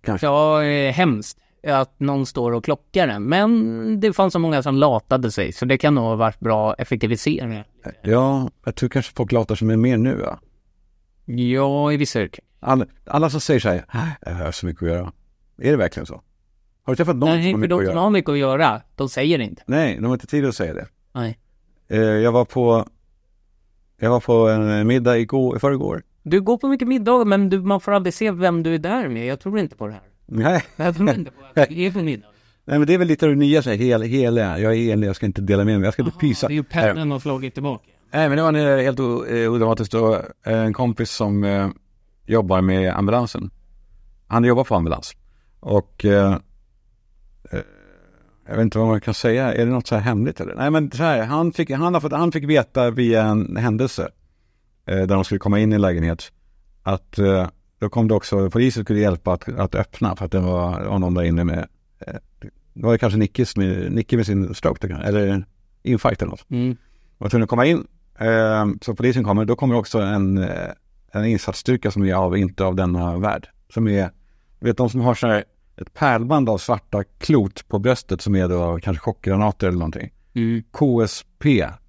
Kanske. 0.05 0.27
Ja, 0.27 0.63
eh, 0.65 0.93
hemskt 0.93 1.39
att 1.67 2.01
någon 2.01 2.27
står 2.27 2.53
och 2.53 2.65
klockar 2.65 3.07
den. 3.07 3.23
Men 3.23 4.01
det 4.01 4.13
fanns 4.13 4.33
så 4.33 4.39
många 4.39 4.63
som 4.63 4.77
latade 4.77 5.31
sig, 5.33 5.53
så 5.53 5.65
det 5.65 5.79
kan 5.79 5.95
nog 5.95 6.05
ha 6.05 6.17
varit 6.17 6.41
bra 6.41 6.75
effektiviseringar. 6.75 7.67
Ja, 8.03 8.51
jag 8.65 8.75
tror 8.75 8.89
kanske 8.89 9.13
folk 9.17 9.33
latar 9.33 9.55
sig 9.55 9.77
mer 9.77 9.97
nu. 9.97 10.21
Ja. 10.25 10.39
Ja, 11.35 11.93
i 11.93 11.97
vissa 11.97 12.21
yrken. 12.23 12.45
Alla, 12.61 12.87
alla 13.07 13.31
som 13.31 13.41
säger 13.41 13.61
så 13.61 13.69
här, 13.69 13.85
"Äh, 13.95 14.09
jag 14.21 14.35
har 14.45 14.53
så 14.53 14.67
mycket 14.67 14.83
att 14.83 14.89
göra. 14.89 15.13
Är 15.59 15.71
det 15.71 15.77
verkligen 15.77 16.07
så? 16.07 16.23
Har 16.83 16.93
du 16.93 16.97
träffat 16.97 17.17
någon 17.17 17.29
som 17.29 17.37
Nej, 17.39 17.47
har 17.47 17.53
för 17.53 17.59
mycket 17.59 17.73
att 17.75 17.79
de 17.81 17.87
som 17.87 17.95
göra? 17.95 18.01
har 18.05 18.11
mycket 18.11 18.31
att 18.31 18.39
göra, 18.39 18.83
de 18.97 19.09
säger 19.09 19.39
inte. 19.39 19.63
Nej, 19.67 19.97
de 19.97 20.05
har 20.05 20.13
inte 20.15 20.27
tid 20.27 20.45
att 20.45 20.55
säga 20.55 20.75
det. 20.75 20.87
Nej. 21.13 21.39
Eh, 21.89 21.99
jag 22.01 22.33
var 22.33 22.45
på, 22.45 22.87
jag 23.99 24.11
var 24.11 24.21
på 24.21 24.49
en 24.49 24.87
middag 24.87 25.19
igår, 25.19 25.57
i 25.57 25.61
förrgår. 25.61 26.03
Du 26.23 26.41
går 26.41 26.59
på 26.59 26.69
mycket 26.69 26.89
middagar 26.89 27.25
men 27.25 27.49
du, 27.49 27.61
man 27.61 27.81
får 27.81 27.93
aldrig 27.93 28.15
se 28.15 28.31
vem 28.31 28.63
du 28.63 28.75
är 28.75 28.79
där 28.79 29.09
med. 29.09 29.27
Jag 29.27 29.41
tror 29.41 29.59
inte 29.59 29.77
på 29.77 29.87
det 29.87 29.93
här. 29.93 30.03
Nej. 30.27 30.65
Jag 30.77 30.97
tror 30.97 31.11
inte 31.11 31.31
på 31.31 31.61
att 31.61 31.69
du 31.69 31.87
är 31.87 31.93
på 31.93 31.99
middag. 32.03 32.27
Nej 32.65 32.79
men 32.79 32.87
det 32.87 32.95
är 32.95 32.99
väl 32.99 33.09
lite 33.09 33.27
av 33.27 33.31
det 33.31 33.39
nya, 33.39 33.63
så 33.63 33.71
här, 33.71 33.77
hel, 33.77 34.03
hela, 34.03 34.59
jag 34.59 34.73
är 34.73 34.77
helig, 34.77 35.09
jag 35.09 35.17
ska 35.17 35.27
inte 35.27 35.43
dela 35.43 35.65
med 35.65 35.81
mig, 35.81 35.85
jag 35.85 35.93
ska 35.93 36.03
inte 36.03 36.19
pysa. 36.19 36.49
Det 36.49 36.53
är 36.53 36.57
ju 36.57 36.63
pennan 36.63 37.11
har 37.11 37.19
slagit 37.19 37.55
tillbaka. 37.55 37.85
Nej 38.13 38.29
men 38.29 38.37
det 38.37 38.43
var 38.43 38.49
en, 38.49 38.79
eh, 38.79 38.85
helt 38.85 38.99
eh, 38.99 39.53
odramatiskt 39.53 39.93
då, 39.93 40.15
eh, 40.15 40.59
en 40.59 40.73
kompis 40.73 41.11
som 41.11 41.45
eh, 41.45 41.69
jobbar 42.27 42.61
med 42.61 42.97
ambulansen. 42.97 43.51
Han 44.27 44.45
jobbar 44.45 44.65
på 44.65 44.75
ambulans. 44.75 45.17
Och 45.61 46.05
eh, 46.05 46.37
jag 48.47 48.57
vet 48.57 48.63
inte 48.63 48.79
vad 48.79 48.89
man 48.89 49.01
kan 49.01 49.15
säga, 49.15 49.55
är 49.55 49.67
det 49.67 49.73
något 49.73 49.87
så 49.87 49.95
här 49.95 50.03
hemligt 50.03 50.41
eller? 50.41 50.55
Nej 50.55 50.71
men 50.71 50.91
så 50.91 51.03
här, 51.03 51.23
han 51.23 51.53
fick, 51.53 51.71
han 51.71 51.95
har 51.95 52.01
fått, 52.01 52.13
han 52.13 52.33
fick 52.33 52.45
veta 52.45 52.91
via 52.91 53.25
en 53.25 53.57
händelse 53.57 54.09
där 54.85 55.07
de 55.07 55.25
skulle 55.25 55.39
komma 55.39 55.59
in 55.61 55.73
i 55.73 55.75
en 55.75 55.81
lägenhet 55.81 56.33
att 56.83 57.19
eh, 57.19 57.49
då 57.79 57.89
kom 57.89 58.09
det 58.09 58.15
också, 58.15 58.51
polisen 58.51 58.85
skulle 58.85 59.01
hjälpa 59.01 59.33
att, 59.33 59.49
att 59.49 59.75
öppna 59.75 60.17
för 60.17 60.25
att 60.25 60.33
det 60.33 60.41
var, 60.41 60.99
någon 60.99 61.15
där 61.15 61.23
inne 61.23 61.45
med, 61.45 61.69
eh, 62.07 62.15
det 62.75 62.87
var 62.87 62.97
kanske 62.97 63.19
Nickis 63.19 63.57
med, 63.57 63.93
Nicke 63.93 64.17
med 64.17 64.27
sin 64.27 64.55
stroke 64.55 64.87
eller 65.05 65.45
infarkt 65.83 66.23
eller 66.23 66.31
något 66.31 66.47
Mm. 66.51 66.77
var 67.19 67.29
tvungen 67.29 67.43
att 67.43 67.51
komma 67.51 67.67
in. 67.67 67.87
Eh, 68.19 68.67
så 68.81 68.95
polisen 68.95 69.25
kommer, 69.25 69.45
då 69.45 69.57
kommer 69.57 69.75
också 69.75 69.99
en, 69.99 70.39
eh, 70.39 70.71
en 71.13 71.25
insatsstyrka 71.25 71.91
som 71.91 72.05
är 72.05 72.15
av, 72.15 72.37
inte 72.37 72.65
av 72.65 72.77
denna 72.77 73.19
värld. 73.19 73.49
Som 73.69 73.89
är, 73.89 74.11
vet 74.61 74.77
de 74.77 74.91
som 74.91 75.01
har 75.01 75.15
så 75.15 75.27
här 75.27 75.45
ett 75.77 75.95
pärlband 75.95 76.49
av 76.49 76.59
svarta 76.59 77.05
klot 77.05 77.69
på 77.69 77.79
bröstet 77.79 78.21
som 78.21 78.37
är 78.37 78.49
då 78.49 78.79
kanske 78.83 79.01
chockgranater 79.01 79.67
eller 79.69 79.79
någonting. 79.79 80.13
Mm. 80.35 80.63
KSP 80.63 81.45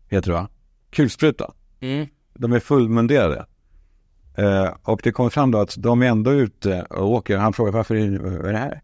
heter 0.09 0.31
det 0.31 0.37
va? 0.37 0.47
Kulspruta. 0.89 1.53
Mm. 1.79 2.07
De 2.33 2.53
är 2.53 2.59
fullmunderade. 2.59 3.45
Eh, 4.37 4.69
och 4.83 5.01
det 5.03 5.11
kommer 5.11 5.29
fram 5.29 5.51
då 5.51 5.59
att 5.59 5.75
de 5.77 6.01
är 6.01 6.05
ändå 6.07 6.31
ute 6.31 6.81
och 6.81 7.09
åker. 7.11 7.37
Han 7.37 7.53
frågar 7.53 7.71
varför 7.71 7.95
är, 7.95 8.19
vad 8.19 8.45
är 8.45 8.51
det 8.53 8.57
här? 8.59 8.81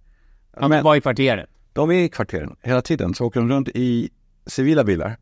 Han 0.57 0.69
men- 0.69 0.83
var 0.83 0.95
i 0.95 1.01
kvarteret. 1.01 1.49
de 1.73 1.89
är 1.91 1.95
i 1.95 2.09
kvarteren 2.09 2.55
hela 2.61 2.81
tiden, 2.81 3.13
så 3.13 3.25
åker 3.25 3.39
de 3.39 3.49
runt 3.49 3.69
i 3.69 4.09
civila 4.45 4.83
bilar. 4.83 5.17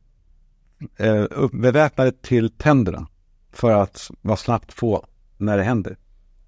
Eh, 0.97 1.25
beväpnade 1.51 2.11
till 2.11 2.49
tänderna. 2.49 3.07
För 3.51 3.71
att 3.71 4.11
vara 4.21 4.37
snabbt 4.37 4.75
på 4.77 5.05
när 5.37 5.57
det 5.57 5.63
händer. 5.63 5.97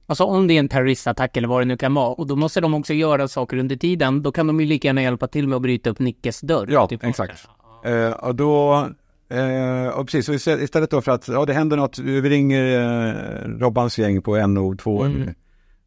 Alltså 0.06 0.24
om 0.24 0.48
det 0.48 0.54
är 0.54 0.60
en 0.60 0.70
terroristattack 0.70 1.38
eller 1.38 1.48
vad 1.48 1.62
det 1.62 1.66
nu 1.66 1.78
kan 1.78 1.94
vara. 1.94 2.10
Och 2.10 2.28
då 2.28 2.36
måste 2.36 2.62
de 2.62 2.74
också 2.74 2.94
göra 2.94 3.28
saker 3.28 3.58
under 3.58 3.76
tiden. 3.76 4.22
Då 4.24 4.32
kan 4.32 4.48
de 4.48 4.60
ju 4.60 4.66
lika 4.66 4.88
gärna 4.88 5.02
hjälpa 5.02 5.28
till 5.28 5.48
med 5.48 5.56
att 5.56 5.62
bryta 5.62 5.90
upp 5.90 6.00
Nickes 6.00 6.42
dörr. 6.42 6.68
Ja, 6.72 6.88
Typ. 6.88 7.04
exakt. 7.04 7.48
Eh, 7.86 8.12
och 8.12 8.36
då, 8.36 8.88
eh, 9.30 9.88
och 9.88 10.08
precis, 10.08 10.44
så 10.44 10.52
istället 10.52 10.92
då 10.92 11.02
för 11.02 11.12
att, 11.12 11.28
ja 11.28 11.46
det 11.46 11.54
händer 11.54 11.78
något, 11.78 12.00
vi 12.00 12.30
ringer 12.30 12.80
eh, 12.80 13.50
Robbans 13.60 14.00
gäng 14.00 14.22
på 14.22 14.38
NO2. 14.38 15.06
Mm. 15.06 15.34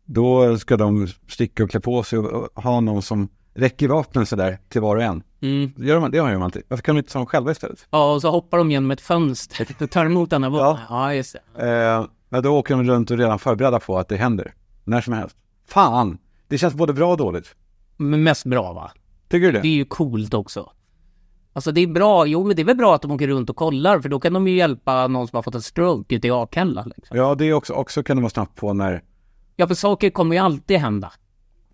Då 0.05 0.59
ska 0.59 0.76
de 0.76 1.09
sticka 1.28 1.64
och 1.64 1.70
klä 1.70 1.80
på 1.80 2.03
sig 2.03 2.18
och, 2.18 2.49
och 2.55 2.62
ha 2.62 2.80
någon 2.80 3.03
som 3.03 3.28
räcker 3.55 3.88
vapnen 3.88 4.26
sådär 4.26 4.59
till 4.68 4.80
var 4.80 4.97
och 4.97 5.03
en. 5.03 5.22
Mm. 5.40 5.72
Gör 5.76 6.01
man, 6.01 6.11
det 6.11 6.16
gör 6.16 6.32
man 6.32 6.43
alltid. 6.43 6.62
Varför 6.68 6.82
kan 6.82 6.95
de 6.95 6.99
inte 6.99 7.12
ta 7.12 7.18
dem 7.18 7.26
själva 7.26 7.51
istället? 7.51 7.86
Ja, 7.90 8.14
och 8.14 8.20
så 8.20 8.30
hoppar 8.30 8.59
de 8.59 8.70
genom 8.70 8.90
ett 8.90 9.01
fönster 9.01 9.66
och 9.80 9.90
tar 9.90 10.05
emot 10.07 10.30
den 10.30 10.43
här 10.43 10.51
vapnet. 10.51 10.86
Ja, 10.88 11.14
just 11.14 11.36
det. 11.57 11.70
Eh, 11.70 12.07
men 12.28 12.43
då 12.43 12.59
åker 12.59 12.74
de 12.74 12.84
runt 12.84 13.11
och 13.11 13.18
redan 13.18 13.38
förberedda 13.38 13.80
på 13.80 13.99
att 13.99 14.09
det 14.09 14.16
händer. 14.16 14.55
När 14.84 15.01
som 15.01 15.12
helst. 15.12 15.36
Fan! 15.68 16.18
Det 16.49 16.59
känns 16.59 16.74
både 16.74 16.93
bra 16.93 17.11
och 17.11 17.16
dåligt. 17.16 17.55
Men 17.97 18.22
mest 18.22 18.45
bra 18.45 18.72
va? 18.72 18.90
Tycker 19.28 19.47
du 19.47 19.53
det? 19.53 19.61
Det 19.61 19.68
är 19.68 19.72
ju 19.72 19.84
coolt 19.84 20.34
också. 20.34 20.70
Alltså 21.53 21.72
det 21.72 21.80
är 21.80 21.86
bra, 21.86 22.26
jo 22.26 22.44
men 22.44 22.57
det 22.57 22.62
är 22.62 22.66
väl 22.66 22.76
bra 22.76 22.94
att 22.94 23.03
de 23.03 23.11
åker 23.11 23.28
runt 23.28 23.50
och 23.50 23.57
kollar 23.57 24.00
för 24.00 24.09
då 24.09 24.20
kan 24.20 24.32
de 24.32 24.48
ju 24.48 24.57
hjälpa 24.57 25.07
någon 25.07 25.28
som 25.28 25.36
har 25.36 25.42
fått 25.42 25.55
en 25.55 25.62
stroke 25.62 26.14
ute 26.14 26.26
i 26.28 26.30
Akalla 26.30 26.84
liksom. 26.96 27.16
Ja, 27.16 27.34
det 27.34 27.44
är 27.44 27.53
också, 27.53 27.72
också 27.72 28.03
kan 28.03 28.16
de 28.16 28.22
vara 28.22 28.30
snabbt 28.30 28.57
på 28.57 28.72
när... 28.72 29.03
Ja 29.57 29.66
för 29.66 29.74
saker 29.74 30.11
kommer 30.11 30.36
ju 30.36 30.42
alltid 30.42 30.78
hända. 30.78 31.12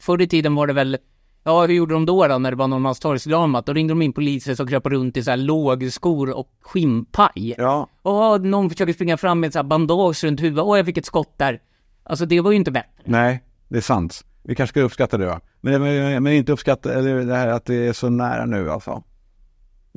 Förr 0.00 0.22
i 0.22 0.26
tiden 0.28 0.54
var 0.54 0.66
det 0.66 0.72
väl, 0.72 0.98
ja 1.44 1.66
hur 1.66 1.74
gjorde 1.74 1.94
de 1.94 2.06
då, 2.06 2.26
då 2.26 2.38
när 2.38 2.50
det 2.50 2.56
var 2.56 2.68
Norrmalmstorgsdramat? 2.68 3.66
Då 3.66 3.72
ringde 3.72 3.90
de 3.90 4.02
in 4.02 4.12
poliser 4.12 4.54
som 4.54 4.66
kröp 4.66 4.86
runt 4.86 5.16
i 5.16 5.22
så 5.22 5.30
här 5.30 5.36
lågskor 5.36 6.30
och 6.30 6.48
skinnpaj. 6.60 7.54
Ja, 7.58 7.88
Och 8.02 8.40
någon 8.40 8.70
försöker 8.70 8.92
springa 8.92 9.16
fram 9.16 9.40
med 9.40 9.52
så 9.52 9.58
här 9.58 9.64
bandage 9.64 10.24
runt 10.24 10.40
huvudet, 10.40 10.64
åh 10.64 10.76
jag 10.76 10.86
fick 10.86 10.96
ett 10.98 11.06
skott 11.06 11.34
där. 11.38 11.60
Alltså 12.02 12.26
det 12.26 12.40
var 12.40 12.50
ju 12.50 12.56
inte 12.56 12.70
bättre. 12.70 13.02
nej, 13.04 13.42
det 13.68 13.76
är 13.76 13.80
sant. 13.80 14.24
Vi 14.42 14.54
kanske 14.54 14.72
ska 14.72 14.80
uppskatta 14.80 15.18
det 15.18 15.26
va? 15.26 15.40
Men, 15.60 15.82
men, 15.82 16.22
men 16.22 16.32
inte 16.32 16.52
uppskatta 16.52 16.94
eller 16.94 17.24
det 17.24 17.34
här 17.34 17.48
att 17.48 17.64
det 17.64 17.86
är 17.86 17.92
så 17.92 18.08
nära 18.08 18.46
nu 18.46 18.70
alltså. 18.70 19.02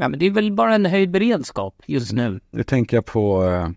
Ja 0.02 0.08
men 0.10 0.20
det 0.20 0.26
är 0.26 0.32
väl 0.32 0.52
bara 0.54 0.76
en 0.76 0.86
höjd 0.86 1.12
beredskap 1.12 1.76
just 1.86 2.12
nu. 2.12 2.40
Nu 2.52 2.64
tänker 2.64 2.98
jag 2.98 3.06
på... 3.06 3.44
Eh, 3.44 3.70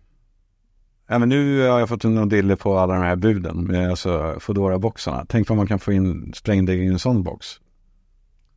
ja, 1.08 1.18
men 1.18 1.28
nu 1.28 1.68
har 1.68 1.78
jag 1.78 1.88
fått 1.88 2.04
en 2.04 2.28
dille 2.28 2.56
på 2.56 2.78
alla 2.78 2.94
de 2.94 3.02
här 3.02 3.16
buden 3.16 3.64
med 3.64 3.90
alltså 3.90 4.36
Foodora-boxarna. 4.40 5.26
Tänk 5.28 5.48
vad 5.48 5.56
man 5.56 5.66
kan 5.66 5.78
få 5.78 5.92
in 5.92 6.32
sprängdeg 6.34 6.80
i 6.80 6.86
en 6.86 6.98
sån 6.98 7.22
box. 7.22 7.46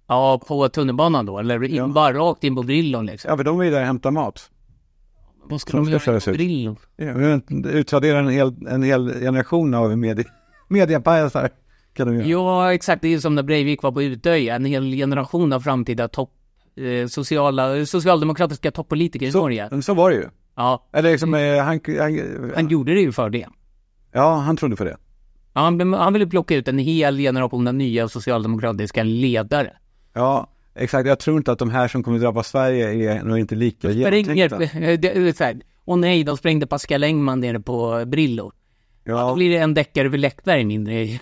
Ja, 0.07 0.41
på 0.47 0.69
tunnelbanan 0.69 1.25
då, 1.25 1.39
eller 1.39 1.63
in, 1.63 1.75
Ja. 1.75 1.87
bara 1.87 2.13
rakt 2.13 2.43
in 2.43 2.55
på 2.55 2.63
Brillon 2.63 3.05
liksom. 3.05 3.29
Ja, 3.31 3.37
för 3.37 3.43
de 3.43 3.59
är 3.59 3.63
ju 3.63 3.71
där 3.71 3.79
och 3.79 3.85
hämtar 3.85 4.11
mat. 4.11 4.51
Vad 5.43 5.61
ska 5.61 5.77
de 5.77 5.89
göra 5.89 6.19
på. 6.19 6.31
Brillon? 6.31 6.75
Ja, 6.95 7.39
Utradera 7.69 8.19
en 8.19 8.29
hel, 8.29 8.67
en 8.67 8.83
hel 8.83 9.13
generation 9.19 9.73
av 9.73 9.97
medie, 9.97 10.25
göra. 12.15 12.25
Ja, 12.25 12.73
exakt. 12.73 13.01
Det 13.01 13.13
är 13.13 13.19
som 13.19 13.35
när 13.35 13.43
Breivik 13.43 13.83
var 13.83 13.91
på 13.91 14.03
Utöja. 14.03 14.55
En 14.55 14.65
hel 14.65 14.91
generation 14.91 15.53
av 15.53 15.59
framtida 15.59 16.07
topp, 16.07 16.33
eh, 16.77 17.07
sociala, 17.07 17.85
socialdemokratiska 17.85 18.71
toppolitiker 18.71 19.25
i 19.27 19.31
Norge. 19.31 19.69
Så, 19.69 19.81
så 19.81 19.93
var 19.93 20.09
det 20.09 20.15
ju. 20.15 20.25
Ja, 20.55 20.87
Eller 20.93 21.11
liksom, 21.11 21.33
eh, 21.33 21.57
han, 21.63 21.79
han, 21.99 22.51
han 22.55 22.67
gjorde 22.67 22.93
det 22.93 23.01
ju 23.01 23.11
för 23.11 23.29
det. 23.29 23.47
ja, 24.11 24.35
han 24.35 24.57
trodde 24.57 24.75
på 24.75 24.83
det. 24.83 24.97
Ja, 25.53 25.61
han, 25.61 25.93
han 25.93 26.13
ville 26.13 26.27
plocka 26.27 26.55
ut 26.55 26.67
en 26.67 26.79
hel 26.79 27.17
generation 27.17 27.67
av 27.67 27.73
nya 27.75 28.07
socialdemokratiska 28.07 29.03
ledare. 29.03 29.73
Ja, 30.13 30.47
exakt. 30.75 31.07
Jag 31.07 31.19
tror 31.19 31.37
inte 31.37 31.51
att 31.51 31.59
de 31.59 31.69
här 31.69 31.87
som 31.87 32.03
kommer 32.03 32.19
drabba 32.19 32.43
Sverige 32.43 33.13
är 33.13 33.23
nog 33.23 33.39
inte 33.39 33.55
lika 33.55 33.91
genomtänkta. 33.91 34.57
Så 35.37 35.43
här, 35.43 35.61
åh 35.85 35.97
nej, 35.97 36.23
de 36.23 36.37
sprängde 36.37 36.67
Pascal 36.67 37.03
Engman 37.03 37.39
nere 37.39 37.59
på 37.59 38.03
Brillo. 38.05 38.51
Då 39.05 39.11
Ja, 39.11 39.33
blir 39.35 39.49
det 39.49 39.57
en 39.57 39.73
deckare 39.73 40.09
vid 40.09 40.19
Läckberg 40.19 40.65
mindre. 40.65 41.07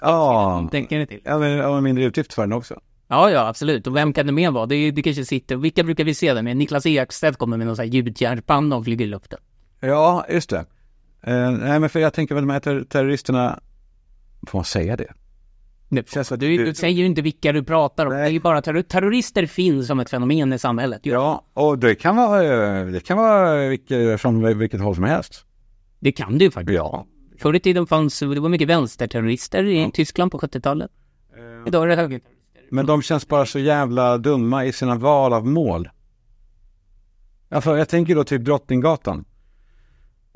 Ja. 0.00 0.68
Tänker 0.72 1.06
till? 1.06 1.20
ja 1.24 1.38
men 1.38 1.60
en 1.60 1.84
mindre 1.84 2.04
utgift 2.04 2.34
för 2.34 2.42
den 2.42 2.52
också. 2.52 2.80
Ja, 3.12 3.30
ja, 3.30 3.48
absolut. 3.48 3.86
Och 3.86 3.96
vem 3.96 4.12
kan 4.12 4.26
det 4.26 4.32
mer 4.32 4.50
vara? 4.50 4.66
Det, 4.66 4.90
det 4.90 5.02
kanske 5.02 5.24
sitter, 5.24 5.56
vilka 5.56 5.82
brukar 5.84 6.04
vi 6.04 6.14
se 6.14 6.34
det 6.34 6.42
med? 6.42 6.56
Niklas 6.56 6.86
Ekstedt 6.86 7.36
kommer 7.38 7.56
med 7.56 7.66
någon 7.66 7.76
sån 7.76 7.82
här 7.84 7.90
gjutjärnspanna 7.92 8.76
och 8.76 8.84
flyger 8.84 9.04
i 9.04 9.08
luften. 9.08 9.38
Ja, 9.80 10.26
just 10.30 10.50
det. 10.50 10.64
Eh, 11.22 11.50
nej, 11.50 11.80
men 11.80 11.88
för 11.88 12.00
jag 12.00 12.12
tänker 12.14 12.34
väl 12.34 12.42
de 12.46 12.50
här 12.52 12.60
ter- 12.60 12.84
terroristerna, 12.84 13.60
får 14.46 14.58
man 14.58 14.64
säga 14.64 14.96
det? 14.96 15.12
Nu, 15.88 16.04
Känns 16.06 16.32
att 16.32 16.40
du, 16.40 16.56
du- 16.56 16.64
du 16.64 16.74
säger 16.74 16.96
ju 16.98 17.06
inte 17.06 17.22
vilka 17.22 17.52
du 17.52 17.62
pratar 17.64 18.06
om. 18.06 18.12
Det 18.12 18.18
är 18.20 18.28
ju 18.28 18.40
bara 18.40 18.62
terror, 18.62 18.82
terrorister 18.82 19.46
finns 19.46 19.86
som 19.86 20.00
ett 20.00 20.10
fenomen 20.10 20.52
i 20.52 20.58
samhället. 20.58 21.00
Ja. 21.02 21.12
Ja, 21.12 21.62
och 21.62 21.78
det 21.78 21.94
kan 21.94 22.16
vara, 22.16 22.42
eh, 22.80 22.86
det 22.86 23.00
kan 23.06 23.16
vara 23.18 23.68
vilket, 23.68 24.20
från 24.20 24.58
vilket 24.58 24.80
håll 24.80 24.94
som 24.94 25.04
helst. 25.04 25.44
Det 26.00 26.12
kan 26.12 26.38
ju 26.38 26.50
faktiskt. 26.50 26.76
Ja. 26.76 27.06
Förr 27.38 27.54
i 27.56 27.60
tiden 27.60 27.86
fanns 27.86 28.18
det 28.20 28.40
var 28.40 28.48
mycket 28.48 28.68
vänsterterrorister 28.68 29.64
i 29.64 29.90
Tyskland 29.94 30.30
på 30.32 30.38
70-talet. 30.38 30.90
Idag 31.66 31.82
är 31.82 31.86
det 31.88 31.96
högerterrorister. 31.96 32.31
Men 32.72 32.86
de 32.86 33.02
känns 33.02 33.28
bara 33.28 33.46
så 33.46 33.58
jävla 33.58 34.18
dumma 34.18 34.64
i 34.64 34.72
sina 34.72 34.94
val 34.94 35.32
av 35.32 35.46
mål. 35.46 35.88
Alltså, 37.48 37.78
jag 37.78 37.88
tänker 37.88 38.14
då 38.14 38.24
typ 38.24 38.44
Drottninggatan. 38.44 39.24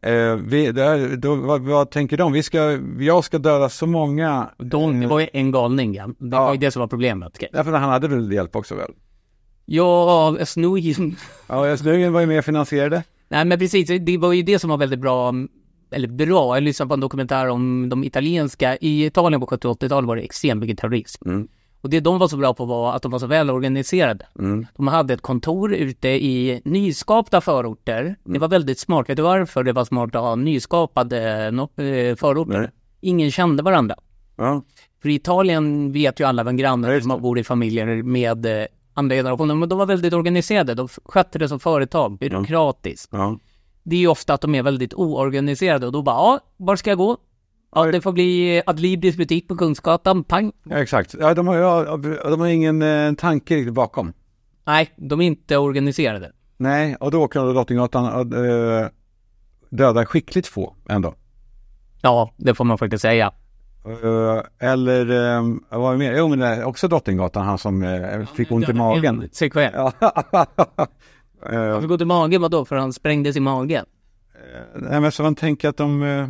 Eh, 0.02 0.34
vi, 0.34 0.72
där, 0.72 1.16
då, 1.16 1.34
vad, 1.34 1.60
vad 1.60 1.90
tänker 1.90 2.16
de? 2.16 2.32
Vi 2.32 2.42
ska, 2.42 2.78
jag 2.98 3.24
ska 3.24 3.38
döda 3.38 3.68
så 3.68 3.86
många. 3.86 4.50
Det 4.58 5.06
var 5.06 5.20
ju 5.20 5.28
en 5.32 5.50
galning, 5.50 5.94
ja. 5.94 6.08
Det 6.18 6.36
var 6.36 6.52
ju 6.52 6.58
det 6.58 6.70
som 6.70 6.80
var 6.80 6.86
problemet. 6.86 7.38
Därför 7.52 7.72
han 7.72 7.90
hade 7.90 8.08
väl 8.08 8.32
hjälp 8.32 8.56
också 8.56 8.74
väl? 8.74 8.92
Ja, 9.64 10.36
Snow... 10.44 10.78
Ja, 11.46 11.76
Snögen 11.76 12.12
var 12.12 12.20
ju 12.20 12.26
med 12.26 12.38
och 12.38 12.44
finansierade. 12.44 13.02
Nej 13.28 13.44
men 13.44 13.58
precis, 13.58 14.00
det 14.00 14.18
var 14.18 14.32
ju 14.32 14.42
det 14.42 14.58
som 14.58 14.70
var 14.70 14.76
väldigt 14.76 15.00
bra, 15.00 15.34
eller 15.90 16.08
bra, 16.08 16.56
jag 16.56 16.62
lyssnade 16.62 16.88
på 16.88 16.94
en 16.94 17.00
dokumentär 17.00 17.48
om 17.48 17.88
de 17.88 18.04
italienska, 18.04 18.76
i 18.76 19.06
Italien 19.06 19.40
på 19.40 19.46
70 19.46 19.68
80-talet 19.68 20.08
var 20.08 20.16
det 20.16 20.22
extremt 20.22 20.60
mycket 20.60 20.78
terrorism. 20.78 21.28
Mm. 21.28 21.48
Och 21.86 21.90
det 21.90 22.00
de 22.00 22.18
var 22.18 22.28
så 22.28 22.36
bra 22.36 22.54
på 22.54 22.64
var 22.64 22.92
att 22.96 23.02
de 23.02 23.12
var 23.12 23.18
så 23.18 23.26
väl 23.26 23.50
organiserade. 23.50 24.26
Mm. 24.38 24.66
De 24.76 24.88
hade 24.88 25.14
ett 25.14 25.20
kontor 25.20 25.74
ute 25.74 26.08
i 26.08 26.60
nyskapta 26.64 27.40
förorter. 27.40 28.00
Mm. 28.00 28.16
Det 28.24 28.38
var 28.38 28.48
väldigt 28.48 28.78
smart, 28.78 29.08
vet 29.08 29.16
du 29.16 29.22
varför 29.22 29.64
det 29.64 29.72
var 29.72 29.84
smart 29.84 30.14
att 30.14 30.22
ha 30.22 30.34
nyskapade 30.34 31.46
eh, 31.46 32.16
förorter? 32.16 32.58
Nej. 32.58 32.70
Ingen 33.00 33.30
kände 33.30 33.62
varandra. 33.62 33.94
Ja. 34.36 34.62
För 35.02 35.08
i 35.08 35.14
Italien 35.14 35.92
vet 35.92 36.20
ju 36.20 36.24
alla 36.24 36.44
vem 36.44 36.56
grannen 36.56 36.90
Ja, 36.90 37.00
som 37.00 37.22
bor 37.22 37.38
i 37.38 37.44
familjer 37.44 38.02
med 38.02 38.46
eh, 38.46 38.66
andra 38.94 39.16
generationen, 39.16 39.58
men 39.58 39.68
de 39.68 39.78
var 39.78 39.86
väldigt 39.86 40.14
organiserade. 40.14 40.74
De 40.74 40.88
skötte 41.04 41.38
det 41.38 41.48
som 41.48 41.60
företag, 41.60 42.18
byråkratiskt. 42.18 43.08
ja. 43.12 43.38
Det 43.82 43.96
är 43.96 44.00
ju 44.00 44.08
ofta 44.08 44.34
att 44.34 44.40
de 44.40 44.54
är 44.54 44.62
väldigt 44.62 44.94
oorganiserade 44.94 45.86
och 45.86 45.92
då 45.92 46.02
bara, 46.02 46.16
ja, 46.16 46.40
var 46.56 46.76
ska 46.76 46.90
jag 46.90 46.98
gå? 46.98 47.16
Ja, 47.74 47.84
det 47.92 48.00
får 48.00 48.12
bli 48.12 48.62
Adlibris 48.66 49.16
butik 49.16 49.48
på 49.48 49.56
Kungsgatan, 49.56 50.24
pang. 50.24 50.52
Ja, 50.64 50.76
exakt. 50.76 51.14
Ja, 51.20 51.34
de, 51.34 51.46
har, 51.46 51.56
ja, 51.56 51.96
de 52.24 52.40
har 52.40 52.46
ingen 52.46 52.82
eh, 52.82 53.12
tanke 53.14 53.54
riktigt 53.56 53.74
bakom. 53.74 54.12
Nej, 54.66 54.90
de 54.96 55.20
är 55.20 55.26
inte 55.26 55.56
organiserade. 55.56 56.32
Nej, 56.56 56.96
och 57.00 57.10
då 57.10 57.22
åker 57.22 57.40
de 57.40 57.54
Drottninggatan 57.54 58.12
och 58.12 58.36
eh, 58.44 58.88
dödar 59.70 60.04
skickligt 60.04 60.46
få 60.46 60.74
ändå. 60.88 61.14
Ja, 62.02 62.34
det 62.36 62.54
får 62.54 62.64
man 62.64 62.78
faktiskt 62.78 63.02
säga. 63.02 63.32
Eh, 63.86 64.68
eller, 64.70 65.10
eh, 65.36 65.44
vad 65.70 65.80
var 65.80 65.92
det 65.92 65.98
mer? 65.98 66.14
Jo, 66.16 66.28
men 66.28 66.38
det 66.38 66.46
är 66.46 66.64
också 66.64 66.88
Drottninggatan, 66.88 67.46
han 67.46 67.58
som 67.58 67.82
eh, 67.82 68.26
fick 68.34 68.52
ont 68.52 68.68
i 68.68 68.72
magen. 68.72 69.28
Sig 69.32 69.50
själv. 69.50 69.74
Eh, 69.74 71.70
Han 71.72 71.82
fick 71.82 71.90
ont 71.90 72.00
i 72.00 72.04
magen, 72.04 72.42
vadå? 72.42 72.64
För 72.64 72.76
han 72.76 72.92
sprängdes 72.92 73.36
i 73.36 73.40
magen? 73.40 73.84
Nej 74.74 75.00
men 75.00 75.12
så 75.12 75.22
man 75.22 75.34
tänker 75.34 75.68
att 75.68 75.76
de, 75.76 76.02
eh, 76.02 76.28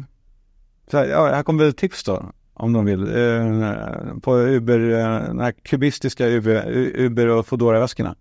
så 0.91 0.97
här, 0.99 1.05
ja, 1.07 1.27
här 1.27 1.43
kommer 1.43 1.71
tips 1.73 2.05
då, 2.05 2.33
om 2.55 2.73
de 2.73 2.85
vill, 2.85 3.01
eh, 3.03 4.19
på 4.23 4.37
Uber, 4.39 4.81
eh, 4.91 5.27
den 5.27 5.41
här 5.41 5.53
kubistiska 5.53 6.27
Uber, 6.29 6.71
Uber 6.97 7.29
och 7.29 7.47
Foodora-väskorna. 7.47 8.15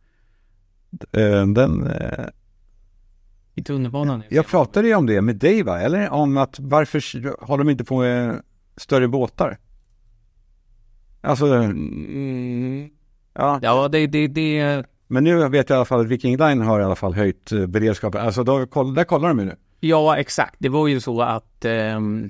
Eh, 1.11 1.45
Den, 1.47 1.87
eh, 1.87 2.25
I 3.55 3.63
tunnelbanan? 3.63 4.23
jag 4.29 4.47
pratade 4.47 4.87
ju 4.87 4.95
om 4.95 5.05
det 5.05 5.21
med 5.21 5.35
dig 5.35 5.63
va, 5.63 5.79
eller 5.79 6.09
om 6.09 6.37
att 6.37 6.59
varför 6.59 7.35
håller 7.45 7.63
de 7.63 7.69
inte 7.71 7.83
på 7.83 7.99
med 7.99 8.41
större 8.77 9.07
båtar? 9.07 9.57
Alltså, 11.21 11.45
Mm. 11.53 12.89
ja, 13.33 13.59
Ja, 13.61 13.87
det, 13.87 14.07
det, 14.07 14.27
det... 14.27 14.83
men 15.07 15.23
nu 15.23 15.49
vet 15.49 15.69
jag 15.69 15.75
i 15.75 15.77
alla 15.77 15.85
fall 15.85 15.99
att 16.01 16.07
Viking 16.07 16.37
Line 16.37 16.61
har 16.61 16.79
i 16.79 16.83
alla 16.83 16.95
fall 16.95 17.13
höjt 17.13 17.51
eh, 17.51 17.65
beredskapen, 17.65 18.21
alltså 18.21 18.43
då, 18.43 18.57
där 18.95 19.03
kollar 19.03 19.27
de 19.27 19.39
ju 19.39 19.45
nu. 19.45 19.55
Ja, 19.79 20.17
exakt. 20.17 20.55
Det 20.59 20.69
var 20.69 20.87
ju 20.87 20.99
så 20.99 21.21
att 21.21 21.65
ehm, 21.65 22.29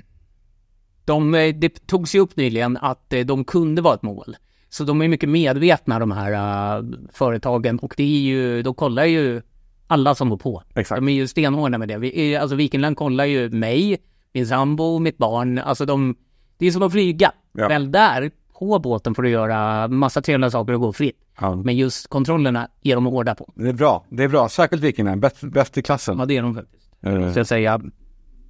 de, 1.06 1.34
eh, 1.34 1.54
det 1.54 1.86
togs 1.86 2.14
ju 2.14 2.20
upp 2.20 2.36
nyligen 2.36 2.76
att 2.76 3.12
eh, 3.12 3.20
de 3.26 3.44
kunde 3.44 3.82
vara 3.82 3.94
ett 3.94 4.02
mål. 4.02 4.36
Så 4.68 4.84
de 4.84 5.02
är 5.02 5.08
mycket 5.08 5.28
medvetna 5.28 5.98
de 5.98 6.10
här 6.10 6.32
eh, 6.78 6.84
företagen 7.12 7.78
och 7.78 7.94
det 7.96 8.02
är 8.02 8.20
ju, 8.20 8.62
de 8.62 8.74
kollar 8.74 9.04
ju 9.04 9.42
alla 9.86 10.14
som 10.14 10.28
går 10.30 10.36
på. 10.36 10.62
Exakt. 10.74 10.98
De 10.98 11.08
är 11.08 11.12
ju 11.12 11.26
stenhårda 11.26 11.78
med 11.78 11.88
det. 11.88 11.98
Vi, 11.98 12.36
alltså 12.36 12.56
Viking 12.56 12.80
Line 12.80 12.94
kollar 12.94 13.24
ju 13.24 13.50
mig, 13.50 13.98
min 14.32 14.46
sambo, 14.46 14.98
mitt 14.98 15.18
barn. 15.18 15.58
Alltså 15.58 15.84
de, 15.86 16.16
det 16.58 16.66
är 16.66 16.70
som 16.70 16.82
att 16.82 16.92
flyga. 16.92 17.32
Ja. 17.52 17.68
Väl 17.68 17.92
där 17.92 18.30
på 18.58 18.78
båten 18.78 19.14
får 19.14 19.22
du 19.22 19.30
göra 19.30 19.88
massa 19.88 20.22
trevliga 20.22 20.50
saker 20.50 20.72
och 20.72 20.80
gå 20.80 20.92
fritt. 20.92 21.18
Ja. 21.40 21.56
Men 21.56 21.76
just 21.76 22.08
kontrollerna 22.08 22.68
är 22.82 22.94
de 22.94 23.06
hårda 23.06 23.34
på. 23.34 23.52
Det 23.54 23.68
är 23.68 23.72
bra, 23.72 24.04
det 24.08 24.24
är 24.24 24.28
bra, 24.28 24.48
särskilt 24.48 24.82
Viking 24.82 25.04
Line, 25.04 25.20
bäst, 25.20 25.40
bäst 25.40 25.78
i 25.78 25.82
klassen. 25.82 26.18
Ja, 26.18 26.24
det 26.26 26.36
är 26.36 26.42
de 26.42 26.54
faktiskt. 26.54 26.90
Eh, 27.02 27.32
Så 27.32 27.38
jag 27.38 27.46
säger 27.46 27.80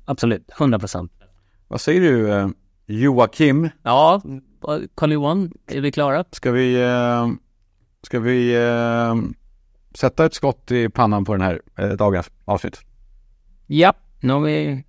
absolut, 0.05 0.51
100 0.59 0.79
procent. 0.79 1.13
Vad 1.69 1.81
säger 1.81 2.01
du 2.01 2.33
eh, 2.33 2.49
Joakim? 2.87 3.69
Ja, 3.83 4.23
Carl-Johan, 4.95 5.53
är 5.67 5.81
vi 5.81 5.93
klara? 5.93 6.25
Ska 6.33 6.51
vi, 6.51 6.83
eh, 6.83 7.29
ska 8.03 8.21
vi 8.21 8.55
eh, 8.55 9.15
sätta 9.95 10.27
ett 10.27 10.35
skott 10.35 10.71
i 10.71 10.89
pannan 10.89 11.25
på 11.25 11.33
den 11.33 11.41
här 11.41 11.61
dagens 11.97 12.31
avsnitt? 12.45 12.81
Ja, 13.67 13.93
nu 14.21 14.33
har 14.33 14.41
vi 14.41 14.85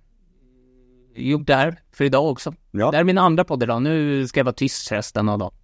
gjort 1.14 1.46
det 1.46 1.54
här 1.54 1.76
för 1.92 2.04
idag 2.04 2.30
också. 2.30 2.54
Ja. 2.70 2.90
Det 2.90 2.96
här 2.96 3.00
är 3.02 3.04
min 3.06 3.18
andra 3.18 3.44
podd 3.44 3.62
idag. 3.62 3.82
Nu 3.82 4.26
ska 4.26 4.40
jag 4.40 4.44
vara 4.44 4.52
tyst 4.54 4.92
resten 4.92 5.28
av 5.28 5.38
dagen. 5.38 5.54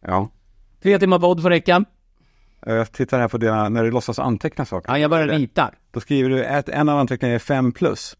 Ja. 0.00 0.30
Tre 0.82 0.98
timmar 0.98 1.18
podd 1.18 1.42
för 1.42 1.50
veckan. 1.50 1.84
Eh, 2.66 2.74
Jag 2.74 2.92
tittar 2.92 3.20
här 3.20 3.28
på 3.28 3.38
dina, 3.38 3.68
när 3.68 3.84
du 3.84 3.90
låtsas 3.90 4.18
anteckna 4.18 4.64
saker. 4.64 4.92
Ja, 4.92 4.98
jag 4.98 5.10
bara 5.10 5.26
ritar. 5.26 5.78
Då 5.90 6.00
skriver 6.00 6.30
du 6.30 6.44
att 6.44 6.68
en 6.68 6.88
av 6.88 6.98
anteckningarna 6.98 7.34
är 7.34 7.38
5 7.38 7.72
plus. 7.72 8.16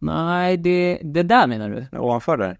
Nej, 0.00 0.56
det, 0.56 0.98
det 1.02 1.22
där 1.22 1.46
menar 1.46 1.68
du? 1.68 1.98
Ovanför 1.98 2.36
där. 2.36 2.58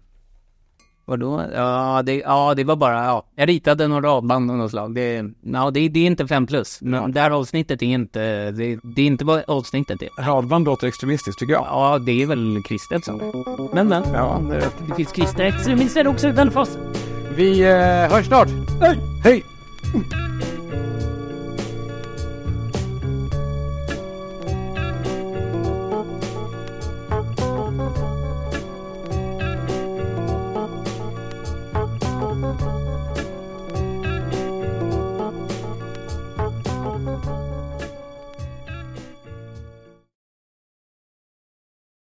Vadå? 1.05 1.43
Ja, 1.55 2.01
det, 2.05 2.15
ja, 2.15 2.53
det 2.55 2.63
var 2.63 2.75
bara, 2.75 3.05
ja. 3.05 3.25
Jag 3.35 3.49
ritade 3.49 3.87
några 3.87 4.09
radband 4.09 4.51
av 4.51 4.57
något 4.57 4.71
slag. 4.71 4.95
Det, 4.95 5.23
ja, 5.41 5.71
det, 5.71 5.89
det 5.89 5.99
är 5.99 6.05
inte 6.07 6.27
fem 6.27 6.47
plus. 6.47 6.81
Men 6.81 7.11
det 7.11 7.19
här 7.19 7.31
avsnittet 7.31 7.81
är 7.81 7.85
inte, 7.85 8.51
det, 8.51 8.79
det 8.95 9.01
är 9.01 9.05
inte 9.05 9.25
vad 9.25 9.43
avsnittet 9.47 10.01
är. 10.01 10.23
Radband 10.23 10.65
låter 10.65 10.87
extremistiskt 10.87 11.39
tycker 11.39 11.53
jag. 11.53 11.65
Ja, 11.69 11.99
det 11.99 12.21
är 12.21 12.25
väl 12.27 12.61
kristet 12.67 13.05
så. 13.05 13.11
Men 13.73 13.87
men, 13.87 14.03
Ja. 14.13 14.41
det, 14.49 14.69
det 14.87 14.95
finns 14.95 15.11
kristna 15.11 15.43
extremister 15.43 16.07
också 16.07 16.27
i 16.27 16.33
Belfast. 16.33 16.79
Vi 17.35 17.61
eh, 17.61 18.11
hörs 18.15 18.25
snart. 18.25 18.49
Hej! 18.81 18.97
Hej! 19.23 19.43